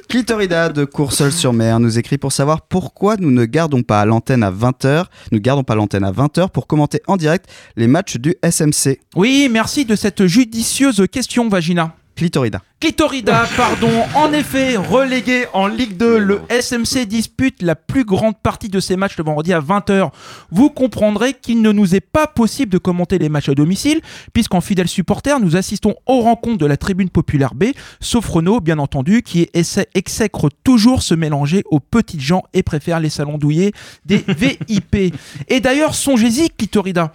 Clitorida 0.09 0.69
de 0.69 0.85
Courseul-sur-Mer 0.85 1.79
nous 1.79 1.97
écrit 1.97 2.17
pour 2.17 2.31
savoir 2.31 2.61
pourquoi 2.61 3.15
nous 3.17 3.31
ne 3.31 3.45
gardons 3.45 3.81
pas 3.83 4.03
l'antenne 4.05 4.43
à 4.43 4.51
20h, 4.51 5.05
nous 5.31 5.39
gardons 5.39 5.63
pas 5.63 5.75
l'antenne 5.75 6.03
à 6.03 6.11
20h 6.11 6.49
pour 6.49 6.67
commenter 6.67 7.01
en 7.07 7.17
direct 7.17 7.45
les 7.77 7.87
matchs 7.87 8.17
du 8.17 8.35
SMC. 8.43 8.99
Oui, 9.15 9.47
merci 9.51 9.85
de 9.85 9.95
cette 9.95 10.25
judicieuse 10.25 11.03
question, 11.11 11.47
Vagina. 11.47 11.93
Clitorida. 12.21 12.61
Clitorida, 12.79 13.47
pardon. 13.57 13.89
En 14.13 14.31
effet, 14.31 14.77
relégué 14.77 15.45
en 15.53 15.65
Ligue 15.65 15.97
2, 15.97 16.19
le 16.19 16.41
SMC 16.49 17.07
dispute 17.07 17.63
la 17.63 17.75
plus 17.75 18.05
grande 18.05 18.37
partie 18.37 18.69
de 18.69 18.79
ses 18.79 18.95
matchs 18.95 19.17
le 19.17 19.23
vendredi 19.23 19.53
à 19.53 19.59
20h. 19.59 20.11
Vous 20.51 20.69
comprendrez 20.69 21.33
qu'il 21.33 21.63
ne 21.63 21.71
nous 21.71 21.95
est 21.95 21.99
pas 21.99 22.27
possible 22.27 22.71
de 22.71 22.77
commenter 22.77 23.17
les 23.17 23.27
matchs 23.27 23.49
à 23.49 23.55
domicile, 23.55 24.01
puisqu'en 24.33 24.61
fidèle 24.61 24.87
supporter, 24.87 25.39
nous 25.39 25.55
assistons 25.55 25.95
aux 26.05 26.21
rencontres 26.21 26.59
de 26.59 26.67
la 26.67 26.77
tribune 26.77 27.09
populaire 27.09 27.55
B, 27.55 27.65
sauf 27.99 28.27
Renault, 28.27 28.59
bien 28.59 28.77
entendu, 28.77 29.23
qui 29.23 29.49
essaie, 29.55 29.87
exècre 29.95 30.49
toujours 30.63 31.01
se 31.01 31.15
mélanger 31.15 31.63
aux 31.71 31.79
petites 31.79 32.21
gens 32.21 32.43
et 32.53 32.61
préfère 32.61 32.99
les 32.99 33.09
salons 33.09 33.39
douillés 33.39 33.73
des 34.05 34.23
VIP. 34.27 35.15
Et 35.47 35.59
d'ailleurs, 35.59 35.95
songez-y, 35.95 36.51
Clitorida. 36.51 37.13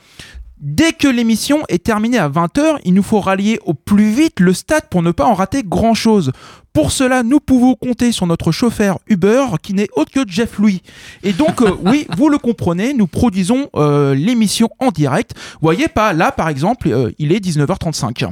Dès 0.58 0.92
que 0.92 1.06
l'émission 1.06 1.64
est 1.68 1.84
terminée 1.84 2.18
à 2.18 2.30
20h, 2.30 2.78
il 2.84 2.94
nous 2.94 3.02
faut 3.02 3.20
rallier 3.20 3.60
au 3.66 3.74
plus 3.74 4.10
vite 4.10 4.40
le 4.40 4.54
stade 4.54 4.84
pour 4.88 5.02
ne 5.02 5.10
pas 5.10 5.26
en 5.26 5.34
rater 5.34 5.62
grand-chose. 5.62 6.32
Pour 6.72 6.92
cela, 6.92 7.22
nous 7.22 7.40
pouvons 7.40 7.74
compter 7.74 8.10
sur 8.10 8.26
notre 8.26 8.52
chauffeur 8.52 8.98
Uber 9.06 9.44
qui 9.62 9.74
n'est 9.74 9.88
autre 9.96 10.10
que 10.10 10.20
Jeff 10.26 10.58
Louis. 10.58 10.82
Et 11.22 11.34
donc, 11.34 11.60
euh, 11.60 11.74
oui, 11.84 12.06
vous 12.16 12.30
le 12.30 12.38
comprenez, 12.38 12.94
nous 12.94 13.06
produisons 13.06 13.68
euh, 13.76 14.14
l'émission 14.14 14.70
en 14.78 14.90
direct. 14.90 15.32
Vous 15.34 15.58
voyez 15.62 15.88
pas, 15.88 16.14
là 16.14 16.32
par 16.32 16.48
exemple, 16.48 16.88
euh, 16.88 17.10
il 17.18 17.32
est 17.32 17.44
19h35. 17.44 18.30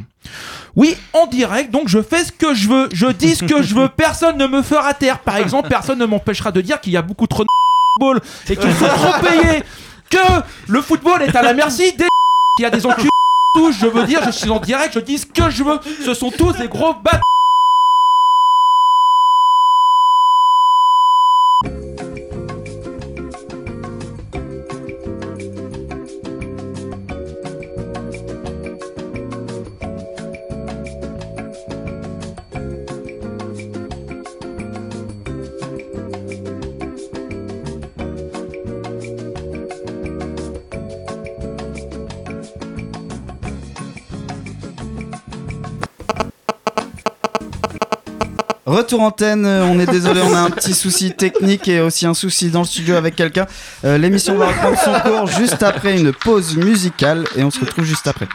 Oui, 0.76 0.96
en 1.12 1.26
direct, 1.26 1.70
donc 1.70 1.88
je 1.88 2.00
fais 2.00 2.24
ce 2.24 2.32
que 2.32 2.54
je 2.54 2.68
veux, 2.70 2.88
je 2.92 3.06
dis 3.06 3.34
ce 3.34 3.44
que 3.44 3.62
je 3.62 3.74
veux, 3.74 3.88
personne 3.96 4.38
ne 4.38 4.46
me 4.46 4.62
fera 4.62 4.94
taire. 4.94 5.18
Par 5.18 5.36
exemple, 5.36 5.68
personne 5.68 5.98
ne 5.98 6.06
m'empêchera 6.06 6.52
de 6.52 6.62
dire 6.62 6.80
qu'il 6.80 6.94
y 6.94 6.96
a 6.96 7.02
beaucoup 7.02 7.26
trop 7.26 7.42
de 7.42 7.48
football 7.98 8.20
et 8.48 8.56
qu'il 8.56 8.72
faut 8.72 8.86
trop 8.86 9.20
payer, 9.20 9.62
que 10.08 10.42
le 10.68 10.80
football 10.80 11.20
est 11.22 11.36
à 11.36 11.42
la 11.42 11.52
merci 11.52 11.92
des 11.96 12.06
qu'il 12.56 12.62
y 12.62 12.66
a 12.66 12.70
des 12.70 12.86
enculés 12.86 13.08
je 13.72 13.86
veux 13.86 14.04
dire, 14.04 14.20
je 14.24 14.30
suis 14.30 14.50
en 14.50 14.58
direct, 14.58 14.94
je 14.94 15.00
dis 15.00 15.18
ce 15.18 15.26
que 15.26 15.48
je 15.48 15.62
veux, 15.62 15.78
ce 16.04 16.12
sont 16.12 16.30
tous 16.30 16.52
des 16.54 16.68
gros 16.68 16.92
bâtards. 16.92 17.22
Retour 48.84 49.00
antenne, 49.00 49.46
euh, 49.46 49.64
on 49.64 49.80
est 49.80 49.86
désolé, 49.86 50.20
on 50.20 50.34
a 50.34 50.40
un 50.40 50.50
petit 50.50 50.74
souci 50.74 51.10
technique 51.12 51.68
et 51.68 51.80
aussi 51.80 52.04
un 52.04 52.12
souci 52.12 52.50
dans 52.50 52.60
le 52.60 52.66
studio 52.66 52.96
avec 52.96 53.16
quelqu'un. 53.16 53.46
Euh, 53.86 53.96
L'émission 53.96 54.36
va 54.36 54.48
reprendre 54.48 54.78
son 54.78 54.92
cours 55.00 55.26
juste 55.26 55.62
après 55.62 55.98
une 55.98 56.12
pause 56.12 56.54
musicale 56.58 57.24
et 57.34 57.42
on 57.42 57.50
se 57.50 57.60
retrouve 57.60 57.86
juste 57.86 58.06
après. 58.06 58.28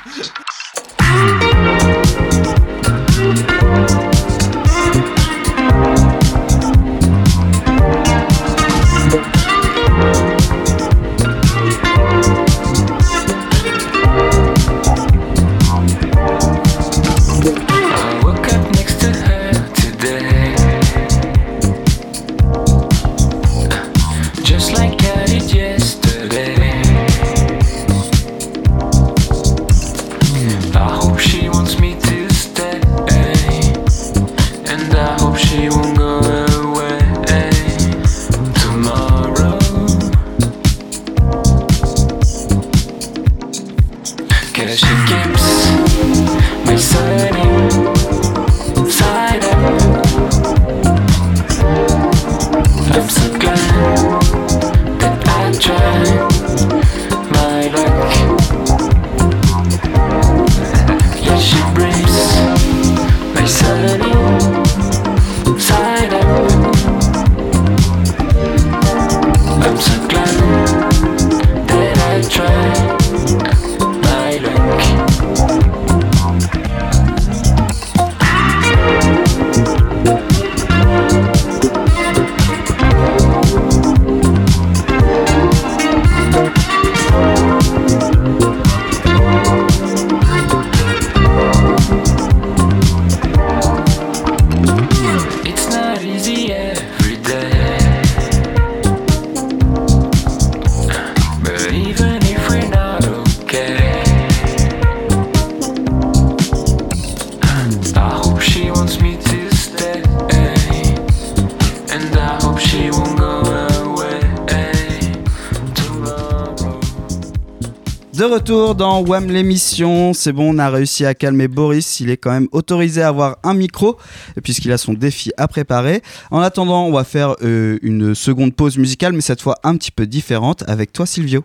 Dans 118.80 119.02
WAM 119.02 119.28
l'émission, 119.28 120.14
c'est 120.14 120.32
bon, 120.32 120.56
on 120.56 120.58
a 120.58 120.70
réussi 120.70 121.06
à 121.06 121.14
calmer 121.14 121.50
Boris, 121.50 122.00
il 122.00 122.10
est 122.10 122.16
quand 122.16 122.32
même 122.32 122.48
autorisé 122.54 123.02
à 123.02 123.10
avoir 123.10 123.38
un 123.44 123.54
micro 123.54 123.98
puisqu'il 124.42 124.72
a 124.72 124.78
son 124.78 124.94
défi 124.94 125.32
à 125.36 125.50
préparer. 125.50 126.02
En 126.32 126.40
attendant, 126.40 126.86
on 126.86 126.94
va 126.94 127.04
faire 127.04 127.36
euh, 127.44 127.78
une 127.82 128.16
seconde 128.16 128.56
pause 128.56 128.78
musicale, 128.78 129.12
mais 129.12 129.20
cette 129.20 129.42
fois 129.42 129.58
un 129.66 129.76
petit 129.76 129.92
peu 129.92 130.08
différente 130.08 130.64
avec 130.66 130.94
toi 130.94 131.06
Silvio. 131.06 131.44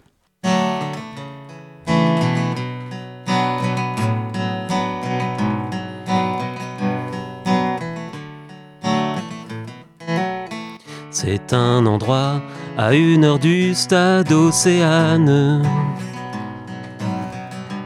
C'est 11.11 11.53
un 11.53 11.85
endroit 11.87 12.41
à 12.79 12.95
une 12.95 13.25
heure 13.25 13.41
du 13.41 13.75
stade 13.75 14.31
Océane, 14.31 15.63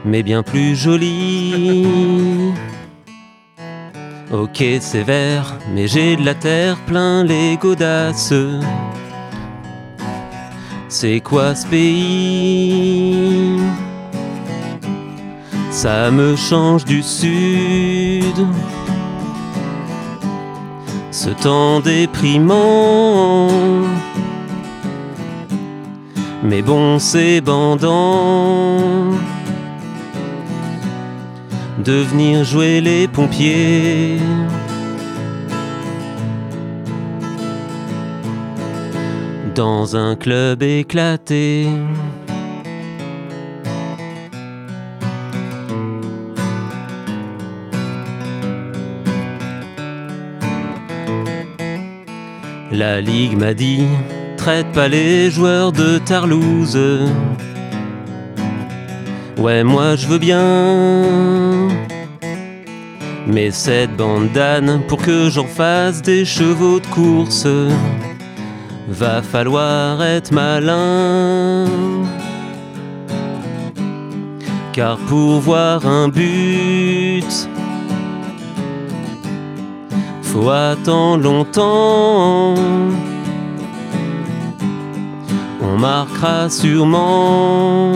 mais 0.05 0.23
bien 0.23 0.43
plus 0.43 0.75
joli. 0.75 2.53
Ok, 4.31 4.63
c'est 4.79 5.03
vert, 5.03 5.57
mais 5.73 5.87
j'ai 5.87 6.15
de 6.15 6.23
la 6.23 6.35
terre 6.35 6.77
plein 6.85 7.23
les 7.23 7.57
godasses. 7.57 8.33
C'est 10.87 11.19
quoi 11.19 11.55
ce 11.55 11.65
pays? 11.67 13.59
Ça 15.71 16.11
me 16.11 16.35
change 16.35 16.85
du 16.85 17.01
sud. 17.01 18.47
Ce 21.11 21.29
temps 21.29 21.79
déprimant. 21.79 23.49
Mais 26.43 26.61
bon, 26.61 26.99
c'est 26.99 27.41
bandant 27.41 29.13
de 31.83 31.93
venir 31.93 32.43
jouer 32.43 32.81
les 32.81 33.07
pompiers. 33.07 34.17
Dans 39.55 39.95
un 39.95 40.15
club 40.15 40.63
éclaté. 40.63 41.67
La 52.71 53.01
ligue 53.01 53.37
m'a 53.37 53.53
dit, 53.53 53.83
traite 54.37 54.71
pas 54.71 54.87
les 54.87 55.29
joueurs 55.31 55.71
de 55.71 55.97
Tarlouse. 55.97 56.77
Ouais, 59.39 59.63
moi 59.63 59.95
je 59.95 60.05
veux 60.05 60.17
bien. 60.17 61.69
Mais 63.25 63.51
cette 63.51 63.95
bandane, 63.95 64.81
pour 64.89 65.01
que 65.01 65.29
j'en 65.29 65.45
fasse 65.45 66.01
des 66.01 66.25
chevaux 66.25 66.81
de 66.81 66.87
course, 66.87 67.47
va 68.89 69.21
falloir 69.21 70.03
être 70.03 70.33
malin. 70.33 71.65
Car 74.73 74.97
pour 75.07 75.39
voir 75.39 75.87
un 75.87 76.09
but, 76.09 77.49
faut 80.21 80.49
attendre 80.49 81.23
longtemps. 81.23 82.55
On 85.61 85.77
marquera 85.77 86.49
sûrement 86.49 87.93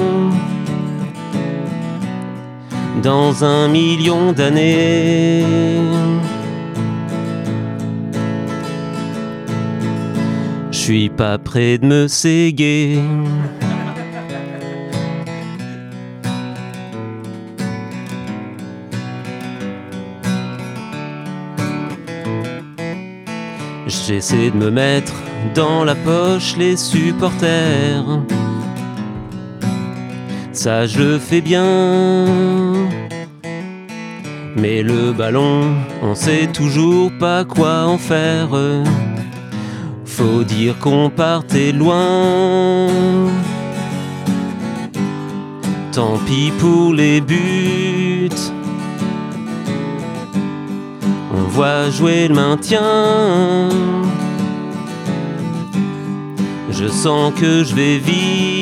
dans 3.02 3.44
un 3.44 3.68
million 3.68 4.32
d'années. 4.32 5.46
Je 10.72 10.78
suis 10.78 11.10
pas 11.10 11.38
près 11.38 11.78
de 11.78 11.86
me 11.86 12.08
séguer. 12.08 13.00
J'essaie 23.88 24.52
de 24.52 24.58
me 24.58 24.70
mettre 24.70 25.14
dans 25.56 25.86
la 25.86 25.96
poche 25.96 26.58
les 26.58 26.76
supporters. 26.76 28.20
Ça 30.52 30.86
je 30.86 31.00
le 31.00 31.20
fais 31.20 31.42
bien. 31.42 32.63
Mais 34.56 34.84
le 34.84 35.14
ballon, 35.14 35.76
on 36.02 36.14
sait 36.14 36.48
toujours 36.48 37.12
pas 37.20 37.44
quoi 37.44 37.86
en 37.86 37.98
faire. 37.98 38.50
Faut 40.06 40.44
dire 40.44 40.78
qu'on 40.78 41.10
partait 41.10 41.72
loin. 41.72 42.88
Tant 45.92 46.18
pis 46.28 46.52
pour 46.60 46.94
les 46.94 47.20
buts. 47.20 48.30
On 51.34 51.44
voit 51.50 51.90
jouer 51.90 52.28
le 52.28 52.36
maintien. 52.36 53.70
Je 56.70 56.88
sens 56.88 57.34
que 57.40 57.64
je 57.64 57.74
vais 57.74 57.98
vivre 57.98 58.53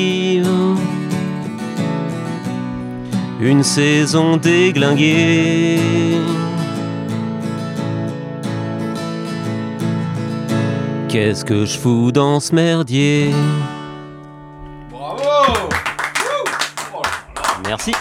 une 3.42 3.64
saison 3.64 4.36
déglinguée. 4.36 5.80
Qu'est-ce 11.08 11.44
que 11.44 11.64
je 11.66 11.76
fous 11.76 12.12
dans 12.12 12.38
ce 12.38 12.54
merdier? 12.54 13.32
Merci. 17.66 17.92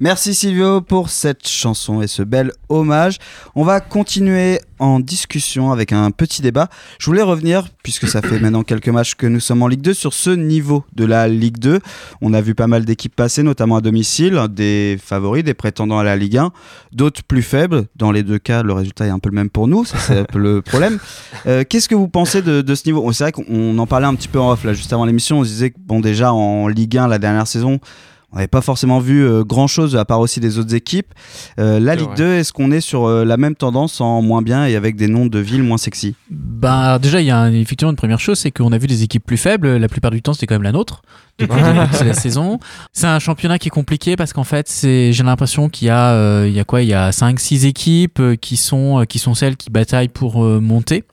Merci 0.00 0.34
Silvio 0.34 0.80
pour 0.80 1.08
cette 1.08 1.46
chanson 1.46 2.02
et 2.02 2.08
ce 2.08 2.24
bel 2.24 2.50
hommage. 2.68 3.18
On 3.54 3.62
va 3.62 3.78
continuer 3.78 4.58
en 4.80 4.98
discussion 4.98 5.70
avec 5.70 5.92
un 5.92 6.10
petit 6.10 6.42
débat. 6.42 6.68
Je 6.98 7.06
voulais 7.06 7.22
revenir, 7.22 7.68
puisque 7.84 8.08
ça 8.08 8.20
fait 8.20 8.40
maintenant 8.40 8.64
quelques 8.64 8.88
matchs 8.88 9.14
que 9.14 9.28
nous 9.28 9.38
sommes 9.38 9.62
en 9.62 9.68
Ligue 9.68 9.82
2, 9.82 9.94
sur 9.94 10.12
ce 10.12 10.30
niveau 10.30 10.84
de 10.96 11.04
la 11.04 11.28
Ligue 11.28 11.58
2. 11.58 11.78
On 12.22 12.34
a 12.34 12.40
vu 12.40 12.56
pas 12.56 12.66
mal 12.66 12.84
d'équipes 12.84 13.14
passer, 13.14 13.44
notamment 13.44 13.76
à 13.76 13.80
domicile, 13.80 14.36
des 14.50 14.98
favoris, 15.00 15.44
des 15.44 15.54
prétendants 15.54 16.00
à 16.00 16.04
la 16.04 16.16
Ligue 16.16 16.38
1, 16.38 16.50
d'autres 16.90 17.22
plus 17.22 17.42
faibles. 17.42 17.84
Dans 17.94 18.10
les 18.10 18.24
deux 18.24 18.40
cas, 18.40 18.64
le 18.64 18.72
résultat 18.72 19.06
est 19.06 19.10
un 19.10 19.20
peu 19.20 19.28
le 19.28 19.36
même 19.36 19.48
pour 19.48 19.68
nous, 19.68 19.84
ça 19.84 19.96
c'est 19.98 20.18
un 20.18 20.24
peu 20.24 20.40
le 20.40 20.60
problème. 20.60 20.98
Euh, 21.46 21.62
Qu'est-ce 21.62 21.88
que 21.88 21.94
vous 21.94 22.08
pensez 22.08 22.42
de, 22.42 22.74
ce 22.74 22.82
niveau? 22.86 23.12
C'est 23.12 23.22
vrai 23.22 23.32
qu'on 23.32 23.78
en 23.78 23.86
parlait 23.86 24.08
un 24.08 24.14
petit 24.16 24.28
peu 24.28 24.40
en 24.40 24.50
off, 24.50 24.64
là, 24.64 24.72
juste 24.72 24.92
avant 24.92 25.04
l'émission, 25.04 25.38
on 25.38 25.44
se 25.44 25.50
disait 25.50 25.70
que 25.70 25.76
bon, 25.78 26.00
déjà 26.00 26.32
en 26.32 26.66
Ligue 26.66 26.98
1, 26.98 27.06
la 27.06 27.20
dernière 27.20 27.46
saison, 27.46 27.78
on 28.34 28.38
n'avait 28.38 28.48
pas 28.48 28.60
forcément 28.62 28.98
vu 28.98 29.24
euh, 29.24 29.44
grand 29.44 29.68
chose 29.68 29.94
à 29.96 30.04
part 30.04 30.18
aussi 30.18 30.40
des 30.40 30.58
autres 30.58 30.74
équipes. 30.74 31.14
Euh, 31.60 31.78
la 31.78 31.94
Ligue 31.94 32.08
vrai. 32.08 32.16
2, 32.16 32.24
est-ce 32.34 32.52
qu'on 32.52 32.72
est 32.72 32.80
sur 32.80 33.06
euh, 33.06 33.24
la 33.24 33.36
même 33.36 33.54
tendance 33.54 34.00
en 34.00 34.20
moins 34.22 34.42
bien 34.42 34.66
et 34.66 34.74
avec 34.74 34.96
des 34.96 35.06
noms 35.06 35.26
de 35.26 35.38
villes 35.38 35.62
moins 35.62 35.78
sexy? 35.78 36.16
Bah, 36.30 36.98
déjà, 36.98 37.20
il 37.20 37.26
y 37.26 37.30
a 37.30 37.38
un- 37.38 37.52
effectivement 37.52 37.90
une 37.92 37.96
première 37.96 38.18
chose, 38.18 38.38
c'est 38.40 38.50
qu'on 38.50 38.72
a 38.72 38.78
vu 38.78 38.88
des 38.88 39.04
équipes 39.04 39.24
plus 39.24 39.36
faibles. 39.36 39.76
La 39.76 39.88
plupart 39.88 40.10
du 40.10 40.20
temps, 40.20 40.34
c'était 40.34 40.46
quand 40.46 40.56
même 40.56 40.64
la 40.64 40.72
nôtre. 40.72 41.02
Depuis 41.38 41.60
la 41.60 41.88
saison. 42.14 42.58
C'est 42.92 43.06
un 43.06 43.18
championnat 43.20 43.58
qui 43.58 43.68
est 43.68 43.70
compliqué 43.70 44.16
parce 44.16 44.32
qu'en 44.32 44.44
fait, 44.44 44.68
c'est, 44.68 45.12
j'ai 45.12 45.22
l'impression 45.22 45.68
qu'il 45.68 45.86
y 45.86 45.90
a, 45.90 46.10
euh, 46.12 46.46
il 46.48 46.54
y 46.54 46.60
a 46.60 46.64
quoi? 46.64 46.82
Il 46.82 46.88
y 46.88 46.94
a 46.94 47.10
5-6 47.10 47.66
équipes 47.66 48.18
euh, 48.20 48.36
qui 48.36 48.56
sont, 48.56 49.04
qui 49.08 49.18
sont 49.20 49.34
celles 49.34 49.56
qui 49.56 49.70
bataillent 49.70 50.08
pour 50.08 50.44
euh, 50.44 50.60
monter. 50.60 51.04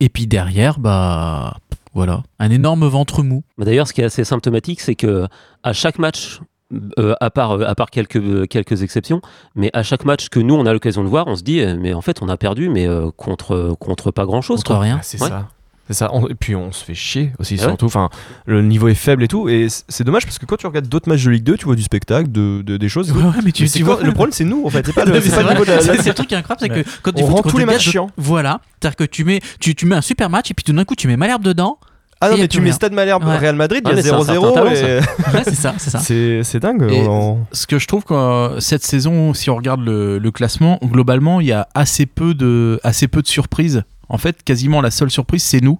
Et 0.00 0.08
puis 0.08 0.26
derrière, 0.26 0.78
bah, 0.80 1.56
voilà, 1.94 2.22
un 2.38 2.50
énorme 2.50 2.86
ventre 2.86 3.22
mou. 3.22 3.42
D'ailleurs, 3.58 3.86
ce 3.88 3.92
qui 3.92 4.00
est 4.00 4.04
assez 4.04 4.24
symptomatique, 4.24 4.80
c'est 4.80 4.94
que 4.96 5.26
à 5.62 5.72
chaque 5.72 5.98
match, 5.98 6.40
euh, 6.98 7.14
à 7.20 7.30
part, 7.30 7.52
à 7.62 7.74
part 7.74 7.90
quelques, 7.90 8.48
quelques 8.48 8.82
exceptions, 8.82 9.20
mais 9.54 9.70
à 9.74 9.82
chaque 9.82 10.04
match 10.04 10.28
que 10.28 10.40
nous 10.40 10.54
on 10.54 10.66
a 10.66 10.72
l'occasion 10.72 11.04
de 11.04 11.08
voir, 11.08 11.26
on 11.28 11.36
se 11.36 11.42
dit, 11.42 11.60
euh, 11.60 11.76
mais 11.78 11.94
en 11.94 12.00
fait, 12.00 12.20
on 12.22 12.28
a 12.28 12.36
perdu, 12.36 12.68
mais 12.68 12.88
euh, 12.88 13.10
contre, 13.16 13.76
contre 13.78 14.10
pas 14.10 14.24
grand 14.26 14.42
chose. 14.42 14.62
Contre 14.64 14.80
rien. 14.80 14.96
Ah, 14.98 15.02
c'est 15.02 15.22
Ouais. 15.22 15.28
ça. 15.28 15.48
C'est 15.88 15.94
ça. 15.94 16.10
On- 16.14 16.26
et 16.28 16.34
puis 16.34 16.56
on 16.56 16.72
se 16.72 16.82
fait 16.84 16.94
chier 16.94 17.32
aussi, 17.38 17.56
Ah 17.58 17.62
ouais 17.64 17.68
surtout. 17.68 17.86
Enfin, 17.86 18.08
le 18.46 18.62
niveau 18.62 18.88
est 18.88 18.94
faible 18.94 19.22
et 19.22 19.28
tout. 19.28 19.48
Et 19.48 19.66
c'est 19.88 20.04
dommage 20.04 20.24
parce 20.24 20.38
que 20.38 20.46
quand 20.46 20.56
tu 20.56 20.66
regardes 20.66 20.88
d'autres 20.88 21.08
matchs 21.08 21.24
de 21.24 21.30
Ligue 21.30 21.44
2, 21.44 21.56
tu 21.58 21.66
vois 21.66 21.76
du 21.76 21.82
spectacle, 21.82 22.30
de, 22.32 22.62
de- 22.62 22.76
des 22.76 22.88
choses. 22.88 23.08
tout. 23.08 23.18
Ouais, 23.18 23.24
mais 23.44 23.52
tu- 23.52 23.68
tu 23.68 23.84
quoi- 23.84 23.96
vois- 23.96 24.04
le 24.04 24.12
problème, 24.12 24.32
c'est 24.32 24.44
nous 24.44 24.64
en 24.64 24.70
fait. 24.70 24.84
C'est 24.86 24.94
pas 24.94 25.04
le, 25.04 25.20
c'est 25.20 26.06
le 26.06 26.14
truc 26.14 26.28
qui 26.28 26.34
est 26.34 26.38
incroyable, 26.38 26.60
c'est 26.60 26.84
que 26.84 26.88
quand 27.02 27.12
on 27.16 27.26
faut 27.26 27.34
rend 27.34 27.42
tous 27.42 27.50
tu 27.52 27.58
les 27.58 27.66
matchs 27.66 27.90
chiants. 27.90 28.10
Voilà, 28.16 28.60
c'est-à-dire 28.80 28.96
que 28.96 29.04
tu 29.04 29.24
mets, 29.24 29.40
tu, 29.60 29.74
tu 29.74 29.84
mets 29.86 29.96
un 29.96 30.00
super 30.00 30.30
match 30.30 30.50
et 30.50 30.54
puis 30.54 30.64
tout 30.64 30.72
d'un 30.72 30.84
coup 30.84 30.94
tu 30.94 31.06
mets 31.08 31.16
Malherbe 31.16 31.42
dedans. 31.42 31.78
Ah 32.20 32.30
non, 32.30 32.36
mais 32.38 32.48
tu 32.48 32.62
mets. 32.62 32.72
Stade 32.72 32.92
Malherbe, 32.94 33.24
Ouais. 33.26 33.36
Real 33.36 33.54
Madrid, 33.56 33.82
il 33.84 33.90
y 33.90 33.94
a 33.94 33.98
un 33.98 34.02
certain 34.02 34.32
0-0. 34.32 34.54
talent, 34.54 34.70
et- 34.70 35.00
Ouais, 35.34 35.42
c'est 35.44 35.54
ça, 35.54 35.74
c'est 35.76 35.90
ça. 35.90 35.98
C'est 35.98 36.58
dingue. 36.60 36.88
On- 36.90 37.40
ce 37.52 37.66
que 37.66 37.78
je 37.78 37.86
trouve 37.86 38.04
que 38.04 38.56
cette 38.60 38.82
saison, 38.84 39.34
si 39.34 39.50
on 39.50 39.56
regarde 39.56 39.84
le, 39.84 40.18
le 40.18 40.30
classement, 40.30 40.78
globalement, 40.82 41.40
il 41.42 41.48
y 41.48 41.52
a 41.52 41.68
assez 41.74 42.06
peu 42.06 42.32
de, 42.32 42.80
assez 42.82 43.08
peu 43.08 43.20
de 43.20 43.26
surprises. 43.26 43.82
En 44.08 44.18
fait, 44.18 44.42
quasiment 44.42 44.80
la 44.80 44.90
seule 44.90 45.10
surprise, 45.10 45.42
c'est 45.42 45.60
nous. 45.62 45.78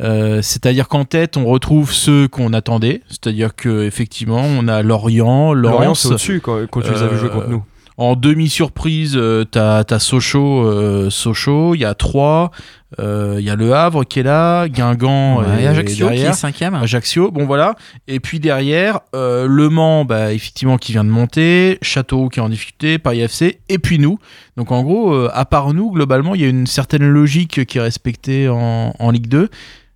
Euh, 0.00 0.42
c'est-à-dire 0.42 0.88
qu'en 0.88 1.04
tête, 1.04 1.36
on 1.36 1.44
retrouve 1.44 1.92
ceux 1.92 2.26
qu'on 2.26 2.52
attendait. 2.52 3.02
C'est-à-dire 3.08 3.54
que 3.54 3.84
effectivement, 3.84 4.42
on 4.42 4.66
a 4.66 4.82
Lorient, 4.82 5.52
Lorient, 5.54 5.90
Lens. 5.90 6.00
c'est 6.02 6.08
au-dessus 6.08 6.40
quand, 6.40 6.66
quand 6.68 6.80
tu 6.80 6.90
les 6.90 7.02
avais 7.02 7.16
joués 7.16 7.30
contre 7.30 7.46
Euh, 7.46 7.50
nous. 7.50 7.62
En 7.96 8.16
demi-surprise, 8.16 9.14
euh, 9.16 9.44
t'as 9.44 9.84
as 9.88 9.98
Sochaux, 10.00 10.64
euh, 10.64 11.10
Sochaux, 11.10 11.74
il 11.76 11.80
y 11.82 11.84
a 11.84 11.94
Troyes, 11.94 12.50
euh, 12.98 13.36
il 13.38 13.44
y 13.44 13.50
a 13.50 13.56
Le 13.56 13.72
Havre 13.72 14.04
qui 14.04 14.20
est 14.20 14.24
là, 14.24 14.68
Guingamp 14.68 15.38
Ouais, 15.38 15.62
et, 15.62 15.66
Ajaccio 15.66 16.08
qui 16.10 16.22
est 16.22 16.32
cinquième. 16.32 16.74
Ajaccio, 16.74 17.30
bon 17.30 17.46
voilà. 17.46 17.74
Et 18.08 18.20
puis 18.20 18.40
derrière, 18.40 19.00
euh, 19.14 19.46
Le 19.48 19.68
Mans, 19.68 20.04
bah, 20.04 20.32
effectivement, 20.32 20.76
qui 20.76 20.92
vient 20.92 21.04
de 21.04 21.10
monter, 21.10 21.78
Château 21.82 22.28
qui 22.28 22.40
est 22.40 22.42
en 22.42 22.48
difficulté, 22.48 22.98
Paris 22.98 23.20
FC, 23.20 23.60
et 23.68 23.78
puis 23.78 23.98
nous. 23.98 24.18
Donc 24.56 24.72
en 24.72 24.82
gros, 24.82 25.12
euh, 25.12 25.30
à 25.32 25.44
part 25.44 25.72
nous, 25.72 25.90
globalement, 25.90 26.34
il 26.34 26.40
y 26.40 26.44
a 26.44 26.48
une 26.48 26.66
certaine 26.66 27.06
logique 27.08 27.64
qui 27.64 27.78
est 27.78 27.82
respectée 27.82 28.48
en, 28.48 28.94
en 28.98 29.10
Ligue 29.10 29.28
2. 29.28 29.48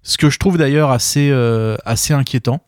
Ce 0.02 0.16
que 0.16 0.30
je 0.30 0.38
trouve 0.38 0.56
d'ailleurs 0.56 0.90
assez, 0.90 1.30
euh, 1.30 1.76
assez 1.84 2.14
inquiétant. 2.14 2.62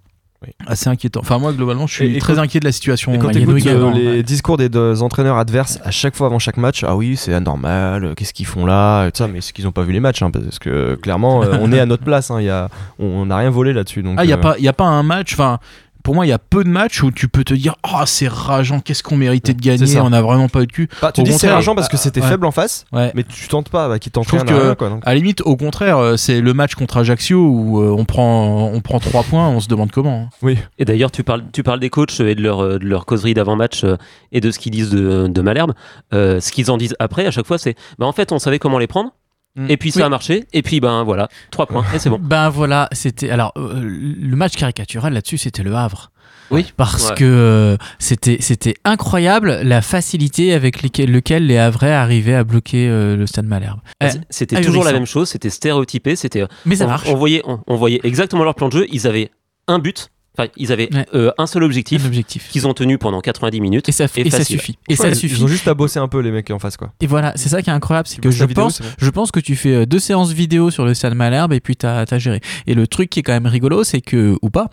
Assez 0.66 0.88
inquiétant. 0.88 1.20
Enfin, 1.20 1.38
moi, 1.38 1.52
globalement, 1.52 1.86
je 1.86 1.94
suis 1.94 2.06
Et- 2.06 2.16
et 2.16 2.18
très 2.18 2.34
quand- 2.34 2.40
inquiet 2.40 2.60
de 2.60 2.64
la 2.64 2.72
situation. 2.72 3.12
Et 3.12 3.18
quand 3.18 3.28
en 3.28 3.30
tu 3.30 3.38
Ligue 3.40 3.48
2 3.48 3.56
écoutes 3.58 3.68
également. 3.72 3.90
les 3.90 4.22
discours 4.22 4.56
des 4.56 4.70
deux 4.70 5.02
entraîneurs 5.02 5.36
adverses 5.36 5.78
à 5.84 5.90
chaque 5.90 6.16
fois 6.16 6.28
avant 6.28 6.38
chaque 6.38 6.56
match, 6.56 6.82
ah 6.82 6.96
oui, 6.96 7.16
c'est 7.16 7.34
anormal, 7.34 8.04
euh, 8.04 8.14
qu'est-ce 8.14 8.32
qu'ils 8.32 8.46
font 8.46 8.64
là, 8.64 9.06
et 9.06 9.12
tout 9.12 9.18
ça, 9.18 9.28
mais 9.28 9.42
c'est 9.42 9.52
qu'ils 9.52 9.66
n'ont 9.66 9.72
pas 9.72 9.82
vu 9.82 9.92
les 9.92 10.00
matchs, 10.00 10.22
hein, 10.22 10.30
parce 10.30 10.58
que 10.58 10.94
clairement, 10.94 11.42
euh, 11.42 11.58
on 11.60 11.72
est 11.72 11.78
à 11.80 11.84
notre 11.84 12.04
place, 12.04 12.30
hein, 12.30 12.40
il 12.40 12.46
y 12.46 12.50
a, 12.50 12.70
on 12.98 13.26
n'a 13.26 13.36
rien 13.36 13.50
volé 13.50 13.74
là-dessus. 13.74 14.02
donc, 14.02 14.14
Ah, 14.18 14.24
il 14.24 14.28
n'y 14.28 14.32
a, 14.32 14.36
euh, 14.36 14.40
pas- 14.40 14.58
y 14.58 14.68
a 14.68 14.72
pas 14.72 14.86
un 14.86 15.02
match. 15.02 15.34
Enfin, 15.34 15.58
pour 16.02 16.14
moi, 16.14 16.26
il 16.26 16.28
y 16.28 16.32
a 16.32 16.38
peu 16.38 16.64
de 16.64 16.68
matchs 16.68 17.02
où 17.02 17.10
tu 17.10 17.28
peux 17.28 17.44
te 17.44 17.54
dire 17.54 17.76
Oh, 17.84 18.02
c'est 18.06 18.28
rageant, 18.28 18.80
qu'est-ce 18.80 19.02
qu'on 19.02 19.16
méritait 19.16 19.54
de 19.54 19.60
gagner, 19.60 19.86
ça. 19.86 20.02
on 20.04 20.10
n'a 20.10 20.22
vraiment 20.22 20.48
pas 20.48 20.62
eu 20.62 20.66
de 20.66 20.72
cul. 20.72 20.88
Bah, 21.02 21.12
tu 21.12 21.20
Au 21.20 21.24
dis 21.24 21.32
c'est 21.32 21.50
rageant 21.50 21.74
parce 21.74 21.88
que 21.88 21.96
c'était 21.96 22.20
ouais. 22.20 22.28
faible 22.28 22.46
en 22.46 22.50
face, 22.50 22.84
Ouais. 22.92 23.12
mais 23.14 23.24
tu 23.24 23.48
tentes 23.48 23.68
pas, 23.68 23.88
bah, 23.88 23.98
qui 23.98 24.10
tente 24.10 24.24
Je 24.24 24.28
trouve 24.28 24.44
que, 24.44 24.52
rien, 24.54 24.74
quoi, 24.74 24.88
donc. 24.88 25.02
à 25.04 25.10
la 25.10 25.14
limite, 25.16 25.40
au 25.42 25.56
contraire, 25.56 25.98
euh, 25.98 26.16
c'est 26.16 26.40
le 26.40 26.54
match 26.54 26.74
contre 26.74 26.96
Ajaccio 26.98 27.38
où 27.46 27.80
euh, 27.82 27.94
on 27.96 28.04
prend 28.04 28.70
on 28.72 28.80
prend 28.80 28.98
trois 29.00 29.22
points, 29.22 29.48
on 29.48 29.60
se 29.60 29.68
demande 29.68 29.90
comment. 29.90 30.22
hein. 30.24 30.28
Oui. 30.42 30.58
Et 30.78 30.84
d'ailleurs, 30.84 31.10
tu 31.10 31.22
parles, 31.22 31.44
tu 31.52 31.62
parles 31.62 31.80
des 31.80 31.90
coachs 31.90 32.20
et 32.20 32.34
de 32.34 32.42
leur, 32.42 32.60
euh, 32.62 32.78
de 32.78 32.84
leur 32.86 33.06
causerie 33.06 33.34
d'avant-match 33.34 33.84
euh, 33.84 33.96
et 34.32 34.40
de 34.40 34.50
ce 34.50 34.58
qu'ils 34.58 34.72
disent 34.72 34.90
de, 34.90 35.26
de 35.28 35.40
Malherbe. 35.42 35.72
Euh, 36.14 36.40
ce 36.40 36.52
qu'ils 36.52 36.70
en 36.70 36.76
disent 36.76 36.94
après, 36.98 37.26
à 37.26 37.30
chaque 37.30 37.46
fois, 37.46 37.58
c'est 37.58 37.74
bah, 37.98 38.06
en 38.06 38.12
fait, 38.12 38.32
on 38.32 38.38
savait 38.38 38.58
comment 38.58 38.78
les 38.78 38.86
prendre. 38.86 39.10
Mm. 39.56 39.66
Et 39.70 39.76
puis 39.76 39.90
ça 39.90 40.00
Oui. 40.00 40.06
a 40.06 40.08
marché. 40.08 40.44
Et 40.52 40.62
puis, 40.62 40.80
ben 40.80 41.02
voilà, 41.02 41.28
trois 41.50 41.66
points. 41.66 41.84
Et 41.94 41.98
c'est 41.98 42.08
bon. 42.10 42.18
Ben 42.20 42.48
voilà, 42.50 42.88
c'était. 42.92 43.30
Alors, 43.30 43.52
euh, 43.56 43.80
le 43.82 44.36
match 44.36 44.54
caricatural 44.56 45.12
là-dessus, 45.12 45.38
c'était 45.38 45.62
le 45.62 45.74
Havre. 45.74 46.10
Oui. 46.52 46.72
Parce 46.76 47.10
Ouais. 47.10 47.14
que 47.16 47.24
euh, 47.24 47.76
c'était 48.00 48.38
c'était 48.40 48.74
incroyable 48.84 49.60
la 49.62 49.82
facilité 49.82 50.52
avec 50.52 50.82
lesquelles, 50.82 51.10
lequel 51.12 51.46
les 51.46 51.58
Havrais 51.58 51.92
arrivaient 51.92 52.34
à 52.34 52.42
bloquer 52.44 52.88
euh, 52.88 53.16
le 53.16 53.26
Stade 53.26 53.46
Malherbe. 53.46 53.80
Ah, 54.00 54.08
C'était 54.30 54.60
toujours 54.60 54.82
la 54.84 54.92
même 54.92 55.06
chose, 55.06 55.28
c'était 55.28 55.50
stéréotypé, 55.50 56.16
c'était. 56.16 56.44
Mais 56.66 56.76
ça 56.76 56.84
on, 56.86 56.88
marche. 56.88 57.08
On 57.08 57.14
voyait, 57.16 57.42
on, 57.44 57.60
on 57.68 57.76
voyait 57.76 58.00
exactement 58.02 58.42
leur 58.44 58.54
plan 58.56 58.68
de 58.68 58.72
jeu. 58.72 58.86
Ils 58.90 59.06
avaient 59.06 59.30
un 59.68 59.78
but. 59.78 60.10
Enfin, 60.40 60.50
ils 60.56 60.72
avaient 60.72 60.88
euh, 61.14 61.30
un 61.38 61.46
seul 61.46 61.62
objectif, 61.64 62.02
qu'ils 62.50 62.66
ont 62.66 62.74
tenu 62.74 62.98
pendant 62.98 63.20
90 63.20 63.60
minutes. 63.60 63.88
Et 63.88 63.92
ça, 63.92 64.04
et 64.16 64.30
ça 64.30 64.38
facile. 64.38 64.58
suffit. 64.58 64.78
Et 64.88 64.96
ça 64.96 65.04
Ouais, 65.04 65.10
ils- 65.10 65.16
suffit. 65.16 65.34
Ils 65.36 65.44
ont 65.44 65.48
juste 65.48 65.68
à 65.68 65.74
bosser 65.74 65.98
un 65.98 66.08
peu 66.08 66.20
les 66.20 66.30
mecs 66.30 66.50
en 66.50 66.58
face 66.58 66.76
quoi. 66.76 66.92
Et 67.00 67.06
voilà, 67.06 67.32
c'est 67.36 67.48
ça 67.48 67.62
qui 67.62 67.70
est 67.70 67.72
incroyable, 67.72 68.08
c'est 68.08 68.20
que 68.20 68.30
je 68.30 68.44
vidéo, 68.44 68.64
pense, 68.64 68.82
je 68.98 69.10
pense 69.10 69.30
que 69.30 69.40
tu 69.40 69.56
fais 69.56 69.74
euh, 69.74 69.86
deux 69.86 69.98
séances 69.98 70.32
vidéo 70.32 70.70
sur 70.70 70.84
le 70.84 70.94
stade 70.94 71.14
Malherbe 71.14 71.52
et 71.52 71.60
puis 71.60 71.76
t'as 71.76 72.04
as 72.10 72.18
géré. 72.18 72.40
Et 72.66 72.74
le 72.74 72.86
truc 72.86 73.10
qui 73.10 73.20
est 73.20 73.22
quand 73.22 73.32
même 73.32 73.46
rigolo, 73.46 73.84
c'est 73.84 74.00
que 74.00 74.36
ou 74.42 74.50
pas, 74.50 74.68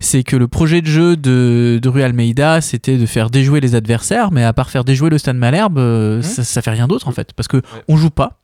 c'est 0.00 0.22
que 0.22 0.36
le 0.36 0.48
projet 0.48 0.80
de 0.80 0.86
jeu 0.86 1.16
de, 1.16 1.78
de 1.82 1.88
Rue 1.88 2.02
Almeida, 2.02 2.60
c'était 2.60 2.96
de 2.98 3.06
faire 3.06 3.30
déjouer 3.30 3.60
les 3.60 3.74
adversaires, 3.74 4.30
mais 4.32 4.44
à 4.44 4.52
part 4.52 4.70
faire 4.70 4.84
déjouer 4.84 5.10
le 5.10 5.18
stade 5.18 5.36
Malherbe, 5.36 5.78
euh, 5.78 6.18
Mmh. 6.18 6.22
ça, 6.22 6.44
ça 6.44 6.62
fait 6.62 6.70
rien 6.70 6.88
d'autre 6.88 7.08
en 7.08 7.12
fait, 7.12 7.32
parce 7.34 7.48
que 7.48 7.62
on 7.88 7.96
joue 7.96 8.10
pas. 8.10 8.38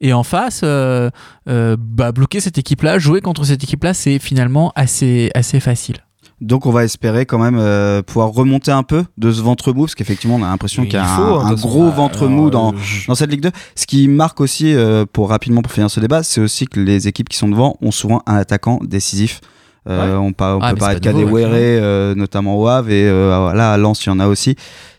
Et 0.00 0.12
en 0.14 0.22
face, 0.22 0.62
euh, 0.64 1.10
euh, 1.48 1.76
bah, 1.78 2.10
bloquer 2.12 2.40
cette 2.40 2.56
équipe-là, 2.56 2.98
jouer 2.98 3.20
contre 3.20 3.44
cette 3.44 3.62
équipe-là, 3.62 3.92
c'est 3.92 4.18
finalement 4.18 4.72
assez, 4.74 5.30
assez 5.34 5.60
facile. 5.60 5.96
Donc 6.40 6.64
on 6.64 6.70
va 6.70 6.84
espérer 6.84 7.26
quand 7.26 7.38
même 7.38 7.58
euh, 7.58 8.00
pouvoir 8.02 8.30
remonter 8.30 8.70
un 8.70 8.82
peu 8.82 9.04
de 9.18 9.30
ce 9.30 9.42
ventre 9.42 9.72
mou, 9.74 9.82
parce 9.82 9.94
qu'effectivement 9.94 10.36
on 10.36 10.42
a 10.42 10.48
l'impression 10.48 10.84
qu'il 10.84 10.94
y 10.94 10.96
a 10.96 11.04
un, 11.04 11.16
faut, 11.16 11.34
hein, 11.34 11.46
un 11.46 11.50
façon. 11.50 11.68
gros 11.68 11.90
ventre 11.90 12.26
mou 12.28 12.48
dans, 12.48 12.72
euh, 12.72 12.76
je- 12.82 13.06
dans 13.08 13.14
cette 13.14 13.30
Ligue 13.30 13.42
2. 13.42 13.50
Ce 13.74 13.86
qui 13.86 14.08
marque 14.08 14.40
aussi, 14.40 14.74
euh, 14.74 15.04
pour 15.12 15.28
rapidement 15.28 15.60
pour 15.60 15.70
finir 15.72 15.90
ce 15.90 16.00
débat, 16.00 16.22
c'est 16.22 16.40
aussi 16.40 16.66
que 16.66 16.80
les 16.80 17.08
équipes 17.08 17.28
qui 17.28 17.36
sont 17.36 17.48
devant 17.48 17.76
ont 17.82 17.90
souvent 17.90 18.22
un 18.26 18.36
attaquant 18.36 18.78
décisif. 18.82 19.40
Euh, 19.88 20.16
On, 20.16 20.32
pa- 20.32 20.56
on 20.56 20.60
Ah, 20.62 20.70
peut 20.70 20.76
parler 20.76 20.94
de 20.96 21.00
Kadewere, 21.00 21.48
euh, 21.52 22.14
notamment 22.14 22.58
au 22.58 22.66
Havre, 22.68 22.90
et 22.90 23.06
euh, 23.08 23.52
là 23.54 23.72
à 23.72 23.76
Lens 23.78 24.04
il 24.04 24.08
y 24.08 24.12
en 24.12 24.20
a 24.20 24.26
aussi. 24.26 24.56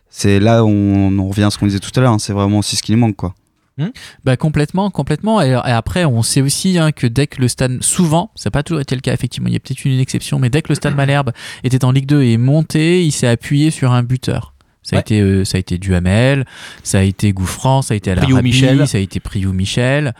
C'est 0.09 0.39
là 0.39 0.63
où 0.63 0.67
on, 0.69 1.17
on 1.19 1.27
revient 1.29 1.43
à 1.43 1.49
ce 1.51 1.57
qu'on 1.57 1.65
disait 1.67 1.79
tout 1.79 1.91
à 1.95 2.01
l'heure, 2.01 2.11
hein, 2.13 2.19
c'est 2.19 2.33
vraiment 2.33 2.59
aussi 2.59 2.75
ce 2.75 2.83
qui 2.83 2.91
nous 2.91 2.97
manque. 2.99 3.15
quoi. 3.15 3.33
Bah 4.23 4.37
complètement, 4.37 4.89
complètement. 4.89 5.41
Et, 5.41 5.49
et 5.49 5.53
après, 5.53 6.05
on 6.05 6.21
sait 6.21 6.41
aussi 6.41 6.77
hein, 6.77 6.91
que 6.91 7.07
dès 7.07 7.27
que 7.27 7.41
le 7.41 7.47
stade, 7.47 7.81
souvent, 7.83 8.31
ça 8.35 8.49
n'a 8.49 8.51
pas 8.51 8.63
toujours 8.63 8.81
été 8.81 8.95
le 8.95 9.01
cas, 9.01 9.13
effectivement, 9.13 9.47
il 9.47 9.53
y 9.53 9.57
a 9.57 9.59
peut-être 9.59 9.85
une 9.85 9.99
exception, 9.99 10.39
mais 10.39 10.49
dès 10.49 10.61
que 10.61 10.69
le 10.69 10.75
stade 10.75 10.95
Malherbe 10.95 11.31
était 11.63 11.83
en 11.85 11.91
Ligue 11.91 12.05
2 12.05 12.23
et 12.23 12.33
est 12.33 12.37
monté, 12.37 13.05
il 13.05 13.11
s'est 13.11 13.27
appuyé 13.27 13.71
sur 13.71 13.91
un 13.91 14.03
buteur. 14.03 14.53
Ça 14.83 14.97
a, 14.97 14.99
été, 14.99 15.21
euh, 15.21 15.45
ça 15.45 15.57
a 15.57 15.59
été 15.59 15.77
Duhamel, 15.77 16.45
ça 16.83 16.99
a 16.99 17.01
été 17.03 17.33
Gouffran, 17.33 17.83
ça 17.83 17.93
a 17.93 17.97
été 17.97 18.11
Alarabi, 18.11 18.41
Michel. 18.41 18.87
ça 18.87 18.97
a 18.97 19.01
été 19.01 19.19
Priou 19.19 19.53
Michel, 19.53 20.13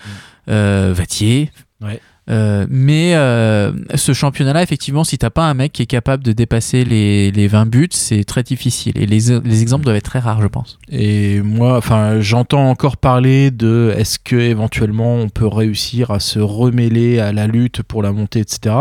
euh, 0.49 0.93
Vatier. 0.95 1.51
Ouais. 1.81 1.99
Euh, 2.31 2.65
mais 2.69 3.15
euh, 3.15 3.71
ce 3.95 4.13
championnat-là, 4.13 4.63
effectivement, 4.63 5.03
si 5.03 5.17
t'as 5.17 5.29
pas 5.29 5.49
un 5.49 5.53
mec 5.53 5.73
qui 5.73 5.81
est 5.81 5.87
capable 5.87 6.23
de 6.23 6.31
dépasser 6.31 6.85
les, 6.85 7.31
les 7.31 7.47
20 7.47 7.65
buts, 7.65 7.89
c'est 7.91 8.23
très 8.23 8.43
difficile. 8.43 8.93
Et 8.95 9.05
les, 9.05 9.19
les 9.43 9.61
exemples 9.61 9.83
doivent 9.83 9.97
être 9.97 10.05
très 10.05 10.19
rares, 10.19 10.41
je 10.41 10.47
pense. 10.47 10.79
Et 10.89 11.41
moi, 11.41 11.77
enfin, 11.77 12.21
j'entends 12.21 12.69
encore 12.69 12.97
parler 12.97 13.51
de 13.51 13.93
est-ce 13.97 14.17
que 14.17 14.35
éventuellement 14.35 15.15
on 15.15 15.29
peut 15.29 15.47
réussir 15.47 16.11
à 16.11 16.19
se 16.19 16.39
remêler 16.39 17.19
à 17.19 17.33
la 17.33 17.47
lutte 17.47 17.83
pour 17.83 18.01
la 18.03 18.11
montée, 18.11 18.39
etc. 18.39 18.75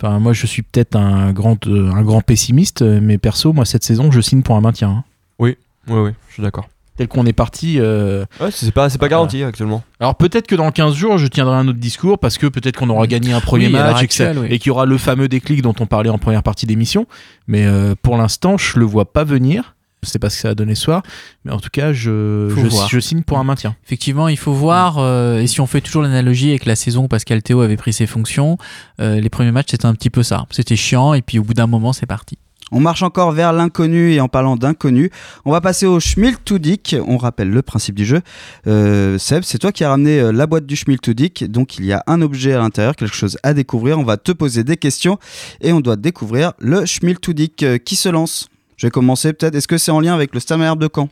Enfin, 0.00 0.18
moi, 0.18 0.32
je 0.32 0.46
suis 0.46 0.62
peut-être 0.62 0.96
un 0.96 1.32
grand, 1.32 1.66
euh, 1.66 1.90
un 1.92 2.02
grand 2.02 2.20
pessimiste, 2.22 2.82
mais 2.82 3.18
perso, 3.18 3.52
moi, 3.52 3.64
cette 3.64 3.84
saison, 3.84 4.10
je 4.10 4.20
signe 4.20 4.42
pour 4.42 4.56
un 4.56 4.60
maintien. 4.60 4.88
hein. 4.88 5.04
Oui, 5.38 5.56
oui, 5.88 5.98
oui, 6.00 6.10
je 6.28 6.34
suis 6.34 6.42
d'accord. 6.42 6.68
Tel 6.96 7.08
qu'on 7.08 7.26
est 7.26 7.32
parti. 7.32 7.76
euh, 7.78 8.24
Ouais, 8.40 8.50
c'est 8.50 8.72
pas, 8.72 8.88
c'est 8.88 8.98
pas 8.98 9.08
garanti 9.08 9.42
actuellement. 9.42 9.82
Alors 10.00 10.14
peut-être 10.14 10.46
que 10.46 10.54
dans 10.54 10.70
15 10.70 10.94
jours, 10.94 11.18
je 11.18 11.26
tiendrai 11.26 11.56
un 11.56 11.68
autre 11.68 11.78
discours 11.78 12.18
parce 12.18 12.38
que 12.38 12.46
peut-être 12.46 12.76
qu'on 12.78 12.88
aura 12.90 13.06
gagné 13.06 13.32
un 13.32 13.40
premier 13.40 13.66
Oui, 13.66 13.72
match 13.72 14.02
et 14.02 14.06
que 14.08 14.14
ça- 14.14 14.24
actuelle, 14.28 14.42
oui. 14.44 14.48
et 14.50 14.58
qu'il 14.58 14.68
y 14.68 14.70
aura 14.70 14.86
le 14.86 14.96
fameux 14.98 15.28
déclic 15.28 15.60
dont 15.62 15.74
on 15.80 15.86
parlait 15.86 16.10
en 16.10 16.18
première 16.18 16.42
partie 16.42 16.66
d'émission. 16.66 17.06
Mais 17.48 17.66
euh, 17.66 17.94
pour 18.00 18.16
l'instant, 18.16 18.56
je 18.56 18.78
le 18.78 18.84
vois 18.86 19.12
pas 19.12 19.24
venir. 19.24 19.74
Je 20.02 20.10
sais 20.10 20.18
pas 20.20 20.30
ce 20.30 20.36
que 20.36 20.42
ça 20.42 20.48
va 20.48 20.54
donner 20.54 20.76
ce 20.76 20.82
soir, 20.82 21.02
mais 21.44 21.50
en 21.52 21.58
tout 21.58 21.70
cas, 21.72 21.92
je, 21.92 22.48
je 22.88 23.00
signe 23.00 23.22
pour 23.22 23.38
un 23.38 23.44
maintien. 23.44 23.74
Effectivement, 23.84 24.28
il 24.28 24.36
faut 24.36 24.52
voir, 24.52 24.98
euh, 24.98 25.40
et 25.40 25.48
si 25.48 25.60
on 25.60 25.66
fait 25.66 25.80
toujours 25.80 26.02
l'analogie 26.02 26.50
avec 26.50 26.64
la 26.64 26.76
saison 26.76 27.04
où 27.04 27.08
Pascal 27.08 27.42
Théo 27.42 27.60
avait 27.62 27.76
pris 27.78 27.92
ses 27.92 28.06
fonctions, 28.06 28.56
euh, 29.00 29.18
les 29.20 29.28
premiers 29.30 29.50
matchs 29.50 29.70
c'était 29.72 29.86
un 29.86 29.94
petit 29.94 30.10
peu 30.10 30.22
ça. 30.22 30.46
C'était 30.50 30.76
chiant, 30.76 31.12
et 31.14 31.22
puis 31.22 31.40
au 31.40 31.42
bout 31.42 31.54
d'un 31.54 31.66
moment 31.66 31.92
c'est 31.92 32.06
parti. 32.06 32.38
On 32.72 32.80
marche 32.80 33.02
encore 33.02 33.30
vers 33.30 33.52
l'inconnu 33.52 34.12
et 34.12 34.20
en 34.20 34.28
parlant 34.28 34.56
d'inconnu, 34.56 35.10
on 35.44 35.52
va 35.52 35.60
passer 35.60 35.86
au 35.86 36.00
Schmiltudik. 36.00 36.96
On 37.06 37.16
rappelle 37.16 37.50
le 37.50 37.62
principe 37.62 37.94
du 37.94 38.04
jeu. 38.04 38.22
Euh, 38.66 39.18
Seb, 39.18 39.44
c'est 39.44 39.58
toi 39.58 39.70
qui 39.70 39.84
as 39.84 39.90
ramené 39.90 40.18
euh, 40.18 40.32
la 40.32 40.48
boîte 40.48 40.66
du 40.66 40.74
Schmiltudik. 40.74 41.44
Donc 41.50 41.78
il 41.78 41.84
y 41.84 41.92
a 41.92 42.02
un 42.08 42.22
objet 42.22 42.52
à 42.52 42.58
l'intérieur, 42.58 42.96
quelque 42.96 43.14
chose 43.14 43.38
à 43.44 43.54
découvrir. 43.54 43.98
On 44.00 44.04
va 44.04 44.16
te 44.16 44.32
poser 44.32 44.64
des 44.64 44.76
questions 44.76 45.18
et 45.60 45.72
on 45.72 45.80
doit 45.80 45.96
découvrir 45.96 46.54
le 46.58 46.84
Schmiltudik. 46.86 47.62
Euh, 47.62 47.78
qui 47.78 47.96
se 47.96 48.08
lance? 48.08 48.48
Je 48.76 48.86
vais 48.86 48.90
commencer 48.90 49.32
peut-être. 49.32 49.54
Est-ce 49.54 49.68
que 49.68 49.78
c'est 49.78 49.92
en 49.92 50.00
lien 50.00 50.14
avec 50.14 50.34
le 50.34 50.40
Stammer 50.40 50.72
de 50.76 50.88
Caen? 50.92 51.08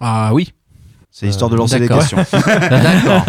Ah 0.00 0.30
oui. 0.32 0.52
C'est 1.10 1.26
histoire 1.26 1.50
de 1.50 1.56
lancer 1.56 1.80
des 1.80 1.88
D'accord. 1.88 2.06
questions. 2.06 2.18
D'accord. 2.70 3.24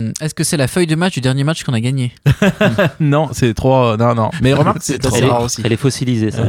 Est-ce 0.20 0.34
que 0.34 0.44
c'est 0.44 0.56
la 0.56 0.68
feuille 0.68 0.86
de 0.86 0.96
match 0.96 1.14
du 1.14 1.20
dernier 1.20 1.44
match 1.44 1.62
qu'on 1.64 1.72
a 1.72 1.80
gagné 1.80 2.12
non, 3.00 3.28
c'est 3.32 3.54
trop. 3.54 3.96
Non, 3.96 4.14
non. 4.14 4.30
Mais 4.42 4.52
remarque, 4.52 4.78
c'est 4.82 5.02
Elle 5.02 5.06
assez 5.06 5.22
est, 5.24 5.28
rare 5.28 5.42
aussi. 5.42 5.62
elle 5.64 5.72
est 5.72 5.76
fossilisée, 5.76 6.30
ça. 6.30 6.42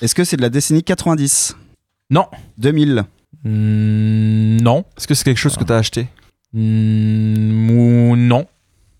Est-ce 0.00 0.14
que 0.14 0.24
c'est 0.24 0.36
de 0.36 0.42
la 0.42 0.48
décennie 0.48 0.82
90 0.82 1.56
Non. 2.10 2.26
2000 2.58 3.04
Hmm, 3.42 4.58
non. 4.60 4.84
Est-ce 4.98 5.06
que 5.08 5.14
c'est 5.14 5.24
quelque 5.24 5.38
chose 5.38 5.56
que 5.56 5.64
t'as 5.64 5.78
acheté 5.78 6.08
Hmm, 6.52 7.70
ou 7.70 8.16
non. 8.16 8.46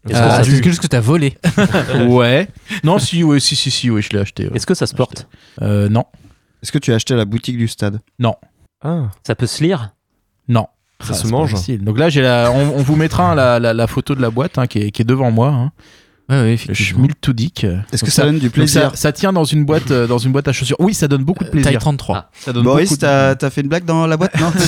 Est-ce 0.09 0.17
Euh, 0.19 0.39
que 0.39 0.45
C'est 0.45 0.51
quelque 0.53 0.69
chose 0.71 0.79
que 0.81 0.87
t'as 0.87 1.01
volé. 1.01 1.37
ouais. 2.09 2.49
Non, 2.85 2.99
si, 2.99 3.23
ouais, 3.23 3.39
si, 3.39 3.55
si, 3.55 3.71
si, 3.71 3.91
oui, 3.91 4.01
je 4.03 4.11
l'ai 4.11 4.19
acheté. 4.21 4.45
ouais. 4.49 4.57
Est-ce 4.57 4.67
que 4.67 4.75
ça 4.75 4.87
se 4.87 4.95
porte 4.95 5.29
Euh, 5.61 5.89
non. 5.91 6.05
Est-ce 6.63 6.73
que 6.73 6.79
tu 6.79 6.91
as 6.93 6.95
acheté 6.97 7.13
à 7.15 7.17
la 7.19 7.27
boutique 7.27 7.59
du 7.59 7.69
stade 7.69 8.01
Non. 8.19 8.35
Ah, 8.83 9.11
Ça 9.27 9.35
peut 9.35 9.47
se 9.47 9.63
lire? 9.63 9.91
Non. 10.49 10.67
Ça 11.01 11.09
Ah, 11.11 11.15
se 11.15 11.23
c'est 11.27 11.31
mange. 11.31 11.55
Donc 11.81 11.99
là, 11.99 12.09
j'ai 12.11 12.23
la, 12.23 12.51
on, 12.53 12.77
on 12.77 12.83
vous 12.83 12.97
mettra 12.97 13.35
la, 13.35 13.59
la, 13.59 13.73
la 13.75 13.87
photo 13.87 14.15
de 14.15 14.21
la 14.23 14.31
boîte 14.31 14.59
hein, 14.59 14.67
qui, 14.67 14.79
est, 14.81 14.91
qui 14.91 15.03
est 15.03 15.05
devant 15.05 15.31
moi. 15.31 15.49
Hein. 15.49 15.73
Ouais, 16.29 16.37
ouais, 16.37 16.43
Le 16.45 16.49
effectivement. 16.53 17.09
Est-ce 17.93 18.05
que 18.05 18.11
ça 18.11 18.23
donne 18.25 18.39
du 18.39 18.51
plaisir 18.51 18.91
ça, 18.91 18.97
ça 18.97 19.11
tient 19.13 19.33
dans 19.33 19.43
une 19.45 19.65
boîte, 19.65 19.91
euh, 19.91 20.07
dans 20.07 20.19
une 20.19 20.31
boîte 20.31 20.47
à 20.47 20.53
chaussures. 20.53 20.77
Oui, 20.79 20.95
ça 20.95 21.09
donne 21.09 21.25
beaucoup 21.25 21.43
de 21.43 21.49
Euh, 21.49 21.53
plaisir. 21.53 21.71
Taille 21.73 21.79
33. 21.81 22.17
Ah. 22.19 22.31
Ça 22.35 22.53
donne 22.53 22.63
Boris, 22.65 22.91
de- 22.99 23.35
t'as 23.35 23.51
fait 23.51 23.63
une 23.63 23.69
blague 23.69 23.85
dans 23.85 24.07
la 24.07 24.17
boîte 24.17 24.39
Non? 24.39 24.53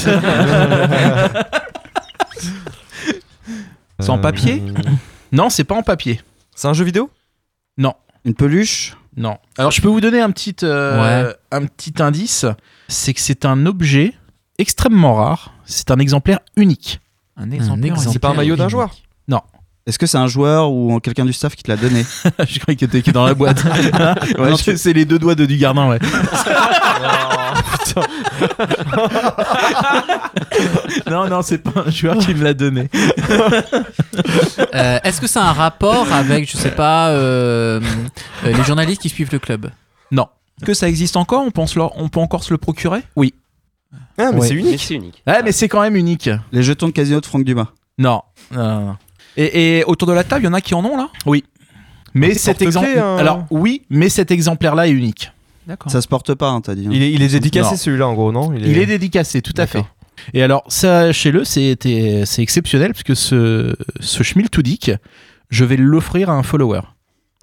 C'est 4.00 4.10
en 4.10 4.18
papier? 4.18 4.62
Euh, 4.66 4.72
Non, 5.30 5.48
c'est 5.50 5.64
pas 5.64 5.74
en 5.76 5.82
papier. 5.82 6.20
C'est 6.54 6.66
un 6.68 6.72
jeu 6.74 6.84
vidéo? 6.84 7.10
Non. 7.78 7.94
Une 8.24 8.34
peluche? 8.34 8.96
Non. 9.16 9.36
Alors, 9.58 9.70
je 9.70 9.80
peux 9.80 9.88
vous 9.88 10.00
donner 10.00 10.20
un 10.20 10.30
petit, 10.30 10.56
euh, 10.62 11.32
un 11.50 11.66
petit 11.66 11.94
indice. 12.02 12.46
C'est 12.88 13.14
que 13.14 13.20
c'est 13.20 13.44
un 13.44 13.66
objet 13.66 14.14
extrêmement 14.59 15.14
rare. 15.14 15.53
C'est 15.64 15.90
un 15.90 15.98
exemplaire 15.98 16.40
unique. 16.57 17.00
Un 17.36 17.50
exemplaire 17.50 17.98
C'est 17.98 18.18
pas 18.18 18.30
un 18.30 18.34
maillot 18.34 18.57
d'un 18.57 18.68
joueur 18.68 18.90
Est-ce 19.86 19.98
que 19.98 20.07
c'est 20.07 20.18
un 20.18 20.28
joueur 20.28 20.70
ou 20.70 21.00
quelqu'un 21.00 21.24
du 21.24 21.32
staff 21.32 21.57
qui 21.57 21.64
te 21.64 21.70
l'a 21.70 21.76
donné 21.76 22.05
je 22.48 22.59
croyais 22.61 22.76
que 22.76 22.86
t'étais 22.86 23.11
dans 23.11 23.24
la 23.26 23.34
boîte. 23.34 23.64
ouais, 23.64 24.50
Non, 24.50 24.57
je- 24.57 24.62
tu- 24.62 24.76
C'est 24.76 24.92
les 24.92 25.05
deux 25.05 25.18
doigts 25.18 25.34
de 25.34 25.44
Dugardin, 25.44 25.88
ouais. 25.88 25.98
non, 31.11 31.28
non, 31.28 31.42
c'est 31.42 31.59
pas 31.59 31.84
un 31.86 31.90
joueur 31.90 32.18
qui 32.18 32.34
me 32.34 32.42
l'a 32.44 32.55
donné. 32.55 32.88
Euh, 34.74 34.98
Est-ce 35.05 35.20
que 35.20 35.26
ça 35.26 35.44
a 35.44 35.48
un 35.50 35.53
rapport 35.53 36.11
avec, 36.12 36.50
je 36.50 36.57
sais 36.57 36.70
pas, 36.70 37.11
euh, 37.11 37.80
euh, 38.44 38.53
les 38.57 38.64
journalistes 38.64 39.03
qui 39.03 39.09
suivent 39.09 39.32
le 39.32 39.38
club? 39.38 39.70
Non. 40.11 40.28
Est-ce 40.61 40.66
que 40.66 40.74
ça 40.74 40.88
existe 40.88 41.16
encore? 41.16 41.42
On, 41.44 41.50
pense 41.50 41.74
leur- 41.76 41.96
on 41.98 42.09
peut 42.09 42.20
encore 42.20 42.44
se 42.44 42.53
le 42.53 42.59
procurer? 42.59 43.03
Oui. 43.16 43.34
Ah, 44.18 44.30
mais 44.32 44.40
Ouais. 44.40 44.46
c'est 44.48 44.54
Mais 44.54 44.60
unique. 44.60 44.80
c'est 44.82 44.94
unique. 44.94 45.22
Ouais, 45.26 45.42
mais 45.42 45.52
c'est 45.52 45.68
quand 45.68 45.80
même 45.80 45.96
unique. 45.96 46.28
Les 46.52 46.62
jetons 46.62 46.86
de 46.88 46.92
casino 46.92 47.20
de 47.20 47.26
Franck 47.26 47.44
Dumas. 47.44 47.68
Non. 47.98 48.22
non, 48.50 48.62
non, 48.62 48.86
non. 48.86 48.96
et, 49.36 49.78
et 49.78 49.84
autour 49.84 50.08
de 50.08 50.12
la 50.12 50.24
table, 50.24 50.42
il 50.42 50.46
y 50.46 50.48
en 50.48 50.54
a 50.54 50.60
qui 50.60 50.74
en 50.74 50.84
ont 50.84 50.96
là? 50.96 51.08
Oui. 51.26 51.44
Mais 52.14 52.34
c'est 52.34 52.38
cet 52.54 52.58
porte-clés, 52.58 52.90
exemple. 52.90 52.98
hein. 52.98 53.16
Alors, 53.18 53.44
oui, 53.50 53.82
mais 53.88 54.08
cet 54.10 54.30
exemplaire-là 54.30 54.86
est 54.88 54.90
unique. 54.92 55.32
D'accord. 55.66 55.90
Ça 55.90 56.00
se 56.02 56.08
porte 56.08 56.34
pas, 56.34 56.48
hein, 56.50 56.60
t'as 56.60 56.74
dit. 56.74 56.86
hein. 56.86 56.90
Il 56.92 57.02
est, 57.02 57.12
il 57.12 57.22
est 57.22 57.28
dédicacé 57.28 57.70
Non. 57.72 57.76
celui-là 57.76 58.08
en 58.08 58.14
gros, 58.14 58.32
non? 58.32 58.52
Il 58.54 58.76
est 58.78 58.86
dédicacé, 58.86 59.40
tout 59.42 59.54
à 59.56 59.66
fait. 59.66 59.78
D'accord. 59.78 59.94
Et 60.34 60.42
alors, 60.42 60.64
sachez-le, 60.68 61.44
c'était- 61.44 62.24
c'est 62.26 62.42
exceptionnel 62.42 62.92
puisque 62.92 63.16
ce, 63.16 63.74
ce 64.00 64.22
Schmiltudik, 64.22 64.90
je 65.50 65.64
vais 65.64 65.76
l'offrir 65.76 66.28
à 66.30 66.34
un 66.34 66.42
follower. 66.42 66.80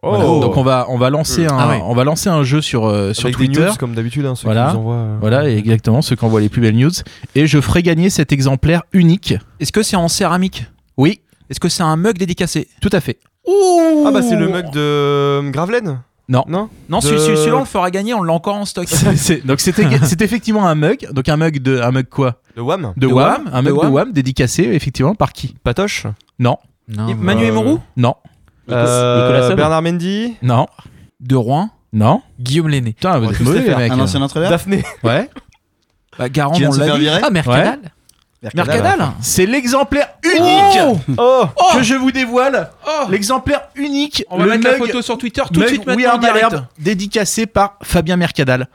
Oh 0.01 0.09
Voilà. 0.09 0.23
Donc 0.23 0.55
on 0.57 0.63
va 0.63 0.85
on 0.89 0.97
va 0.97 1.09
lancer 1.09 1.45
un 1.45 1.57
Ah 1.57 1.69
ouais. 1.69 1.81
on 1.83 1.93
va 1.93 2.03
lancer 2.05 2.29
un 2.29 2.43
jeu 2.43 2.61
sur 2.61 2.85
euh, 2.85 3.13
sur 3.13 3.25
Avec 3.25 3.37
des 3.37 3.45
Twitter. 3.47 3.65
news 3.65 3.75
comme 3.77 3.95
d'habitude, 3.95 4.25
hein, 4.25 4.35
ceux 4.35 4.45
Voilà. 4.45 4.67
qui 4.67 4.73
nous 4.75 4.79
envoient. 4.79 4.93
euh, 4.95 5.17
Voilà, 5.19 5.49
et 5.49 5.57
exactement, 5.57 6.01
ceux 6.01 6.15
qui 6.15 6.23
envoient 6.23 6.39
les 6.41 6.49
plus 6.49 6.61
belles 6.61 6.75
news. 6.77 6.91
Et 7.35 7.47
je 7.47 7.59
ferai 7.59 7.83
gagner 7.83 8.09
cet 8.09 8.31
exemplaire 8.31 8.83
unique. 8.93 9.33
Est-ce 9.59 9.71
que 9.71 9.83
c'est 9.83 9.97
en 9.97 10.07
céramique? 10.07 10.65
Oui, 10.97 11.21
Est-ce 11.49 11.59
que 11.59 11.67
c'est 11.69 11.83
un 11.83 11.95
mug 11.97 12.17
dédicacé? 12.17 12.67
Tout 12.81 12.89
à 12.93 13.01
fait. 13.01 13.19
Ah 14.05 14.11
bah 14.11 14.21
c'est 14.21 14.35
le 14.35 14.47
mug 14.47 14.69
de 14.71 14.79
euh, 14.79 15.49
Gravelaine 15.49 16.01
Non. 16.29 16.43
Non? 16.47 16.69
Non, 16.89 16.99
De- 16.99 17.03
celui- 17.03 17.19
celui- 17.19 17.37
celui-là 17.37 17.55
on 17.57 17.59
le 17.59 17.65
fera 17.65 17.89
gagner, 17.91 18.13
on 18.13 18.21
l'a 18.23 18.33
encore 18.33 18.55
en 18.55 18.65
stock. 18.65 18.87
Donc 19.45 19.59
c'était 19.59 19.85
c'est 20.03 20.21
effectivement 20.21 20.67
un 20.67 20.75
mug. 20.75 21.07
Donc 21.11 21.27
un 21.27 21.37
mug 21.37 21.59
de 21.59 21.79
un 21.81 21.91
mug 21.91 22.07
quoi? 22.09 22.35
De 22.55 22.61
Wham 22.61 22.93
De, 22.95 23.07
De 23.07 23.11
Wham, 23.11 23.45
Wham, 23.45 23.49
un 23.53 23.61
mug 23.61 23.73
de 23.73 23.79
Wham. 23.79 23.91
Wham 23.93 24.11
dédicacé 24.13 24.63
effectivement 24.63 25.15
par 25.15 25.33
qui? 25.33 25.55
Patoche? 25.63 26.05
Non, 26.37 26.57
Non. 26.87 27.13
Manu 27.15 27.43
Euh, 27.43 27.47
et 27.47 27.51
Moreau? 27.51 27.79
Non, 27.97 28.15
Nicolas 28.75 29.47
Somme 29.47 29.55
Bernard 29.55 29.81
Mendy 29.81 30.35
non, 30.41 30.67
De 31.19 31.35
Rouen 31.35 31.69
non. 31.91 32.21
Guillaume 32.39 32.69
Lenné. 32.69 32.93
Putain, 32.93 33.17
vous 33.17 33.25
va 33.25 33.31
êtes 33.31 33.39
mauvais 33.39 33.75
mecs. 33.75 33.91
Un 33.91 33.99
ancien 33.99 34.21
entraîneur 34.21 34.51
Daphné 34.51 34.83
Ouais. 35.03 35.27
bah, 36.19 36.29
Garand, 36.29 36.53
on 36.55 36.71
l'a 36.75 36.97
dit. 36.99 37.07
Ah, 37.09 37.29
Mercadal 37.31 37.79
Mercadal 38.53 39.07
C'est 39.21 39.45
l'exemplaire 39.47 40.07
unique 40.23 40.97
Oh 41.17 41.45
que 41.75 41.81
je 41.83 41.95
vous 41.95 42.11
dévoile. 42.11 42.69
L'exemplaire 43.09 43.61
unique. 43.75 44.23
On 44.29 44.37
va 44.37 44.45
le 44.45 44.51
mettre 44.51 44.67
la 44.67 44.77
photo 44.77 45.01
sur 45.01 45.17
Twitter 45.17 45.41
tout 45.51 45.59
de 45.61 45.67
suite 45.67 45.83
We 45.87 45.95
maintenant 45.97 46.09
Are 46.09 46.15
en 46.15 46.19
direct. 46.19 46.55
Dédicacé 46.77 47.47
par 47.47 47.77
Fabien 47.81 48.15
Mercadal. 48.17 48.67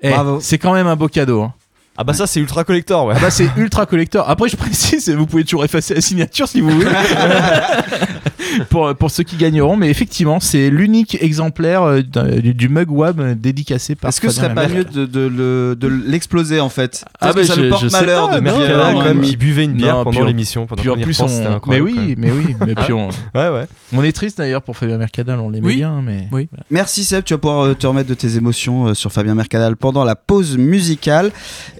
Eh, 0.00 0.10
Bravo. 0.10 0.40
C'est 0.40 0.58
quand 0.58 0.72
même 0.72 0.86
un 0.86 0.96
beau 0.96 1.08
cadeau. 1.08 1.42
hein. 1.42 1.52
Ah 1.96 2.02
bah 2.02 2.12
ça 2.12 2.26
c'est 2.26 2.40
ultra 2.40 2.64
collector 2.64 3.04
ouais. 3.06 3.14
Ah 3.16 3.20
bah 3.20 3.30
c'est 3.30 3.48
ultra 3.56 3.86
collector. 3.86 4.28
Après 4.28 4.48
je 4.48 4.56
précise, 4.56 5.08
vous 5.10 5.26
pouvez 5.26 5.44
toujours 5.44 5.64
effacer 5.64 5.94
la 5.94 6.00
signature 6.00 6.48
si 6.48 6.60
vous 6.60 6.70
voulez. 6.70 6.86
pour, 8.70 8.94
pour 8.94 9.10
ceux 9.10 9.22
qui 9.24 9.36
gagneront, 9.36 9.76
mais 9.76 9.90
effectivement 9.90 10.40
c'est 10.40 10.70
l'unique 10.70 11.16
exemplaire 11.20 11.82
euh, 11.82 12.02
du, 12.02 12.54
du 12.54 12.68
mug 12.68 12.90
web 12.90 13.20
euh, 13.20 13.34
dédicacé 13.34 13.94
par. 13.94 14.08
Est-ce 14.10 14.20
que 14.20 14.28
ce 14.28 14.36
serait 14.36 14.54
pas 14.54 14.68
mieux 14.68 14.84
de, 14.84 15.06
de 15.06 15.20
le- 15.26 15.76
de 15.78 15.86
l'exploser 15.88 16.60
en 16.60 16.68
fait? 16.68 17.04
Ah 17.20 17.28
bah 17.32 17.40
que 17.40 17.44
ça 17.44 17.54
je- 17.54 17.62
le 17.62 17.68
porte 17.70 17.90
malheur 17.92 18.30
pas, 18.30 18.40
de 18.40 18.48
avoir 18.48 18.92
quand 18.92 19.04
même 19.04 19.20
qui 19.22 19.36
buvait 19.36 19.64
une 19.64 19.72
bière 19.74 19.96
Non, 19.96 20.04
pendant 20.04 20.24
l'émission 20.24 20.66
pendant 20.66 20.82
Puis 20.82 20.90
en 20.90 20.96
plus, 20.96 21.20
on... 21.20 21.60
mais 21.68 21.80
oui, 21.80 22.14
mais 22.18 22.30
oui, 22.30 22.56
mais 22.66 22.74
puis 22.84 22.92
on... 22.92 23.08
Ouais 23.34 23.48
ouais. 23.48 23.66
on 23.92 24.02
est 24.02 24.12
triste 24.12 24.38
d'ailleurs 24.38 24.62
pour 24.62 24.76
Fabien 24.76 24.98
Mercadal, 24.98 25.38
on 25.40 25.50
l'aimait 25.50 25.66
Oui. 25.66 25.76
bien, 25.76 26.00
mais 26.02 26.28
Oui. 26.32 26.48
Merci 26.70 27.04
Seb, 27.04 27.24
tu 27.24 27.34
vas 27.34 27.38
pouvoir 27.38 27.64
euh, 27.64 27.74
te 27.74 27.86
remettre 27.86 28.08
de 28.08 28.14
tes 28.14 28.36
émotions 28.36 28.88
euh, 28.88 28.94
sur 28.94 29.12
Fabien 29.12 29.34
Mercadal 29.34 29.76
pendant 29.76 30.04
la 30.04 30.16
pause 30.16 30.56
musicale 30.58 31.30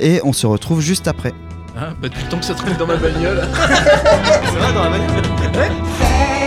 et 0.01 0.21
on 0.25 0.33
se 0.33 0.47
retrouve 0.47 0.81
juste 0.81 1.09
après. 1.09 1.33
Ah, 1.77 1.89
bah 2.01 2.09
depuis 2.09 2.23
le 2.23 2.29
temps 2.31 2.39
que 2.39 2.45
ça 2.45 2.55
traîne 2.55 2.77
dans 2.77 2.87
ma 2.87 2.97
bagnole. 2.97 3.43
Face 3.55 4.53
to 5.23 6.44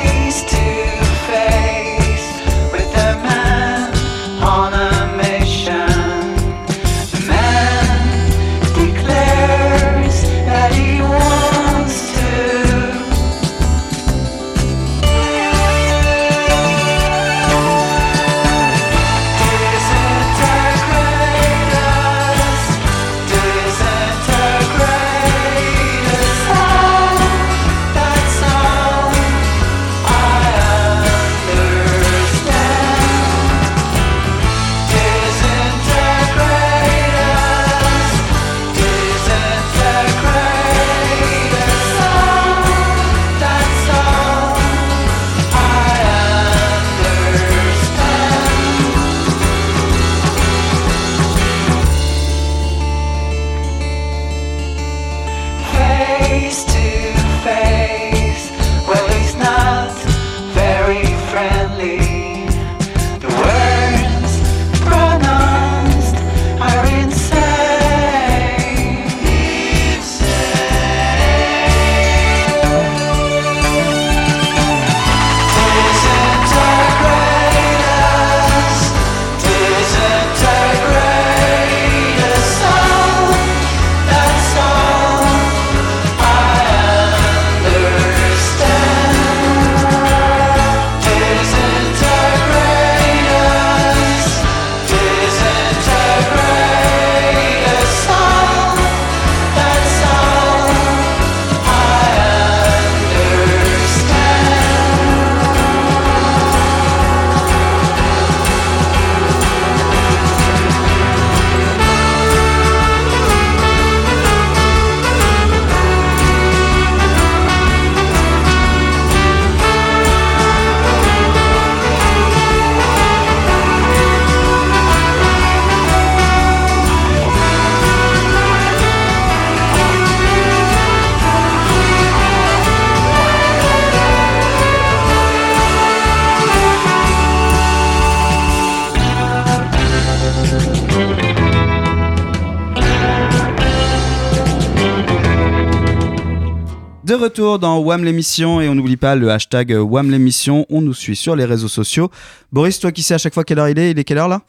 De 147.07 147.13
retour 147.13 147.57
dans 147.57 147.79
WAM 147.79 148.03
l'émission 148.03 148.59
et 148.59 148.67
on 148.67 148.75
n'oublie 148.75 148.97
pas 148.97 149.15
le 149.15 149.31
hashtag 149.31 149.71
euh, 149.71 149.79
WAM 149.81 150.11
l'émission, 150.11 150.65
on 150.69 150.81
nous 150.81 150.93
suit 150.93 151.15
sur 151.15 151.37
les 151.37 151.45
réseaux 151.45 151.69
sociaux. 151.69 152.11
Boris, 152.51 152.79
toi 152.79 152.91
qui 152.91 153.01
sais 153.01 153.13
à 153.13 153.17
chaque 153.17 153.33
fois 153.33 153.45
quelle 153.45 153.59
heure 153.59 153.69
il 153.69 153.79
est, 153.79 153.91
il 153.91 153.99
est 153.99 154.03
quelle 154.03 154.17
heure 154.17 154.27
là? 154.27 154.41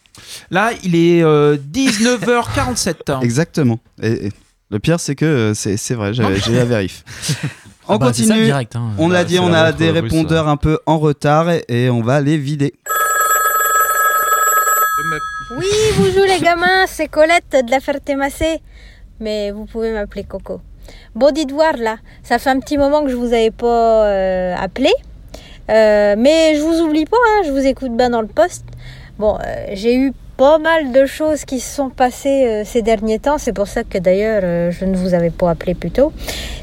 Là, 0.50 0.72
il 0.82 0.96
est 0.96 1.22
euh, 1.22 1.56
19h47. 1.56 3.20
Exactement. 3.22 3.78
Et, 4.02 4.26
et 4.26 4.32
le 4.70 4.78
pire 4.80 4.98
c'est 4.98 5.14
que 5.14 5.24
euh, 5.24 5.54
c'est 5.54 5.94
vrai, 5.94 6.12
j'ai 6.12 6.22
la 6.24 6.64
vérif. 6.64 7.04
On 7.90 7.94
Ah 7.94 7.98
bah, 7.98 8.12
ça, 8.12 8.22
continue. 8.24 8.44
direct, 8.44 8.74
hein. 8.76 8.90
On 8.98 9.06
Bah, 9.08 9.14
l'a 9.14 9.24
dit, 9.24 9.34
c'est 9.34 9.40
on 9.40 9.52
a 9.52 9.70
des 9.72 9.90
répondeurs 9.90 10.48
un 10.48 10.56
peu 10.58 10.78
en 10.84 10.98
retard 10.98 11.48
et, 11.50 11.64
et 11.68 11.88
on 11.90 12.02
va 12.02 12.20
les 12.20 12.36
vider. 12.36 12.74
Oui, 15.56 15.64
bonjour 15.96 16.24
les 16.26 16.38
gamins, 16.40 16.86
c'est 16.86 17.06
Colette 17.08 17.56
de 17.64 17.70
la 17.70 17.80
Ferté-Massé. 17.80 18.58
Mais 19.20 19.52
vous 19.52 19.64
pouvez 19.64 19.92
m'appeler 19.92 20.24
Coco. 20.24 20.60
Bon, 21.14 21.32
dites 21.32 21.50
voir 21.50 21.76
là, 21.76 21.96
ça 22.22 22.38
fait 22.38 22.50
un 22.50 22.60
petit 22.60 22.78
moment 22.78 23.02
que 23.02 23.10
je 23.10 23.16
vous 23.16 23.32
avais 23.32 23.50
pas 23.50 24.04
euh, 24.06 24.54
appelé. 24.56 24.92
Euh, 25.68 26.14
mais 26.16 26.54
je 26.54 26.60
vous 26.60 26.80
oublie 26.80 27.06
pas, 27.06 27.16
hein, 27.16 27.42
je 27.44 27.50
vous 27.50 27.66
écoute 27.66 27.96
bien 27.96 28.10
dans 28.10 28.20
le 28.20 28.28
poste. 28.28 28.64
Bon, 29.18 29.36
euh, 29.36 29.66
j'ai 29.72 29.96
eu 29.96 30.12
pas 30.36 30.58
mal 30.58 30.92
de 30.92 31.06
choses 31.06 31.44
qui 31.44 31.58
se 31.58 31.74
sont 31.74 31.90
passées 31.90 32.62
ces 32.64 32.82
derniers 32.82 33.18
temps. 33.18 33.38
C'est 33.38 33.52
pour 33.52 33.66
ça 33.66 33.82
que 33.82 33.98
d'ailleurs 33.98 34.70
je 34.70 34.84
ne 34.84 34.96
vous 34.96 35.12
avais 35.12 35.30
pas 35.30 35.50
appelé 35.50 35.74
plus 35.74 35.90
tôt. 35.90 36.12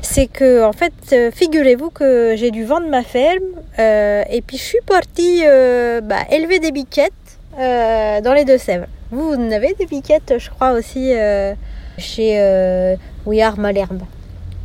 C'est 0.02 0.28
que 0.28 0.64
en 0.64 0.72
fait, 0.72 0.94
figurez-vous 1.34 1.90
que 1.90 2.36
j'ai 2.38 2.52
dû 2.52 2.64
vendre 2.64 2.88
ma 2.88 3.04
ferme 3.04 3.44
et 3.78 4.42
puis 4.48 4.56
je 4.56 4.64
suis 4.64 4.80
partie 4.86 5.44
bah, 6.04 6.24
élever 6.32 6.60
des 6.60 6.72
biquettes 6.72 7.12
dans 7.58 8.34
les 8.34 8.46
Deux-Sèvres. 8.46 8.88
Vous, 9.12 9.34
vous 9.34 9.36
en 9.36 9.52
avez 9.52 9.74
des 9.74 9.88
biquettes, 9.88 10.36
je 10.38 10.50
crois 10.50 10.72
aussi 10.72 11.12
chez 11.98 12.96
We 13.26 13.58
Malherbe. 13.58 14.04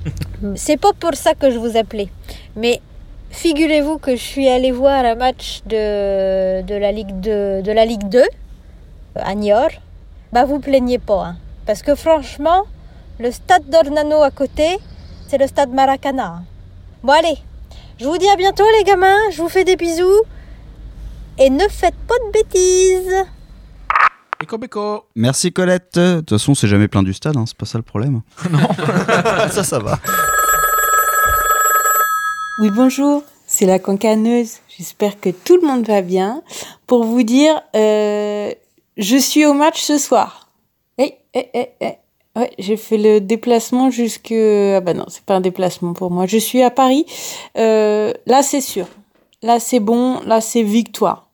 C'est 0.56 0.76
pas 0.76 0.92
pour 0.92 1.14
ça 1.14 1.34
que 1.34 1.50
je 1.50 1.58
vous 1.58 1.76
appelais, 1.76 2.08
mais 2.56 2.80
figurez-vous 3.30 3.98
que 3.98 4.16
je 4.16 4.22
suis 4.22 4.48
allée 4.48 4.72
voir 4.72 5.04
un 5.04 5.14
match 5.14 5.62
de, 5.66 6.78
la, 6.78 6.92
Ligue 6.92 7.20
de, 7.20 7.60
de 7.62 7.72
la 7.72 7.84
Ligue 7.84 8.08
2 8.08 8.22
à 9.16 9.34
Niort. 9.34 9.70
Bah, 10.32 10.44
vous 10.44 10.60
plaignez 10.60 10.98
pas, 10.98 11.24
hein, 11.24 11.36
parce 11.66 11.82
que 11.82 11.94
franchement, 11.94 12.62
le 13.18 13.30
stade 13.30 13.68
d'Ornano 13.68 14.22
à 14.22 14.30
côté, 14.30 14.78
c'est 15.26 15.38
le 15.38 15.46
stade 15.46 15.70
Maracana. 15.70 16.42
Bon, 17.02 17.12
allez, 17.12 17.38
je 17.98 18.06
vous 18.06 18.16
dis 18.16 18.28
à 18.28 18.36
bientôt, 18.36 18.64
les 18.78 18.84
gamins, 18.84 19.30
je 19.30 19.42
vous 19.42 19.48
fais 19.48 19.64
des 19.64 19.76
bisous, 19.76 20.22
et 21.38 21.50
ne 21.50 21.68
faites 21.68 21.94
pas 22.06 22.14
de 22.26 22.32
bêtises. 22.32 23.26
Merci 25.14 25.52
Colette. 25.52 25.94
De 25.98 26.20
toute 26.20 26.30
façon, 26.30 26.54
c'est 26.54 26.68
jamais 26.68 26.88
plein 26.88 27.02
du 27.02 27.12
stade, 27.12 27.36
hein, 27.36 27.44
c'est 27.46 27.56
pas 27.56 27.66
ça 27.66 27.78
le 27.78 27.82
problème. 27.82 28.22
Non. 28.50 28.58
ça, 29.50 29.64
ça 29.64 29.78
va. 29.78 29.98
Oui, 32.60 32.70
bonjour, 32.70 33.22
c'est 33.46 33.66
la 33.66 33.78
cancaneuse. 33.78 34.58
J'espère 34.68 35.18
que 35.20 35.30
tout 35.30 35.56
le 35.60 35.66
monde 35.66 35.86
va 35.86 36.02
bien. 36.02 36.42
Pour 36.86 37.04
vous 37.04 37.22
dire, 37.22 37.60
euh, 37.74 38.52
je 38.96 39.16
suis 39.16 39.46
au 39.46 39.54
match 39.54 39.80
ce 39.80 39.98
soir. 39.98 40.50
Eh, 40.98 41.14
eh, 41.34 41.48
eh, 41.54 41.68
eh. 41.80 41.92
Ouais, 42.36 42.52
j'ai 42.58 42.76
fait 42.76 42.96
le 42.98 43.20
déplacement 43.20 43.90
jusque. 43.90 44.32
Ah 44.32 44.80
bah 44.80 44.94
non, 44.94 45.06
c'est 45.08 45.24
pas 45.24 45.34
un 45.34 45.40
déplacement 45.40 45.94
pour 45.94 46.10
moi. 46.10 46.26
Je 46.26 46.38
suis 46.38 46.62
à 46.62 46.70
Paris. 46.70 47.04
Euh, 47.56 48.12
là, 48.26 48.42
c'est 48.42 48.60
sûr. 48.60 48.86
Là, 49.42 49.58
c'est 49.58 49.80
bon. 49.80 50.20
Là, 50.20 50.40
c'est 50.40 50.62
victoire. 50.62 51.28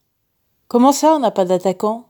Comment 0.69 0.93
ça, 0.93 1.15
on 1.15 1.19
n'a 1.19 1.31
pas 1.31 1.45
d'attaquant? 1.45 2.07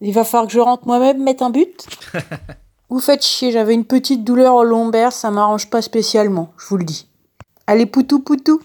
Il 0.00 0.14
va 0.14 0.24
falloir 0.24 0.46
que 0.46 0.52
je 0.52 0.60
rentre 0.60 0.86
moi-même 0.86 1.22
mettre 1.22 1.42
un 1.42 1.50
but 1.50 1.86
Vous 2.88 3.00
faites 3.00 3.24
chier, 3.24 3.52
j'avais 3.52 3.74
une 3.74 3.84
petite 3.84 4.24
douleur 4.24 4.54
au 4.54 4.64
lombaire, 4.64 5.12
ça 5.12 5.30
m'arrange 5.30 5.70
pas 5.70 5.80
spécialement, 5.82 6.52
je 6.58 6.66
vous 6.66 6.76
le 6.76 6.84
dis. 6.84 7.06
Allez, 7.66 7.86
poutou 7.86 8.18
poutou 8.20 8.60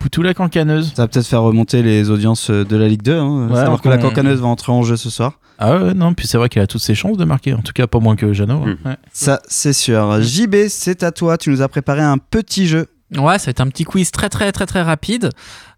Poutou 0.00 0.22
la 0.22 0.32
cancaneuse. 0.34 0.92
Ça 0.94 1.02
va 1.02 1.08
peut-être 1.08 1.26
faire 1.26 1.42
remonter 1.42 1.82
les 1.82 2.10
audiences 2.10 2.50
de 2.50 2.76
la 2.76 2.88
Ligue 2.88 3.02
2. 3.02 3.14
Hein, 3.16 3.48
Ouais, 3.48 3.54
savoir 3.56 3.80
que 3.80 3.88
la 3.88 3.98
cancaneuse 3.98 4.40
va 4.40 4.46
entrer 4.46 4.72
en 4.72 4.82
jeu 4.82 4.96
ce 4.96 5.10
soir. 5.10 5.38
Ah 5.58 5.76
ouais, 5.76 5.94
non, 5.94 6.14
puis 6.14 6.28
c'est 6.28 6.38
vrai 6.38 6.48
qu'il 6.48 6.62
a 6.62 6.68
toutes 6.68 6.82
ses 6.82 6.94
chances 6.94 7.16
de 7.16 7.24
marquer. 7.24 7.52
En 7.52 7.62
tout 7.62 7.72
cas, 7.72 7.88
pas 7.88 7.98
moins 7.98 8.14
que 8.14 8.32
Jeannot. 8.32 8.60
Hmm. 8.60 8.76
hein. 8.84 8.90
Ouais. 8.90 8.96
Ça, 9.12 9.40
c'est 9.48 9.72
sûr. 9.72 10.20
JB, 10.22 10.68
c'est 10.68 11.02
à 11.02 11.10
toi. 11.10 11.36
Tu 11.36 11.50
nous 11.50 11.62
as 11.62 11.68
préparé 11.68 12.00
un 12.00 12.18
petit 12.18 12.68
jeu. 12.68 12.86
Ouais, 13.16 13.38
ça 13.38 13.46
va 13.46 13.50
être 13.50 13.60
un 13.60 13.68
petit 13.68 13.84
quiz 13.84 14.10
très 14.10 14.28
très 14.28 14.52
très 14.52 14.66
très 14.66 14.82
rapide 14.82 15.30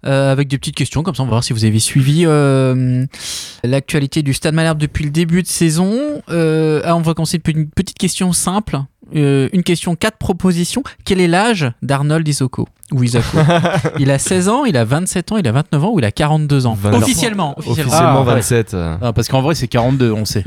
euh, 0.04 0.32
avec 0.32 0.48
des 0.48 0.58
petites 0.58 0.74
questions 0.74 1.04
comme 1.04 1.14
ça 1.14 1.22
on 1.22 1.26
va 1.26 1.30
voir 1.30 1.44
si 1.44 1.52
vous 1.52 1.64
avez 1.64 1.78
suivi 1.78 2.24
euh, 2.26 3.06
l'actualité 3.62 4.22
du 4.22 4.34
Stade 4.34 4.54
Malherbe 4.54 4.78
depuis 4.78 5.04
le 5.04 5.10
début 5.10 5.42
de 5.42 5.46
saison. 5.46 6.22
Euh, 6.28 6.82
ah, 6.84 6.96
on 6.96 7.02
va 7.02 7.14
commencer 7.14 7.40
une 7.46 7.70
petite 7.70 7.98
question 7.98 8.32
simple, 8.32 8.80
Euh, 9.16 9.48
une 9.52 9.62
question 9.62 9.94
quatre 9.96 10.18
propositions. 10.18 10.82
Quel 11.04 11.20
est 11.20 11.28
l'âge 11.28 11.70
d'Arnold 11.82 12.26
Isoko 12.26 12.68
ou 12.92 13.04
Isako 13.04 13.38
Il 14.00 14.10
a 14.10 14.18
16 14.18 14.48
ans, 14.48 14.64
il 14.64 14.76
a 14.76 14.84
27 14.84 15.32
ans, 15.32 15.36
il 15.36 15.46
a 15.46 15.52
29 15.52 15.84
ans 15.84 15.90
ou 15.92 15.98
il 16.00 16.04
a 16.04 16.10
42 16.10 16.66
ans 16.66 16.74
Vingt- 16.80 16.92
Officiellement, 16.94 17.56
officiellement. 17.58 17.82
Officiellement 17.92 18.20
Ah, 18.22 18.28
ouais. 18.28 18.34
27. 18.34 18.74
euh. 18.74 18.96
Ah, 19.00 19.12
parce 19.12 19.28
qu'en 19.28 19.42
vrai, 19.42 19.54
c'est 19.54 19.68
42, 19.68 20.10
on 20.12 20.24
sait. 20.24 20.42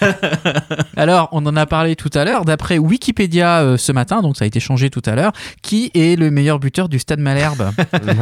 Alors, 0.96 1.28
on 1.32 1.44
en 1.46 1.56
a 1.56 1.66
parlé 1.66 1.96
tout 1.96 2.10
à 2.14 2.24
l'heure. 2.24 2.44
D'après 2.44 2.78
Wikipédia 2.78 3.60
euh, 3.62 3.76
ce 3.76 3.92
matin, 3.92 4.22
donc 4.22 4.36
ça 4.36 4.44
a 4.44 4.46
été 4.46 4.60
changé 4.60 4.90
tout 4.90 5.02
à 5.06 5.14
l'heure, 5.14 5.32
qui 5.62 5.90
est 5.94 6.16
le 6.18 6.30
meilleur 6.30 6.58
buteur 6.58 6.88
du 6.88 6.98
Stade 6.98 7.20
Malherbe 7.20 7.70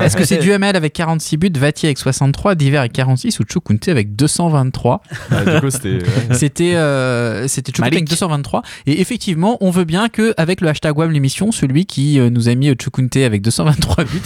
Est-ce 0.00 0.16
que 0.16 0.24
c'est 0.24 0.38
Duhamel 0.38 0.76
avec 0.76 0.92
46 0.92 1.36
buts, 1.36 1.52
Vati 1.56 1.86
avec 1.86 1.98
63, 1.98 2.54
Diver 2.54 2.78
avec 2.78 2.92
46 2.92 3.40
ou 3.40 3.44
Chukunte 3.50 3.88
avec 3.88 4.16
223 4.16 5.02
Ah, 5.30 5.44
du 5.44 5.60
coup, 5.60 5.70
c'était. 5.70 5.88
ouais. 5.94 6.00
C'était 6.34 6.74
euh, 6.76 7.48
c'était 7.48 7.72
Chukunte 7.72 7.92
avec 7.92 8.08
223. 8.08 8.62
Et 8.86 9.00
effectivement, 9.00 9.58
on 9.60 9.69
veut 9.70 9.84
bien 9.84 10.08
que 10.08 10.34
avec 10.36 10.60
le 10.60 10.68
hashtag 10.68 10.96
WAM 10.96 11.10
l'émission, 11.10 11.52
celui 11.52 11.86
qui 11.86 12.18
euh, 12.18 12.30
nous 12.30 12.48
a 12.48 12.54
mis 12.54 12.72
Chukunte 12.80 13.16
avec 13.16 13.42
223 13.42 14.04
buts. 14.04 14.20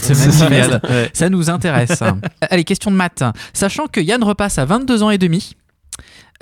Ouais. 0.89 1.09
Ça 1.13 1.29
nous 1.29 1.49
intéresse. 1.49 2.03
Allez, 2.41 2.63
question 2.63 2.91
de 2.91 2.95
maths. 2.95 3.23
Sachant 3.53 3.87
que 3.87 3.99
Yann 3.99 4.23
repasse 4.23 4.57
à 4.57 4.65
22 4.65 5.03
ans 5.03 5.09
et 5.09 5.17
demi, 5.17 5.55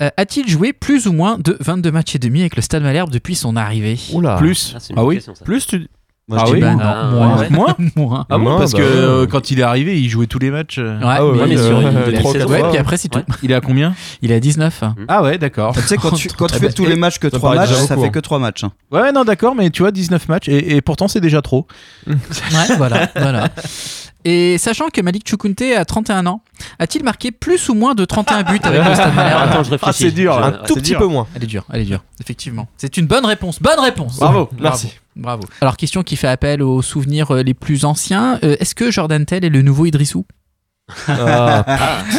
euh, 0.02 0.10
a-t-il 0.16 0.48
joué 0.48 0.72
plus 0.72 1.06
ou 1.06 1.12
moins 1.12 1.38
de 1.38 1.56
22 1.60 1.92
matchs 1.92 2.16
et 2.16 2.18
demi 2.18 2.40
avec 2.40 2.56
le 2.56 2.62
Stade 2.62 2.82
Malherbe 2.82 3.10
depuis 3.10 3.36
son 3.36 3.54
arrivée? 3.56 3.98
Oula. 4.12 4.36
Plus. 4.36 4.74
Ah, 4.76 4.80
Ah 4.96 5.04
oui 5.04 5.16
question, 5.16 5.34
ça. 5.34 5.44
Plus 5.44 5.66
tu. 5.66 5.86
Moi, 6.26 6.38
Ah 6.40 6.50
oui 6.50 6.60
moins. 6.60 6.74
Bah 6.76 6.84
non, 6.84 6.90
Ah, 6.90 7.10
moins. 7.10 7.38
ouais. 7.38 7.48
Moins 7.50 7.76
Moins. 7.96 8.26
Ah 8.30 8.38
bon 8.38 8.44
Moins, 8.44 8.58
Parce 8.58 8.72
bah 8.72 8.78
que 8.78 8.82
euh, 8.82 9.26
quand 9.26 9.50
il 9.50 9.60
est 9.60 9.62
arrivé, 9.62 10.00
il 10.00 10.08
jouait 10.08 10.26
tous 10.26 10.38
les 10.38 10.50
matchs. 10.50 10.78
euh. 10.78 10.98
Ouais, 10.98 11.04
Ah 11.06 11.26
ouais, 11.26 11.32
mais 11.32 11.38
ouais, 11.42 11.46
il 11.48 11.52
est 11.52 11.58
euh, 11.58 11.68
sur 11.68 11.80
une 11.80 12.68
puis 12.70 12.78
après, 12.78 12.96
c'est 12.96 13.08
tout. 13.08 13.20
Il 13.42 13.50
est 13.52 13.54
à 13.54 13.60
combien 13.60 13.94
Il 14.22 14.32
est 14.32 14.34
à 14.36 14.40
19. 14.40 14.84
Ah 15.08 15.22
ouais, 15.22 15.36
d'accord. 15.36 15.74
Tu 15.74 15.82
sais, 15.82 15.96
quand 15.98 16.12
tu, 16.12 16.28
quand 16.28 16.46
tu 16.46 16.54
Ah 16.56 16.60
fais 16.60 16.72
tous 16.72 16.86
les 16.86 16.96
matchs 16.96 17.18
que 17.18 17.28
ça 17.28 17.36
3 17.36 17.54
paraît 17.54 17.66
matchs, 17.68 17.76
ça 17.78 17.96
fait 17.96 18.04
hein. 18.06 18.08
que 18.08 18.18
3 18.20 18.38
matchs. 18.38 18.64
hein. 18.64 18.72
Ouais, 18.90 19.12
non, 19.12 19.24
d'accord, 19.24 19.54
mais 19.54 19.68
tu 19.68 19.82
vois, 19.82 19.90
19 19.90 20.28
matchs, 20.28 20.48
et, 20.48 20.76
et 20.76 20.80
pourtant 20.80 21.08
c'est 21.08 21.20
déjà 21.20 21.42
trop. 21.42 21.66
Ouais, 22.06 22.76
voilà, 22.78 23.08
voilà. 23.16 23.48
Et 24.24 24.56
sachant 24.56 24.88
que 24.88 25.02
Malik 25.02 25.28
Chukunte 25.28 25.60
a 25.76 25.84
31 25.84 26.24
ans, 26.26 26.40
a-t-il 26.78 27.04
marqué 27.04 27.30
plus 27.32 27.68
ou 27.68 27.74
moins 27.74 27.94
de 27.94 28.06
31 28.06 28.42
buts 28.44 28.58
avec 28.62 28.82
le 28.82 28.94
Stade 28.94 29.12
Attends, 29.18 29.62
je 29.62 29.70
réfléchis. 29.72 29.82
Ah, 29.84 29.92
c'est 29.92 30.10
dur, 30.10 30.32
Je-. 30.32 30.38
Un 30.40 30.58
ah, 30.62 30.66
tout 30.66 30.74
petit 30.76 30.92
dur. 30.92 31.00
peu 31.00 31.06
moins. 31.06 31.26
Elle 31.34 31.44
est 31.44 31.46
dure, 31.46 31.64
elle 31.70 31.82
est 31.82 31.84
dure, 31.84 32.02
effectivement. 32.22 32.66
C'est 32.78 32.96
une 32.96 33.06
bonne 33.06 33.26
réponse, 33.26 33.60
bonne 33.60 33.80
réponse. 33.80 34.18
Bravo, 34.18 34.48
merci. 34.58 34.94
Bravo. 35.16 35.42
Alors, 35.60 35.76
question 35.76 36.02
qui 36.02 36.16
fait 36.16 36.28
appel 36.28 36.62
aux 36.62 36.82
souvenirs 36.82 37.30
euh, 37.30 37.42
les 37.42 37.54
plus 37.54 37.84
anciens. 37.84 38.38
Euh, 38.44 38.56
Est-ce 38.60 38.74
que 38.74 38.90
Jordan 38.90 39.24
Tell 39.24 39.44
est 39.44 39.48
le 39.50 39.62
nouveau 39.62 39.86
Idrissou 39.86 40.26
Ah, 41.08 41.64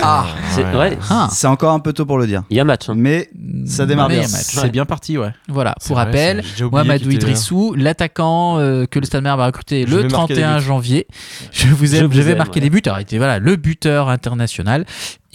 Ah, 0.02 0.26
C'est- 0.50 0.64
ouais, 0.76 0.98
ah. 1.12 1.28
C'est 1.32 1.46
encore 1.46 1.74
un 1.74 1.80
peu 1.80 1.94
tôt 1.94 2.06
pour 2.06 2.18
le 2.18 2.26
dire. 2.26 2.44
il 2.50 2.58
y 2.58 2.60
a 2.60 2.64
match. 2.64 2.90
hein. 2.90 2.94
Mais 2.96 3.30
ça 3.68 3.86
démarre 3.86 4.08
Mais 4.10 4.16
il 4.16 4.18
y 4.18 4.20
bien. 4.22 4.28
C'est 4.28 4.72
bien 4.72 4.86
parti, 4.86 5.18
ouais. 5.20 5.30
Voilà, 5.48 5.76
pour 5.86 5.96
vrai, 5.96 6.06
rappel, 6.06 6.44
Mohamedou. 6.72 7.12
Idrissou, 7.12 7.76
l'attaquant 7.78 8.58
euh, 8.58 8.86
que 8.86 8.98
le 9.00 9.06
Stade 9.06 9.22
Malherbe 9.24 9.42
a 9.42 9.46
recruté 9.48 9.86
Je 9.88 9.96
le 9.96 10.02
vais 10.04 10.08
marquer 10.10 10.34
des 10.36 10.42
31 10.42 10.58
buts. 10.58 10.64
janvier. 10.64 11.08
Je 11.52 11.68
vous 11.68 11.86
Je 11.86 11.96
aime, 11.98 12.12
je, 12.12 12.18
vous 12.18 12.24
vais 12.26 12.32
aime, 12.32 12.38
marquer 12.40 12.56
ouais. 12.60 12.62
des 12.62 12.70
buts. 12.72 12.82
Alors, 12.86 12.98
il 13.00 13.04
était 13.04 13.18
voilà, 13.18 13.38
le 13.38 13.56
buteur 13.56 14.10
international. 14.10 14.86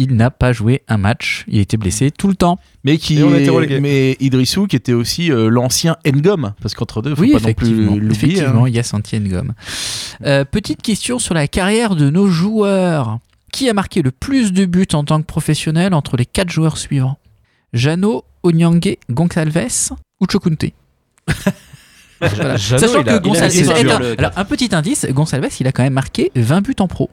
Il 0.03 0.17
n'a 0.17 0.31
pas 0.31 0.55
joué 0.55 0.81
un 0.89 0.97
match. 0.97 1.45
Il 1.47 1.59
était 1.59 1.77
blessé 1.77 2.11
tout 2.11 2.29
le 2.29 2.35
temps. 2.35 2.59
Mais 2.85 2.97
qui 2.97 3.19
est- 3.21 3.81
mais 3.81 4.17
Idrissou 4.19 4.67
qui 4.67 4.75
était 4.75 4.95
aussi 4.95 5.31
euh, 5.31 5.51
l'ancien 5.51 5.97
Ngom 6.07 6.55
parce 6.63 6.73
qu'entre 6.75 7.03
deux 7.03 7.15
faut 7.15 7.21
oui, 7.21 7.33
pas 7.33 7.41
non 7.41 7.53
plus 7.53 7.67
effectivement. 7.67 7.93
l'oublier 7.97 8.11
effectivement, 8.13 8.65
hein. 8.65 8.69
il 8.69 8.75
y 8.75 8.79
a 8.79 8.83
Santi 8.83 9.21
Ngom. 9.21 9.53
Euh, 10.25 10.47
petite 10.47 10.81
question 10.81 11.19
sur 11.19 11.35
la 11.35 11.47
carrière 11.49 11.97
de 11.97 12.09
nos 12.09 12.29
joueurs. 12.29 13.19
Qui 13.53 13.69
a 13.69 13.75
marqué 13.75 14.01
le 14.01 14.11
plus 14.11 14.55
de 14.55 14.65
buts 14.65 14.87
en 14.95 15.05
tant 15.05 15.21
que 15.21 15.27
professionnel 15.27 15.93
entre 15.93 16.17
les 16.17 16.25
quatre 16.25 16.51
joueurs 16.51 16.79
suivants? 16.79 17.19
Jano, 17.75 18.25
Onyangue, 18.43 18.97
Gonçalves 19.11 19.91
ou 20.21 20.27
Chokunte? 20.31 20.65
Voilà. 22.21 22.59
Sachant 22.59 23.03
que 23.03 23.19
Gonçalves, 23.19 24.31
un 24.37 24.45
petit 24.45 24.75
indice, 24.75 25.07
Gonçalves, 25.11 25.49
il 25.61 25.67
a 25.67 25.73
quand 25.73 25.83
même 25.83 25.95
marqué 25.95 26.31
20 26.37 26.61
buts 26.61 26.75
en 26.81 26.87
pro. 26.87 27.09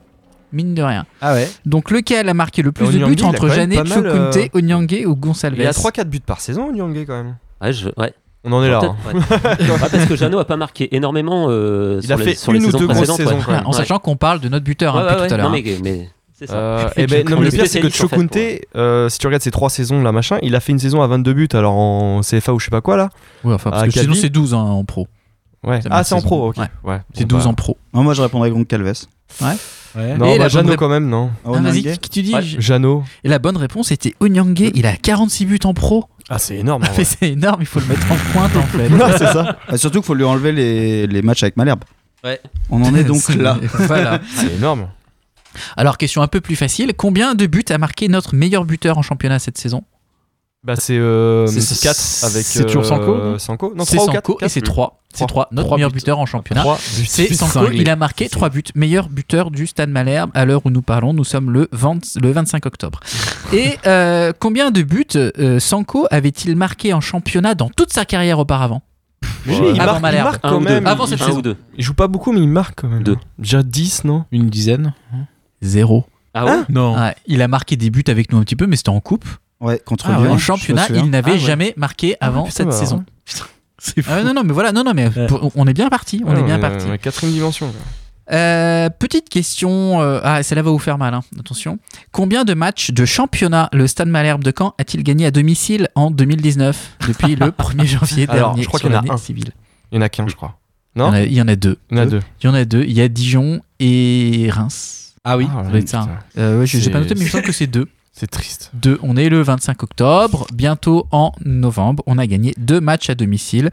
Mine 0.54 0.74
de 0.74 0.82
rien. 0.82 1.06
Ah 1.22 1.34
ouais. 1.34 1.50
Donc 1.66 1.92
lequel 1.92 2.30
a 2.30 2.34
marqué 2.34 2.62
le 2.62 2.72
plus 2.72 2.86
de 2.88 2.98
Onyangue, 3.04 3.16
buts 3.18 3.24
entre 3.24 3.50
Janet, 3.50 3.80
euh, 3.80 4.32
Chokunte, 4.32 4.50
Onyangue 4.56 5.04
ou 5.06 5.16
Gonçalves? 5.16 5.56
Il 5.58 5.68
a 5.68 5.72
3-4 5.72 6.06
buts 6.06 6.20
par 6.26 6.40
saison, 6.40 6.72
Nyangé, 6.72 7.06
quand 7.06 7.16
même. 7.22 7.36
Ouais, 7.62 7.74
je- 7.74 7.90
ouais. 7.98 8.14
On 8.44 8.54
en 8.54 8.64
est 8.64 8.70
là. 8.70 8.80
Hein. 8.82 8.96
ouais. 9.08 9.14
Ouais, 9.70 9.78
parce 9.92 10.06
que 10.06 10.16
Jeannot 10.16 10.40
a 10.40 10.46
pas 10.46 10.56
marqué 10.56 10.96
énormément 10.96 11.48
euh, 11.50 12.00
Il 12.02 12.08
sur 12.08 12.16
a 12.16 12.18
les, 12.20 12.24
fait 12.24 12.36
sur 12.36 12.54
les 12.54 12.60
une 12.60 12.66
ou 12.68 12.72
deux 12.72 12.88
grosses 12.88 13.12
saisons, 13.16 13.38
ouais. 13.40 13.60
En 13.66 13.74
sachant 13.74 14.00
qu'on 14.00 14.16
parle 14.16 14.40
de 14.40 14.48
notre 14.48 14.64
buteur 14.64 14.96
Ouais, 14.96 15.02
hein, 15.02 15.06
ouais, 15.06 15.10
depuis 15.12 15.22
ouais. 15.24 15.28
tout 15.28 15.34
à 15.34 15.38
l'heure. 15.38 15.50
Non, 15.50 15.58
hein. 15.58 15.62
mais, 15.66 15.78
mais 15.84 16.10
c'est 16.34 16.48
ça. 16.48 16.56
Euh, 16.56 16.90
eh 16.96 17.08
ben, 17.08 17.28
non, 17.28 17.40
mais 17.40 17.46
le 17.46 17.52
pire, 17.52 17.68
c'est 17.68 17.82
que 17.82 17.90
spécialiste, 17.90 18.04
en 18.04 18.08
fait, 18.08 18.16
Chokunte, 18.16 18.62
euh, 18.78 19.10
si 19.10 19.20
tu 19.20 19.28
regardes 19.28 19.44
ces 19.44 19.52
trois 19.52 19.70
saisons, 19.70 20.02
là, 20.02 20.14
machin, 20.14 20.38
il 20.44 20.56
a 20.56 20.62
fait 20.62 20.72
une 20.72 20.80
saison 20.80 21.02
à 21.02 21.08
22 21.08 21.34
buts, 21.34 21.50
alors 21.54 21.74
en 21.74 22.22
CFA 22.22 22.54
ou 22.54 22.60
je 22.60 22.66
sais 22.66 22.72
pas 22.72 22.80
quoi, 22.82 22.96
là. 22.96 23.10
Ouais, 23.44 23.54
enfin, 23.54 23.72
parce 23.72 23.84
que 23.84 24.00
sinon 24.00 24.14
c'est 24.14 24.30
12 24.30 24.54
hein, 24.54 24.58
en 24.60 24.86
pro. 24.86 25.08
Ouais. 25.64 25.82
C'est 25.82 25.90
Ah, 25.92 26.04
c'est 26.06 26.16
en 26.16 26.22
pro, 26.22 26.50
ok. 26.50 26.58
Ouais. 26.58 26.68
Ouais. 26.84 27.02
C'est 27.14 27.26
Bon, 27.26 27.36
12 27.38 27.44
bah, 27.46 27.50
en 27.50 27.54
pro. 27.56 27.78
Non, 27.94 28.04
moi, 28.04 28.14
je 28.14 28.22
répondrais 28.22 28.50
Non, 29.96 30.34
Et 30.34 30.38
bah, 30.38 30.48
Jeannot 30.50 30.70
bonne 30.70 30.78
quand 30.78 30.90
même, 30.90 31.08
non. 31.10 31.32
Ah, 31.46 31.52
vas-y, 31.60 31.98
qui, 31.98 32.10
tu 32.10 32.22
dis 32.22 32.34
Ouais, 32.34 32.42
Jeannot. 32.44 33.04
Et 33.24 33.30
la 33.30 33.40
bonne 33.40 33.58
réponse 33.58 33.92
était 33.92 34.14
Onyangue. 34.20 34.72
Il 34.76 34.86
a 34.86 34.96
46 34.96 35.46
buts 35.46 35.60
en 35.64 35.74
pro. 35.74 36.06
Ah, 36.30 36.40
c'est 36.40 36.58
énorme. 36.58 36.84
c'est 37.04 37.30
énorme, 37.32 37.62
il 37.62 37.66
faut 37.68 37.80
le 37.80 37.86
mettre 37.86 38.12
en 38.12 38.16
pointe 38.34 38.56
en 38.56 38.64
fait. 38.64 38.90
Ouais, 38.90 39.12
c'est 39.18 39.32
ça. 39.32 39.58
Bah, 39.70 39.78
surtout 39.78 40.00
qu'il 40.00 40.08
faut 40.08 40.14
lui 40.14 40.24
enlever 40.26 40.52
les, 40.52 41.08
les 41.08 41.22
matchs 41.22 41.44
avec 41.44 41.58
Malherbe. 41.58 41.84
Ouais. 42.24 42.42
On 42.70 42.84
en 42.84 42.94
est 42.96 43.04
donc 43.06 43.28
là. 43.36 43.58
voilà. 43.74 44.20
C'est 44.36 44.56
énorme. 44.56 44.90
Alors, 45.76 45.98
question 45.98 46.22
un 46.22 46.28
peu 46.28 46.42
plus 46.42 46.56
facile. 46.56 46.94
Combien 46.96 47.34
de 47.34 47.46
buts 47.48 47.66
a 47.70 47.78
marqué 47.78 48.08
notre 48.10 48.36
meilleur 48.36 48.66
buteur 48.66 48.98
en 48.98 49.02
championnat 49.02 49.40
cette 49.40 49.58
saison? 49.58 49.84
Bah, 50.64 50.76
c'est 50.76 50.98
euh, 50.98 51.46
C'est- 51.48 51.80
4 51.82 52.26
avec. 52.26 52.44
c'est 52.46 52.66
toujours 52.66 52.86
Sanko, 52.86 53.14
euh, 53.14 53.32
non 53.34 53.40
Sanko 53.40 53.74
Non, 53.76 53.86
C'est 53.86 53.96
3 53.96 54.08
ou 54.10 54.12
4 54.12 54.26
Sanko 54.28 54.40
et 54.46 54.50
c'est 54.50 54.62
3. 54.62 55.02
C'est 55.14 55.26
3. 55.28 55.48
Notre 55.52 55.68
Trois 55.68 55.78
meilleur 55.78 55.92
buts. 55.92 55.96
buteur 56.00 56.20
en 56.20 56.26
championnat. 56.26 56.64
C'est 56.80 57.34
Sanko. 57.34 57.52
cinglé. 57.52 57.78
Il 57.78 57.90
a 57.90 57.96
marqué 57.96 58.28
3 58.28 58.50
buts. 58.50 58.64
Meilleur 58.76 59.08
buteur 59.10 59.52
du 59.52 59.68
Stade 59.68 59.90
Malherbe 59.90 60.32
à 60.34 60.46
l'heure 60.46 60.62
où 60.66 60.70
nous 60.70 60.82
parlons. 60.82 61.14
Nous 61.14 61.24
sommes 61.24 61.52
le, 61.52 61.70
20 61.72 62.18
le 62.22 62.32
25 62.32 62.66
octobre. 62.66 63.00
et 63.54 63.78
euh, 63.86 64.34
combien 64.38 64.72
de 64.72 64.82
buts 64.82 65.06
euh, 65.16 65.60
Sanko 65.60 66.08
avait-il 66.12 66.56
marqué 66.56 66.92
en 66.94 67.02
championnat 67.02 67.56
dans 67.56 67.70
toute 67.70 67.94
sa 67.94 68.04
carrière 68.06 68.40
auparavant? 68.40 68.82
Mais 69.46 69.58
Ouais. 69.60 69.72
il, 69.76 69.80
Avant 69.82 70.00
marque, 70.00 70.14
il 70.16 70.24
marque 70.24 70.42
quand 70.42 70.60
même. 70.60 70.86
Avant 70.88 71.06
cette 71.08 71.20
saison. 71.24 71.42
Il 71.78 71.84
joue 71.84 71.94
pas 71.94 72.08
beaucoup, 72.08 72.34
mais 72.34 72.42
il 72.42 72.50
marque 72.50 72.82
quand 72.82 72.90
même. 72.90 73.04
Deux. 73.04 73.18
Déjà 73.40 73.64
10, 73.64 74.04
non? 74.04 74.26
Une 74.32 74.50
dizaine. 74.50 74.94
Zéro. 75.62 76.06
Ah 76.34 76.46
ouais? 76.46 76.60
Non. 76.70 76.96
Ouais, 77.00 77.16
il 77.26 77.42
a 77.42 77.48
marqué 77.48 77.78
des 77.78 77.90
buts 77.90 78.04
avec 78.08 78.32
nous 78.32 78.38
un 78.38 78.42
petit 78.42 78.56
peu, 78.58 78.68
mais 78.68 78.76
c'était 78.76 78.90
en 78.90 79.00
coupe. 79.00 79.26
Ouais, 79.60 79.82
contre 79.84 80.08
Ah 80.08 80.14
Lyon. 80.14 80.22
ouais. 80.24 80.28
En 80.30 80.38
je 80.38 80.44
championnat, 80.44 80.88
il 80.90 81.10
n'avait 81.10 81.32
Ah 81.32 81.34
ouais. 81.36 81.40
jamais 81.40 81.74
marqué 81.78 82.16
avant 82.20 82.44
putain, 82.44 82.56
cette 82.56 82.68
bah, 82.68 82.72
saison. 82.74 83.04
C'est 83.80 84.02
fou. 84.02 84.10
Ah, 84.14 84.24
non, 84.24 84.34
non, 84.34 84.44
mais 84.44 84.54
voilà, 84.54 84.72
non, 84.72 84.84
non, 84.84 84.94
mais 84.94 85.08
Ouais. 85.08 85.28
pour- 85.28 85.52
on 85.56 85.68
est 85.68 85.74
bien 85.74 85.90
parti. 85.90 86.22
On 86.26 86.34
Ouais, 86.34 86.40
est 86.40 86.44
bien 86.44 86.60
parti. 86.60 86.86
Quatrième 87.02 87.34
dimension. 87.34 87.68
quoi. 87.68 87.80
Euh, 88.36 88.90
petite 88.90 89.30
question. 89.30 90.02
euh, 90.02 90.20
ah, 90.24 90.44
celle-là 90.44 90.62
va 90.64 90.72
vous 90.72 90.80
faire 90.80 90.98
mal, 90.98 91.14
hein, 91.14 91.22
attention. 91.40 91.80
Combien 92.12 92.44
de 92.44 92.54
matchs 92.54 92.92
de 92.92 93.06
championnat 93.06 93.70
le 93.72 93.88
Stade 93.88 94.10
Malherbe 94.10 94.44
de 94.44 94.52
Caen 94.58 94.74
a-t-il 94.78 95.02
gagné 95.04 95.26
à 95.28 95.32
domicile 95.32 95.88
en 95.96 96.12
2019 96.12 96.98
depuis 97.08 97.36
le 97.36 97.52
1er 97.52 97.86
janvier 97.86 98.26
Alors, 98.30 98.50
dernier 98.50 98.64
je 98.64 98.68
crois 98.68 98.80
qu'il 98.82 98.92
y 98.92 98.96
en 98.96 99.00
a 99.08 99.14
un. 99.14 99.18
civile? 99.18 99.52
Il 99.92 99.96
y 99.96 99.98
en 100.00 100.02
a 100.02 100.10
qu'un, 100.10 100.28
je 100.28 100.36
crois. 100.36 100.58
il 100.96 101.00
y, 101.00 101.02
Non? 101.04 101.10
en 101.10 101.14
a, 101.14 101.22
il 101.22 101.34
y 101.34 101.42
en 101.42 101.48
a 101.48 101.56
deux. 101.56 101.78
Il 101.90 101.98
y 101.98 102.00
en 102.00 102.04
a 102.04 102.06
deux. 102.08 102.22
Il 102.42 102.46
y 102.46 102.50
en 102.50 102.54
a 102.54 102.66
deux. 102.66 102.84
Il 102.84 102.92
y 102.92 103.02
a 103.02 103.08
Dijon 103.08 103.62
et 103.80 104.50
Reims. 104.52 105.14
Ah 105.24 105.38
oui. 105.38 105.48
Ah, 105.50 105.64
Ça 105.64 105.70
doit 105.70 105.80
être 105.80 105.90
ça. 105.90 106.00
putain. 106.02 106.20
Euh, 106.42 106.60
ouais, 106.60 106.66
je 106.66 106.78
C'est- 106.80 106.86
n'ai 106.88 106.92
pas 106.92 107.00
noté, 107.00 107.16
mais 107.16 107.24
me 107.24 107.30
semble 107.30 107.44
que 107.46 107.52
c'est 107.54 107.68
deux. 107.68 107.88
C'est 108.20 108.32
triste. 108.32 108.72
Deux. 108.74 108.98
On 109.04 109.16
est 109.16 109.30
le 109.30 109.44
25 109.44 109.84
octobre, 109.84 110.48
bientôt 110.52 111.06
en 111.12 111.34
novembre. 111.46 112.02
On 112.08 112.18
a 112.18 112.26
gagné 112.26 112.56
deux 112.58 112.82
matchs 112.82 113.12
à 113.12 113.16
domicile. 113.16 113.70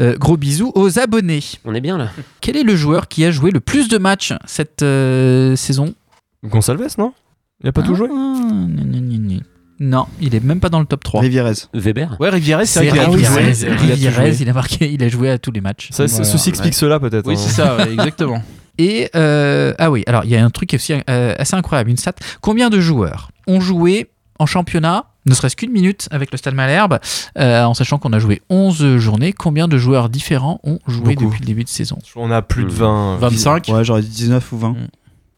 Euh, 0.00 0.16
gros 0.16 0.38
bisous 0.38 0.72
aux 0.74 0.98
abonnés. 0.98 1.42
On 1.66 1.74
est 1.74 1.82
bien 1.82 1.98
là. 1.98 2.08
Quel 2.40 2.56
est 2.56 2.62
le 2.62 2.76
joueur 2.76 3.08
qui 3.08 3.26
a 3.26 3.30
joué 3.30 3.50
le 3.50 3.60
plus 3.60 3.88
de 3.88 3.98
matchs 3.98 4.32
cette 4.46 4.80
euh, 4.80 5.54
saison? 5.54 5.92
Gonçalves, 6.46 6.94
non? 6.96 7.12
Il 7.62 7.68
a 7.68 7.72
pas 7.72 7.82
tout 7.82 7.94
joué? 7.94 8.08
Ah, 8.10 8.36
gna. 8.48 9.40
Non, 9.80 10.06
il 10.18 10.34
est 10.34 10.42
même 10.42 10.60
pas 10.60 10.70
dans 10.70 10.80
le 10.80 10.86
top 10.86 11.04
3. 11.04 11.20
Rivierez. 11.20 11.52
Weber? 11.74 12.16
Ouais, 12.20 12.30
Rivierez, 12.30 12.64
c'est 12.64 12.88
vrai 12.88 12.88
qu'il 12.88 13.00
a 13.00 13.04
joué. 13.04 13.20
Il 13.20 13.26
a 13.26 13.76
tout 13.76 13.82
Rivierez, 13.82 14.32
joué. 14.32 14.36
il 14.40 14.48
a 14.48 14.52
marqué, 14.54 14.90
il 14.90 15.02
a 15.04 15.08
joué 15.08 15.28
à 15.28 15.36
tous 15.36 15.52
les 15.52 15.60
matchs. 15.60 15.88
Ça, 15.90 16.08
ceci 16.08 16.48
explique 16.48 16.74
cela 16.74 16.98
peut-être. 16.98 17.26
Oui, 17.26 17.34
hein. 17.34 17.38
c'est 17.38 17.50
ça, 17.50 17.76
ouais, 17.76 17.92
exactement. 17.92 18.42
Et 18.78 19.10
euh, 19.14 19.72
ah 19.78 19.90
oui, 19.90 20.02
alors 20.06 20.24
il 20.24 20.30
y 20.30 20.36
a 20.36 20.44
un 20.44 20.50
truc 20.50 20.74
aussi 20.74 20.94
euh, 21.08 21.34
assez 21.38 21.54
incroyable, 21.54 21.90
une 21.90 21.96
stat. 21.96 22.14
Combien 22.40 22.70
de 22.70 22.80
joueurs 22.80 23.30
ont 23.46 23.60
joué 23.60 24.10
en 24.38 24.46
championnat, 24.46 25.06
ne 25.26 25.34
serait-ce 25.34 25.56
qu'une 25.56 25.70
minute 25.70 26.08
avec 26.10 26.30
le 26.32 26.36
Stade 26.38 26.54
Malherbe, 26.54 26.98
euh, 27.38 27.62
en 27.64 27.72
sachant 27.74 27.98
qu'on 27.98 28.12
a 28.12 28.18
joué 28.18 28.42
11 28.50 28.96
journées 28.98 29.32
Combien 29.32 29.68
de 29.68 29.78
joueurs 29.78 30.08
différents 30.08 30.60
ont 30.64 30.78
joué 30.86 31.14
Beaucoup. 31.14 31.26
depuis 31.26 31.40
le 31.40 31.46
début 31.46 31.64
de 31.64 31.68
saison? 31.68 31.98
On 32.16 32.30
a 32.30 32.42
plus 32.42 32.64
de 32.64 32.68
Hmm. 32.70 33.16
20. 33.16 33.16
25 33.18 33.68
Ouais, 33.68 33.84
j'aurais 33.84 34.02
dit 34.02 34.08
19 34.08 34.52
ou 34.52 34.58
20. 34.58 34.76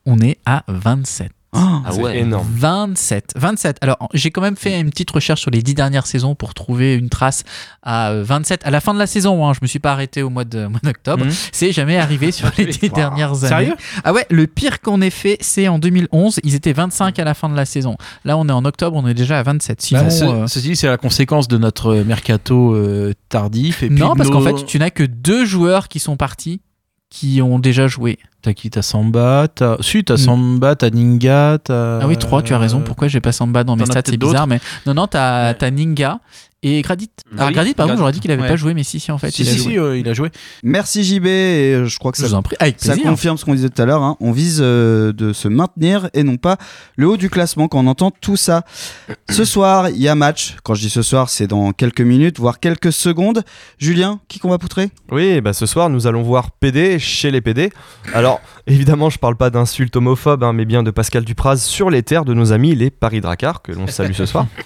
On 0.07 0.19
est 0.21 0.39
à 0.47 0.65
27. 0.69 1.31
Ah, 1.57 1.83
Ah 1.87 1.95
ouais. 1.95 2.19
énorme. 2.19 2.47
27. 2.51 3.33
27. 3.37 3.79
Alors, 3.81 3.97
j'ai 4.15 4.31
quand 4.31 4.41
même 4.43 4.57
fait 4.57 4.79
une 4.81 4.91
petite 4.91 5.11
recherche 5.11 5.41
sur 5.41 5.51
les 5.51 5.63
10 5.63 5.75
dernières 5.75 6.07
saisons 6.07 6.35
pour 6.35 6.55
trouver 6.55 6.95
une 6.95 7.09
trace 7.09 7.45
à 7.83 8.11
euh, 8.11 8.23
27. 8.25 8.61
À 8.65 8.71
la 8.71 8.81
fin 8.81 8.93
de 8.95 8.99
la 8.99 9.07
saison, 9.07 9.47
hein, 9.47 9.53
je 9.55 9.59
me 9.63 9.67
suis 9.67 9.79
pas 9.79 9.93
arrêté 9.93 10.23
au 10.23 10.31
mois 10.31 10.45
d'octobre. 10.45 11.25
Mhm. 11.25 11.33
C'est 11.53 11.73
jamais 11.73 11.97
arrivé 11.99 12.33
sur 12.33 12.49
les 12.59 12.67
10 12.67 12.91
dernières 12.91 13.31
années. 13.45 13.49
Sérieux? 13.49 13.75
Ah 14.05 14.13
ouais, 14.13 14.27
le 14.31 14.47
pire 14.47 14.81
qu'on 14.81 15.01
ait 15.01 15.11
fait, 15.11 15.39
c'est 15.41 15.69
en 15.69 15.79
2011. 15.79 16.41
Ils 16.45 16.55
étaient 16.55 16.73
25 16.73 17.19
à 17.19 17.25
la 17.25 17.35
fin 17.35 17.49
de 17.49 17.57
la 17.57 17.65
saison. 17.65 17.97
Là, 18.25 18.37
on 18.37 18.49
est 18.49 18.53
en 18.53 18.65
octobre, 18.65 18.97
on 18.97 19.07
est 19.07 19.15
déjà 19.15 19.39
à 19.39 19.43
27. 19.43 19.83
Sinon, 19.83 20.03
Bah, 20.03 20.11
ce- 20.11 20.25
euh, 20.25 20.47
Ceci 20.47 20.69
dit, 20.69 20.77
c'est 20.77 20.89
la 20.89 20.97
conséquence 20.99 21.49
de 21.49 21.59
notre 21.59 21.95
mercato 21.97 22.75
euh, 22.75 23.13
tardif. 23.29 23.83
Et 23.83 23.89
puis 23.89 23.99
non, 23.99 24.15
parce 24.15 24.31
qu'en 24.31 24.41
fait, 24.41 24.65
tu 24.67 24.79
n'as 24.79 24.91
que 24.91 25.03
deux 25.05 25.45
joueurs 25.45 25.89
qui 25.89 25.99
sont 25.99 26.17
partis 26.17 26.61
qui 27.09 27.41
ont 27.41 27.59
déjà 27.59 27.87
joué. 27.87 28.19
T'as 28.47 28.55
qui? 28.55 28.71
T'as 28.71 28.83
Samba, 28.83 29.49
t'as. 29.53 29.77
Si, 29.81 30.05
t'as 30.05 30.15
Mm. 30.15 30.19
Samba, 30.19 30.77
t'as 30.77 30.91
Ninga, 30.91 31.59
t'as. 31.65 31.99
Ah 32.01 32.07
oui, 32.07 32.17
trois, 32.17 32.43
tu 32.43 32.55
as 32.55 32.59
raison. 32.59 32.81
Pourquoi 32.81 33.09
j'ai 33.09 33.21
pas 33.21 33.33
Samba 33.33 33.65
dans 33.65 33.75
mes 33.75 33.83
as 33.83 33.87
stats 33.87 34.03
C'est 34.07 34.17
bizarre, 34.17 34.47
mais 34.47 34.61
non, 34.87 34.95
non, 34.95 35.09
t'as 35.09 35.49
as 35.49 35.71
Ninga 35.73 36.21
et 36.67 36.83
Gradit. 36.83 37.11
Alors 37.37 37.49
Oui, 37.49 37.55
Gradit, 37.55 37.75
par 37.75 37.87
exemple, 37.87 37.87
Gradit, 37.87 37.99
j'aurais 37.99 38.13
dit 38.13 38.21
qu'il 38.21 38.31
avait 38.33 38.43
ouais. 38.43 38.49
pas 38.49 38.57
joué, 38.57 38.75
mais 38.75 38.83
si, 38.83 38.99
si, 39.01 39.11
en 39.13 39.19
fait, 39.19 39.31
Si, 39.31 39.43
il 39.43 39.49
a 39.49 39.53
si, 39.53 39.59
joué. 39.59 39.73
si, 39.73 39.79
euh, 39.79 39.99
il 39.99 40.09
a 40.09 40.15
joué. 40.15 40.31
Merci 40.63 41.05
JB, 41.05 41.27
et 41.27 41.29
euh, 41.75 41.85
je 41.87 41.99
crois 41.99 42.13
que 42.13 42.19
Je 42.19 42.23
ça, 42.23 42.29
vous 42.29 42.35
en 42.35 42.43
prie, 42.43 42.57
avec 42.61 42.77
ça 42.79 42.97
confirme 42.97 43.37
ce 43.39 43.45
qu'on 43.45 43.55
disait 43.55 43.69
tout 43.69 43.81
à 43.81 43.85
l'heure. 43.87 44.03
hein. 44.03 44.17
On 44.21 44.33
vise 44.33 44.59
euh, 44.63 45.13
de 45.13 45.33
se 45.33 45.49
maintenir 45.49 46.09
et 46.15 46.23
non 46.23 46.37
pas 46.37 46.57
le 46.97 47.09
haut 47.09 47.17
du 47.17 47.31
classement 47.31 47.69
quand 47.69 47.79
on 47.81 47.87
entend 47.87 48.11
tout 48.11 48.37
ça. 48.37 48.65
Ce 49.31 49.45
soir, 49.47 49.91
il 49.91 50.01
y 50.01 50.09
a 50.09 50.15
match. 50.15 50.57
Quand 50.65 50.75
je 50.75 50.81
dis 50.83 50.91
ce 50.91 51.03
soir, 51.03 51.29
c'est 51.31 51.47
dans 51.47 51.73
quelques 51.73 52.01
minutes, 52.01 52.39
voire 52.39 52.61
quelques 52.61 52.93
secondes. 52.93 53.43
Julien, 53.79 54.21
qui 54.29 54.39
qu'on 54.39 54.51
va 54.51 54.59
poutrer? 54.59 54.91
Oui, 55.11 55.41
bah 55.41 55.53
ce 55.53 55.67
soir, 55.67 55.91
nous 55.91 56.07
allons 56.07 56.23
voir 56.23 56.51
PD 56.51 56.99
chez 56.99 57.31
les 57.31 57.41
PD. 57.41 57.71
Alors, 58.15 58.41
évidemment, 58.67 59.11
je 59.11 59.19
parle 59.19 59.37
pas 59.37 59.51
d'insultes 59.51 59.95
homophobes, 59.97 60.43
hein, 60.45 60.53
mais 60.53 60.65
bien 60.65 60.83
de 60.83 60.91
Pascal 60.91 61.25
Dupraz 61.25 61.59
sur 61.59 61.91
les 61.91 62.03
terres 62.03 62.25
de 62.25 62.35
nos 62.35 62.53
amis 62.53 62.75
les 62.75 62.91
Paris 62.91 63.21
Dracars, 63.21 63.63
que 63.63 63.73
l'on 63.73 63.87
salue 63.87 64.13
ce 64.13 64.27
soir. 64.27 64.47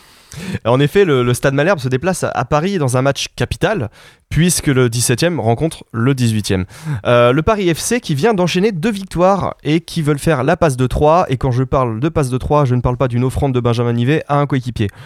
En 0.64 0.80
effet, 0.80 1.04
le, 1.04 1.22
le 1.22 1.34
Stade 1.34 1.54
Malherbe 1.54 1.78
se 1.78 1.88
déplace 1.88 2.24
à, 2.24 2.28
à 2.28 2.44
Paris 2.44 2.78
dans 2.78 2.96
un 2.96 3.02
match 3.02 3.28
capital, 3.36 3.90
puisque 4.28 4.68
le 4.68 4.88
17e 4.88 5.38
rencontre 5.38 5.84
le 5.92 6.14
18e. 6.14 6.64
Euh, 7.06 7.32
le 7.32 7.42
Paris 7.42 7.68
FC 7.68 8.00
qui 8.00 8.14
vient 8.14 8.34
d'enchaîner 8.34 8.72
deux 8.72 8.90
victoires 8.90 9.56
et 9.64 9.80
qui 9.80 10.02
veulent 10.02 10.18
faire 10.18 10.44
la 10.44 10.56
passe 10.56 10.76
de 10.76 10.86
3. 10.86 11.26
Et 11.28 11.36
quand 11.36 11.50
je 11.50 11.64
parle 11.64 12.00
de 12.00 12.08
passe 12.08 12.30
de 12.30 12.38
3, 12.38 12.64
je 12.64 12.74
ne 12.74 12.80
parle 12.80 12.96
pas 12.96 13.08
d'une 13.08 13.24
offrande 13.24 13.52
de 13.52 13.60
Benjamin 13.60 13.92
Nivet 13.92 14.24
à 14.28 14.38
un 14.38 14.46
coéquipier. 14.46 14.88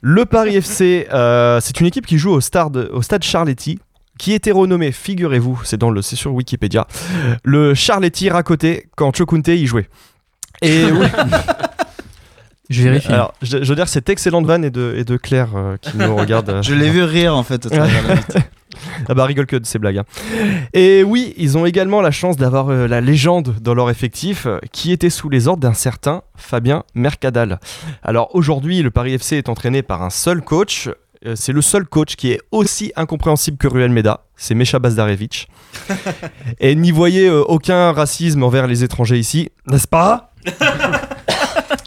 Le 0.00 0.24
Paris 0.26 0.56
FC, 0.56 1.06
euh, 1.12 1.60
c'est 1.60 1.78
une 1.80 1.86
équipe 1.86 2.06
qui 2.06 2.18
joue 2.18 2.32
au 2.32 2.40
stade, 2.40 2.76
au 2.92 3.02
stade 3.02 3.22
Charletti, 3.22 3.78
qui 4.18 4.32
était 4.32 4.50
renommé, 4.50 4.90
figurez-vous, 4.90 5.60
c'est 5.64 5.76
dans 5.76 5.90
le, 5.90 6.02
c'est 6.02 6.16
sur 6.16 6.34
Wikipédia, 6.34 6.88
le 7.44 7.74
Charletti 7.74 8.28
Racoté 8.28 8.88
quand 8.96 9.16
Chokunte 9.16 9.46
y 9.48 9.66
jouait. 9.66 9.88
Et 10.60 10.86
oui, 10.92 11.06
Je 12.72 12.82
vérifie. 12.82 13.12
alors 13.12 13.34
je, 13.42 13.62
je 13.62 13.68
veux 13.68 13.74
dire 13.76 13.88
cette 13.88 14.08
excellente 14.08 14.46
vanne 14.46 14.64
est 14.64 14.70
de, 14.70 14.94
est 14.96 15.04
de 15.04 15.16
Claire 15.16 15.50
euh, 15.54 15.76
qui 15.80 15.96
nous 15.96 16.14
regarde. 16.22 16.48
euh, 16.50 16.62
Je 16.62 16.74
l'ai 16.74 16.90
vu 16.90 17.02
rire 17.04 17.36
en 17.36 17.42
fait. 17.42 17.66
à 17.66 17.70
travers 17.70 18.08
la 18.08 18.14
vitre. 18.14 18.36
ah 19.08 19.14
bah 19.14 19.24
rigole 19.26 19.46
que 19.46 19.56
de 19.56 19.66
ces 19.66 19.78
blagues. 19.78 19.98
hein. 19.98 20.04
Et 20.72 21.02
oui, 21.04 21.34
ils 21.36 21.58
ont 21.58 21.66
également 21.66 22.00
la 22.00 22.10
chance 22.10 22.36
d'avoir 22.36 22.70
euh, 22.70 22.86
la 22.88 23.00
légende 23.00 23.54
dans 23.60 23.74
leur 23.74 23.90
effectif 23.90 24.46
euh, 24.46 24.58
qui 24.72 24.92
était 24.92 25.10
sous 25.10 25.28
les 25.28 25.46
ordres 25.48 25.62
d'un 25.62 25.74
certain 25.74 26.22
Fabien 26.36 26.82
Mercadal. 26.94 27.60
Alors 28.02 28.34
aujourd'hui, 28.34 28.82
le 28.82 28.90
Paris 28.90 29.14
FC 29.14 29.36
est 29.36 29.48
entraîné 29.48 29.82
par 29.82 30.02
un 30.02 30.10
seul 30.10 30.40
coach. 30.42 30.88
Euh, 31.26 31.34
C'est 31.36 31.52
le 31.52 31.60
seul 31.62 31.84
coach 31.84 32.16
qui 32.16 32.32
est 32.32 32.40
aussi 32.50 32.92
incompréhensible 32.96 33.56
que 33.58 33.68
Ruel 33.68 33.90
Meda, 33.92 34.24
c'est 34.36 34.54
Mecha 34.54 34.78
Bazdarevic. 34.78 35.48
Et 36.60 36.74
n'y 36.74 36.90
voyez 36.90 37.28
euh, 37.28 37.42
aucun 37.44 37.92
racisme 37.92 38.42
envers 38.42 38.66
les 38.66 38.82
étrangers 38.82 39.18
ici, 39.18 39.50
n'est-ce 39.68 39.86
pas? 39.86 40.32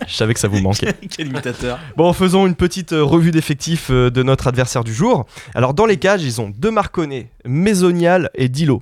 Je 0.08 0.16
savais 0.16 0.34
que 0.34 0.39
ça 0.39 0.47
vous 0.47 0.60
manquait. 0.60 0.93
Quel 1.18 1.28
imitateur. 1.28 1.80
Bon, 1.97 2.12
faisons 2.14 2.47
une 2.47 2.56
petite 2.56 2.93
euh, 2.93 3.03
revue 3.03 3.32
d'effectifs 3.32 3.88
euh, 3.89 4.10
de 4.10 4.24
notre 4.24 4.47
adversaire 4.47 4.84
du 4.84 4.93
jour. 4.93 5.26
Alors, 5.53 5.74
dans 5.74 5.86
les 5.86 5.97
cages, 5.97 6.24
ils 6.24 6.41
ont 6.41 6.51
deux 6.56 6.72
Marconnet, 6.72 7.30
Maisonial 7.45 8.30
et 8.36 8.49
Dilo. 8.49 8.82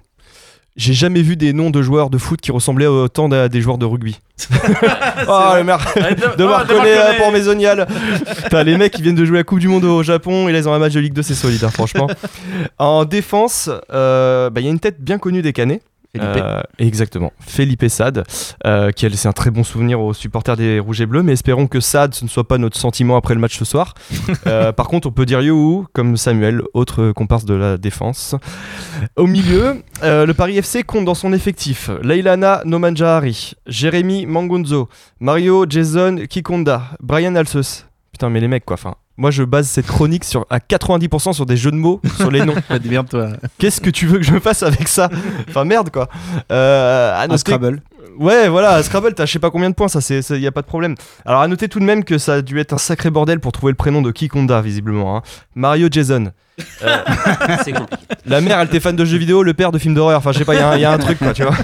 J'ai 0.76 0.94
jamais 0.94 1.22
vu 1.22 1.36
des 1.36 1.54
noms 1.54 1.70
de 1.70 1.84
joueurs 1.84 2.10
de 2.10 2.18
foot 2.18 2.42
qui 2.42 2.52
ressemblaient 2.52 2.88
autant 2.88 3.32
à 3.32 3.48
des 3.48 3.62
joueurs 3.62 3.78
de 3.78 3.86
rugby. 3.86 4.20
oh, 5.28 5.52
le 5.56 5.64
mar... 5.64 5.94
de 5.96 6.44
Marconnet 6.44 6.98
euh, 6.98 7.18
pour 7.18 7.32
Maisonial. 7.32 7.88
Les 8.52 8.76
mecs 8.76 8.94
qui 8.94 9.04
viennent 9.04 9.14
de 9.14 9.24
jouer 9.24 9.38
la 9.38 9.44
Coupe 9.44 9.60
du 9.60 9.68
Monde 9.68 9.86
au 9.86 10.02
Japon 10.02 10.50
et 10.50 10.52
là 10.52 10.58
ils 10.58 10.68
ont 10.68 10.74
un 10.74 10.80
match 10.80 10.94
de 10.94 11.00
Ligue 11.00 11.14
2, 11.14 11.22
c'est 11.22 11.36
solide, 11.36 11.64
hein, 11.64 11.70
franchement. 11.70 12.08
En 12.80 13.06
défense, 13.06 13.70
euh, 13.92 14.50
bah, 14.50 14.62
il 14.62 14.64
y 14.64 14.68
a 14.68 14.72
une 14.72 14.80
tête 14.80 15.00
bien 15.00 15.20
connue 15.20 15.44
des 15.44 15.54
Canets. 15.54 15.84
Euh, 16.20 16.62
exactement, 16.78 17.32
Felipe 17.40 17.88
Sad, 17.88 18.24
euh, 18.66 18.92
qui 18.92 19.06
a 19.06 19.10
laissé 19.10 19.28
un 19.28 19.32
très 19.32 19.50
bon 19.50 19.64
souvenir 19.64 20.00
aux 20.00 20.14
supporters 20.14 20.56
des 20.56 20.80
Rouges 20.80 21.02
et 21.02 21.08
Bleus, 21.08 21.24
mais 21.24 21.34
espérons 21.34 21.66
que 21.66 21.80
Sad 21.80 22.14
ce 22.14 22.24
ne 22.24 22.30
soit 22.30 22.48
pas 22.48 22.60
notre 22.60 22.78
sentiment 22.78 23.18
après 23.18 23.34
le 23.34 23.40
match 23.40 23.58
ce 23.58 23.66
soir. 23.66 23.94
Euh, 24.46 24.74
par 24.74 24.88
contre, 24.88 25.08
on 25.08 25.12
peut 25.12 25.26
dire 25.26 25.42
Youhou, 25.42 25.88
comme 25.94 26.18
Samuel, 26.18 26.62
autre 26.74 27.12
comparse 27.12 27.46
de 27.46 27.54
la 27.54 27.78
défense. 27.78 28.36
Au 29.16 29.26
milieu, 29.26 29.82
le 30.02 30.32
Paris 30.34 30.58
FC 30.58 30.84
compte 30.84 31.06
dans 31.06 31.14
son 31.14 31.34
effectif 31.34 31.90
Leilana 32.02 32.62
Nomanjahari, 32.66 33.54
Jérémy 33.68 34.26
Mangonzo, 34.26 34.90
Mario 35.20 35.66
Jason 35.70 36.26
Kikonda, 36.30 36.84
Brian 37.00 37.36
Alsos. 37.36 37.86
Putain, 38.12 38.30
mais 38.30 38.42
les 38.42 38.48
mecs, 38.48 38.66
quoi, 38.66 38.76
enfin. 38.76 38.96
Moi, 39.18 39.30
je 39.30 39.44
base 39.44 39.68
cette 39.68 39.86
chronique 39.86 40.24
sur, 40.24 40.46
à 40.50 40.58
90% 40.58 41.34
sur 41.34 41.46
des 41.46 41.56
jeux 41.56 41.70
de 41.72 41.76
mots 41.76 42.02
sur 42.18 42.32
les 42.32 42.44
noms. 42.44 42.56
Démerde-toi. 42.82 43.30
Qu'est-ce 43.60 43.80
que 43.80 43.92
tu 43.92 44.08
veux 44.08 44.18
que 44.18 44.24
je 44.26 44.40
fasse 44.40 44.64
avec 44.64 44.88
ça? 44.88 45.10
Enfin, 45.48 45.66
merde, 45.66 45.92
quoi. 45.92 46.08
Euh, 46.52 47.16
à 47.16 47.28
noter- 47.28 47.38
Scrabble. 47.40 47.82
Ouais, 48.20 48.48
voilà, 48.50 48.72
à 48.72 48.84
Scrabble, 48.84 49.14
t'as 49.14 49.26
je 49.26 49.32
sais 49.34 49.40
pas 49.40 49.50
combien 49.52 49.70
de 49.70 49.76
points, 49.76 49.88
ça, 49.88 50.02
c'est, 50.02 50.22
ça, 50.22 50.36
y 50.38 50.46
a 50.48 50.52
pas 50.52 50.62
de 50.62 50.68
problème. 50.68 50.96
Alors, 51.26 51.42
à 51.42 51.48
noter 51.48 51.68
tout 51.68 51.80
de 51.80 51.86
même 51.86 52.04
que 52.04 52.18
ça 52.18 52.36
a 52.36 52.42
dû 52.42 52.60
être 52.60 52.74
un 52.74 52.78
sacré 52.78 53.10
bordel 53.12 53.40
pour 53.40 53.52
trouver 53.52 53.72
le 53.72 53.76
prénom 53.78 54.02
de 54.02 54.12
Kikonda, 54.12 54.62
visiblement. 54.62 55.18
hein. 55.18 55.22
Mario 55.56 55.88
Jason. 55.92 56.32
Euh, 56.84 56.98
C'est 57.64 57.72
compliqué. 57.74 58.04
la 58.26 58.42
mère, 58.42 58.60
elle 58.60 58.68
était 58.68 58.80
fan 58.80 58.96
de 58.96 59.06
jeux 59.06 59.18
vidéo, 59.18 59.42
le 59.44 59.54
père 59.54 59.72
de 59.72 59.78
films 59.80 59.94
d'horreur. 59.96 60.18
Enfin, 60.20 60.32
je 60.32 60.40
sais 60.40 60.46
pas, 60.46 60.54
il 60.56 60.60
y, 60.60 60.62
a 60.62 60.70
un- 60.70 60.78
y 60.78 60.86
a 60.86 60.92
un 60.92 60.98
truc, 61.00 61.18
quoi, 61.20 61.34
tu 61.34 61.44
vois. 61.44 61.56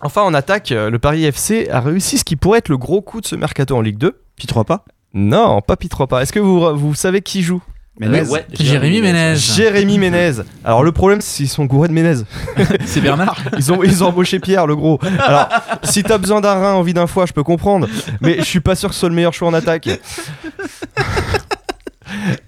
Enfin, 0.00 0.22
en 0.22 0.34
attaque, 0.34 0.70
le 0.70 0.98
Paris 0.98 1.24
FC 1.24 1.68
a 1.70 1.80
réussi 1.80 2.18
ce 2.18 2.24
qui 2.24 2.36
pourrait 2.36 2.58
être 2.58 2.68
le 2.68 2.76
gros 2.78 3.02
coup 3.02 3.20
de 3.20 3.26
ce 3.26 3.36
mercato 3.36 3.76
en 3.76 3.80
Ligue 3.80 3.98
2. 3.98 4.18
Puis 4.36 4.46
trois 4.46 4.64
pas? 4.64 4.84
Non, 5.14 5.60
pas 5.60 5.76
Pitre 5.76 6.06
pas. 6.06 6.22
Est-ce 6.22 6.32
que 6.32 6.40
vous, 6.40 6.76
vous 6.76 6.94
savez 6.94 7.20
qui 7.20 7.42
joue? 7.42 7.62
Ménez. 8.00 8.22
Ouais, 8.22 8.46
Jérémy 8.58 9.02
Ménez. 9.02 9.36
Jérémy 9.36 9.98
Ménez. 9.98 10.32
Alors 10.64 10.82
le 10.82 10.92
problème, 10.92 11.20
c'est 11.20 11.36
qu'ils 11.38 11.48
sont 11.48 11.66
gourés 11.66 11.88
de 11.88 11.92
Ménez. 11.92 12.22
C'est 12.86 13.02
Bernard? 13.02 13.38
Ils 13.58 13.70
ont, 13.70 13.82
ils 13.82 14.02
ont 14.02 14.08
embauché 14.08 14.40
Pierre, 14.40 14.66
le 14.66 14.74
gros. 14.74 14.98
Alors, 15.18 15.48
si 15.82 16.02
t'as 16.02 16.16
besoin 16.16 16.40
d'un 16.40 16.54
rein 16.54 16.72
envie 16.72 16.94
d'un 16.94 17.06
foie, 17.06 17.26
je 17.26 17.32
peux 17.32 17.42
comprendre. 17.42 17.86
Mais 18.22 18.38
je 18.38 18.44
suis 18.44 18.60
pas 18.60 18.74
sûr 18.74 18.88
que 18.88 18.94
ce 18.94 19.00
soit 19.00 19.08
le 19.10 19.14
meilleur 19.14 19.34
choix 19.34 19.48
en 19.48 19.54
attaque. 19.54 19.88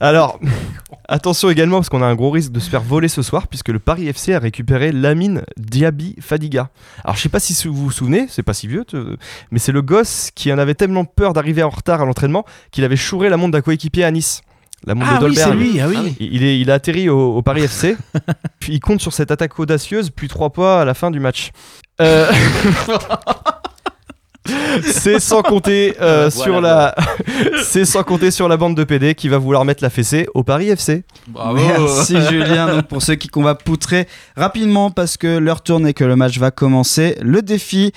Alors, 0.01 0.39
attention 1.09 1.51
également, 1.51 1.79
parce 1.79 1.89
qu'on 1.89 2.03
a 2.03 2.07
un 2.07 2.15
gros 2.15 2.31
risque 2.31 2.53
de 2.53 2.61
se 2.61 2.69
faire 2.71 2.83
voler 2.83 3.09
ce 3.09 3.23
soir, 3.23 3.49
puisque 3.49 3.69
le 3.69 3.79
Paris 3.79 4.09
FC 4.09 4.35
a 4.35 4.39
récupéré 4.39 4.93
Lamine 4.93 5.43
Diaby 5.57 6.17
Fadiga. 6.21 6.71
Alors, 7.05 7.17
je 7.17 7.23
sais 7.23 7.29
pas 7.29 7.41
si 7.41 7.55
vous 7.67 7.75
vous 7.75 7.91
souvenez, 7.91 8.27
c'est 8.29 8.43
pas 8.43 8.55
si 8.55 8.67
vieux, 8.69 8.85
mais 9.51 9.59
c'est 9.59 9.73
le 9.73 9.83
gosse 9.83 10.31
qui 10.35 10.53
en 10.53 10.59
avait 10.59 10.75
tellement 10.75 11.05
peur 11.05 11.33
d'arriver 11.33 11.63
en 11.63 11.71
retard 11.71 12.01
à 12.03 12.05
l'entraînement 12.05 12.45
qu'il 12.71 12.85
avait 12.85 12.97
chouré 12.97 13.29
la 13.29 13.37
montre 13.37 13.53
d'un 13.53 13.63
coéquipier 13.63 14.05
à 14.05 14.11
Nice. 14.11 14.43
La 14.87 14.95
montre 14.95 15.13
Ah 15.15 15.19
de 15.19 15.25
oui, 15.29 15.35
Dolberg. 15.35 15.51
c'est 15.51 15.57
lui, 15.57 15.81
ah 15.81 15.89
oui. 15.89 16.15
Il, 16.21 16.35
il 16.35 16.45
est, 16.45 16.61
il 16.61 16.71
a 16.71 16.75
atterri 16.75 17.09
au, 17.09 17.37
au 17.37 17.41
Paris 17.43 17.63
FC, 17.63 17.97
puis 18.61 18.75
il 18.75 18.81
compte 18.81 19.01
sur 19.01 19.15
cette 19.15 19.31
attaque 19.31 19.59
audacieuse, 19.59 20.11
puis 20.11 20.29
trois 20.29 20.51
pas 20.51 20.83
à 20.83 20.85
la 20.85 20.93
fin 20.93 21.11
du 21.11 21.21
match. 21.21 21.53
Euh, 22.03 22.31
C'est 24.85 25.21
sans 25.21 25.43
compter 25.43 25.95
euh, 26.01 26.29
Voilà, 26.35 26.45
sur 26.45 26.61
la, 26.61 26.95
c'est 27.65 27.85
sans 27.85 28.03
compter 28.03 28.31
sur 28.31 28.49
la 28.49 28.57
bande 28.57 28.77
de 28.77 28.85
PD 28.85 29.15
qui 29.15 29.29
va 29.29 29.39
vouloir 29.39 29.65
mettre 29.65 29.83
la 29.83 29.91
fessée 29.91 30.27
au 30.35 30.43
Paris 30.43 30.69
FC. 30.69 31.05
Bravo. 31.29 31.57
Merci 31.57 32.21
Julien. 32.29 32.77
Donc 32.77 32.89
pour 32.89 33.03
ceux 33.03 33.15
qui 33.15 33.29
qu'on 33.29 33.43
va 33.43 33.55
poutrer 33.55 34.07
rapidement 34.37 34.91
parce 34.91 35.17
que 35.17 35.39
l'heure 35.39 35.63
tourne 35.63 35.87
et 35.87 35.95
que 35.95 36.05
le 36.05 36.17
match 36.17 36.39
va 36.39 36.51
commencer, 36.51 37.17
le 37.23 37.43
défi 37.43 37.93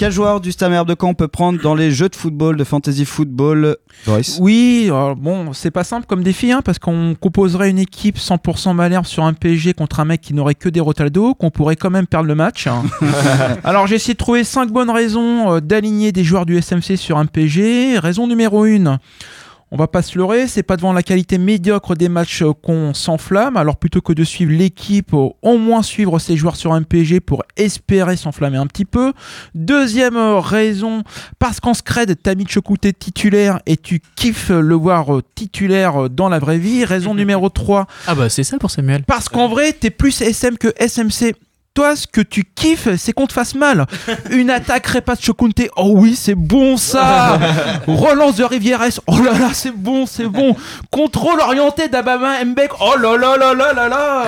Quel 0.00 0.12
joueur 0.12 0.40
du 0.40 0.50
Stamer 0.50 0.82
de 0.86 0.96
Caen 0.98 1.10
on 1.10 1.14
peut 1.14 1.28
prendre 1.28 1.60
dans 1.60 1.74
les 1.74 1.90
jeux 1.90 2.08
de 2.08 2.16
football, 2.16 2.56
de 2.56 2.64
fantasy 2.64 3.04
football 3.04 3.76
Boris 4.06 4.38
Oui, 4.40 4.88
euh, 4.90 5.14
bon, 5.14 5.52
c'est 5.52 5.70
pas 5.70 5.84
simple 5.84 6.06
comme 6.06 6.22
défi, 6.22 6.50
hein, 6.52 6.62
parce 6.64 6.78
qu'on 6.78 7.14
composerait 7.20 7.68
une 7.68 7.78
équipe 7.78 8.16
100% 8.16 8.72
Malherbe 8.72 9.04
sur 9.04 9.24
un 9.24 9.34
PSG 9.34 9.74
contre 9.74 10.00
un 10.00 10.06
mec 10.06 10.22
qui 10.22 10.32
n'aurait 10.32 10.54
que 10.54 10.70
des 10.70 10.80
Rotaldo, 10.80 11.34
qu'on 11.34 11.50
pourrait 11.50 11.76
quand 11.76 11.90
même 11.90 12.06
perdre 12.06 12.28
le 12.28 12.34
match. 12.34 12.66
hein. 12.66 12.82
Alors 13.62 13.86
j'ai 13.86 13.96
essayé 13.96 14.14
de 14.14 14.18
trouver 14.18 14.42
5 14.42 14.70
bonnes 14.70 14.88
raisons 14.88 15.52
euh, 15.52 15.60
d'aligner 15.60 16.12
des 16.12 16.24
joueurs 16.24 16.46
du 16.46 16.58
SMC 16.58 16.96
sur 16.96 17.18
un 17.18 17.26
PSG. 17.26 17.98
Raison 17.98 18.26
numéro 18.26 18.64
1. 18.64 18.98
On 19.72 19.76
va 19.76 19.86
pas 19.86 20.02
se 20.02 20.18
leurrer, 20.18 20.48
c'est 20.48 20.64
pas 20.64 20.76
devant 20.76 20.92
la 20.92 21.04
qualité 21.04 21.38
médiocre 21.38 21.94
des 21.94 22.08
matchs 22.08 22.42
qu'on 22.62 22.92
s'enflamme. 22.92 23.56
Alors 23.56 23.76
plutôt 23.76 24.00
que 24.00 24.12
de 24.12 24.24
suivre 24.24 24.50
l'équipe, 24.52 25.12
au 25.14 25.58
moins 25.58 25.82
suivre 25.82 26.18
ses 26.18 26.36
joueurs 26.36 26.56
sur 26.56 26.72
un 26.72 26.82
PG 26.82 27.20
pour 27.20 27.44
espérer 27.56 28.16
s'enflammer 28.16 28.56
un 28.56 28.66
petit 28.66 28.84
peu. 28.84 29.12
Deuxième 29.54 30.16
raison, 30.16 31.04
parce 31.38 31.60
qu'en 31.60 31.74
scred, 31.74 32.16
t'as 32.20 32.34
mis 32.34 32.46
Chokouté 32.48 32.92
titulaire 32.92 33.60
et 33.66 33.76
tu 33.76 34.02
kiffes 34.16 34.50
le 34.50 34.74
voir 34.74 35.06
titulaire 35.36 36.10
dans 36.10 36.28
la 36.28 36.40
vraie 36.40 36.58
vie. 36.58 36.84
Raison 36.84 37.14
numéro 37.20 37.48
3. 37.48 37.86
Ah 38.08 38.16
bah 38.16 38.28
c'est 38.28 38.42
ça 38.44 38.58
pour 38.58 38.72
Samuel. 38.72 39.04
Parce 39.04 39.28
qu'en 39.28 39.48
vrai, 39.48 39.72
t'es 39.72 39.90
plus 39.90 40.20
SM 40.20 40.58
que 40.58 40.74
SMC. 40.78 41.34
Toi, 41.80 41.96
ce 41.96 42.06
que 42.06 42.20
tu 42.20 42.44
kiffes, 42.44 42.94
c'est 42.98 43.14
qu'on 43.14 43.26
te 43.26 43.32
fasse 43.32 43.54
mal. 43.54 43.86
Une 44.30 44.50
attaque 44.50 44.86
Repas 44.86 45.16
Chokunte, 45.18 45.62
oh 45.76 45.92
oui, 45.94 46.14
c'est 46.14 46.34
bon 46.34 46.76
ça. 46.76 47.38
Relance 47.86 48.36
de 48.36 48.44
Rivières, 48.44 48.82
oh 49.06 49.16
là 49.16 49.32
là, 49.32 49.48
c'est 49.54 49.74
bon, 49.74 50.04
c'est 50.04 50.26
bon. 50.26 50.54
Contrôle 50.90 51.40
orienté 51.40 51.88
d'Abama 51.88 52.44
Mbek, 52.44 52.72
oh 52.82 52.98
là 52.98 53.16
là 53.16 53.38
là 53.38 53.54
là 53.54 53.72
là 53.72 53.88
là. 53.88 54.24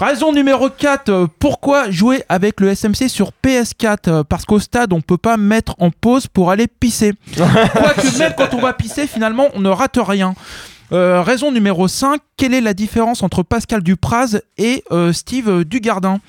Raison 0.00 0.32
numéro 0.32 0.70
4, 0.70 1.10
euh, 1.10 1.26
pourquoi 1.38 1.90
jouer 1.90 2.24
avec 2.30 2.62
le 2.62 2.74
SMC 2.74 3.10
sur 3.10 3.30
PS4 3.44 3.98
Euh, 4.08 4.24
Parce 4.26 4.46
qu'au 4.46 4.58
stade, 4.58 4.94
on 4.94 5.02
peut 5.02 5.18
pas 5.18 5.36
mettre 5.36 5.74
en 5.78 5.90
pause 5.90 6.26
pour 6.26 6.50
aller 6.50 6.66
pisser. 6.66 7.12
Quoique 7.36 8.18
même 8.18 8.32
quand 8.38 8.54
on 8.54 8.60
va 8.62 8.72
pisser, 8.72 9.06
finalement, 9.06 9.48
on 9.52 9.60
ne 9.60 9.68
rate 9.68 9.98
rien. 10.00 10.32
Euh, 10.92 11.20
raison 11.20 11.50
numéro 11.52 11.88
5, 11.88 12.20
quelle 12.38 12.54
est 12.54 12.60
la 12.62 12.72
différence 12.72 13.22
entre 13.22 13.42
Pascal 13.42 13.82
Dupraz 13.82 14.38
et 14.56 14.82
euh, 14.92 15.12
Steve 15.12 15.64
Dugardin? 15.64 16.20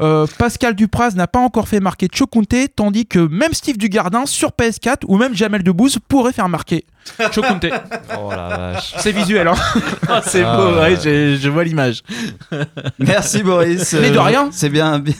Euh, 0.00 0.26
Pascal 0.38 0.74
Dupraz 0.74 1.12
n'a 1.14 1.26
pas 1.26 1.38
encore 1.38 1.68
fait 1.68 1.80
marquer 1.80 2.08
Chokunte, 2.12 2.54
tandis 2.74 3.06
que 3.06 3.18
même 3.18 3.54
Steve 3.54 3.78
Dugardin 3.78 4.26
sur 4.26 4.50
PS4 4.50 5.04
ou 5.06 5.16
même 5.16 5.34
Jamel 5.34 5.62
Debbouze 5.62 5.98
pourrait 6.06 6.32
faire 6.32 6.48
marquer 6.48 6.84
Chokunte. 7.32 7.66
Oh 8.18 8.30
la 8.30 8.48
vache. 8.72 8.94
C'est 8.98 9.12
visuel, 9.12 9.48
hein. 9.48 9.54
Ah, 10.08 10.20
c'est 10.24 10.42
Ah, 10.44 10.56
beau, 10.56 10.68
ouais. 10.74 10.80
ouais, 10.80 10.96
je, 11.02 11.36
je 11.40 11.48
vois 11.50 11.64
l'image. 11.64 12.02
Merci 12.98 13.42
Boris. 13.42 13.94
Mais 14.00 14.10
de 14.10 14.18
rien. 14.18 14.48
C'est 14.52 14.68
bien. 14.68 14.98
bien 14.98 15.14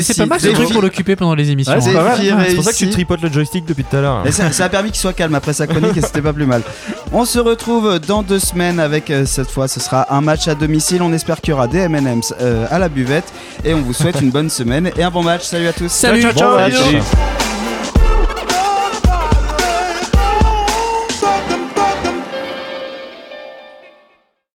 C'est- 0.00 0.16
pas 0.18 0.26
mal 0.26 0.40
ce 0.40 0.48
truc 0.48 0.70
pour 0.70 0.82
l'occuper 0.82 1.16
pendant 1.16 1.34
les 1.34 1.50
émissions. 1.50 1.72
Ouais, 1.74 1.80
c'est 1.80 1.90
hein. 1.90 1.94
pas 1.94 2.04
mal. 2.04 2.18
Défi 2.18 2.32
C'est 2.48 2.54
pour 2.54 2.64
ça 2.64 2.72
que 2.72 2.76
tu 2.78 2.90
tripotes 2.90 3.22
le 3.22 3.30
joystick 3.32 3.64
depuis 3.66 3.84
tout 3.84 3.96
à 3.96 4.00
l'heure. 4.00 4.22
Et 4.26 4.32
ça, 4.32 4.50
ça 4.52 4.64
a 4.64 4.68
permis 4.68 4.90
qu'il 4.90 5.00
soit 5.00 5.12
calme 5.12 5.34
après 5.34 5.52
sa 5.52 5.66
chronique 5.66 5.96
et 5.96 6.00
c'était 6.00 6.22
pas 6.22 6.32
plus 6.32 6.46
mal. 6.46 6.62
On 7.12 7.24
se 7.24 7.38
retrouve 7.38 7.98
dans 8.00 8.22
deux 8.22 8.38
semaines 8.38 8.80
avec 8.80 9.10
euh, 9.10 9.24
cette 9.26 9.50
fois 9.50 9.68
ce 9.68 9.80
sera 9.80 10.12
un 10.14 10.20
match 10.20 10.48
à 10.48 10.54
domicile. 10.54 11.02
On 11.02 11.12
espère 11.12 11.40
qu'il 11.40 11.50
y 11.50 11.54
aura 11.54 11.68
des 11.68 11.78
M&M's 11.80 12.34
euh, 12.40 12.66
à 12.70 12.78
la 12.78 12.88
buvette 12.88 13.32
et 13.64 13.74
on 13.74 13.80
vous 13.82 13.92
souhaite 13.92 14.20
une 14.20 14.30
bonne 14.30 14.50
semaine 14.50 14.90
et 14.96 15.02
un 15.02 15.10
bon 15.10 15.22
match. 15.22 15.42
Salut 15.42 15.66
à 15.68 15.72
tous. 15.72 15.90
Salut. 15.90 16.22
Bon 16.34 16.54
match. 16.56 16.74
Salut. 16.74 16.98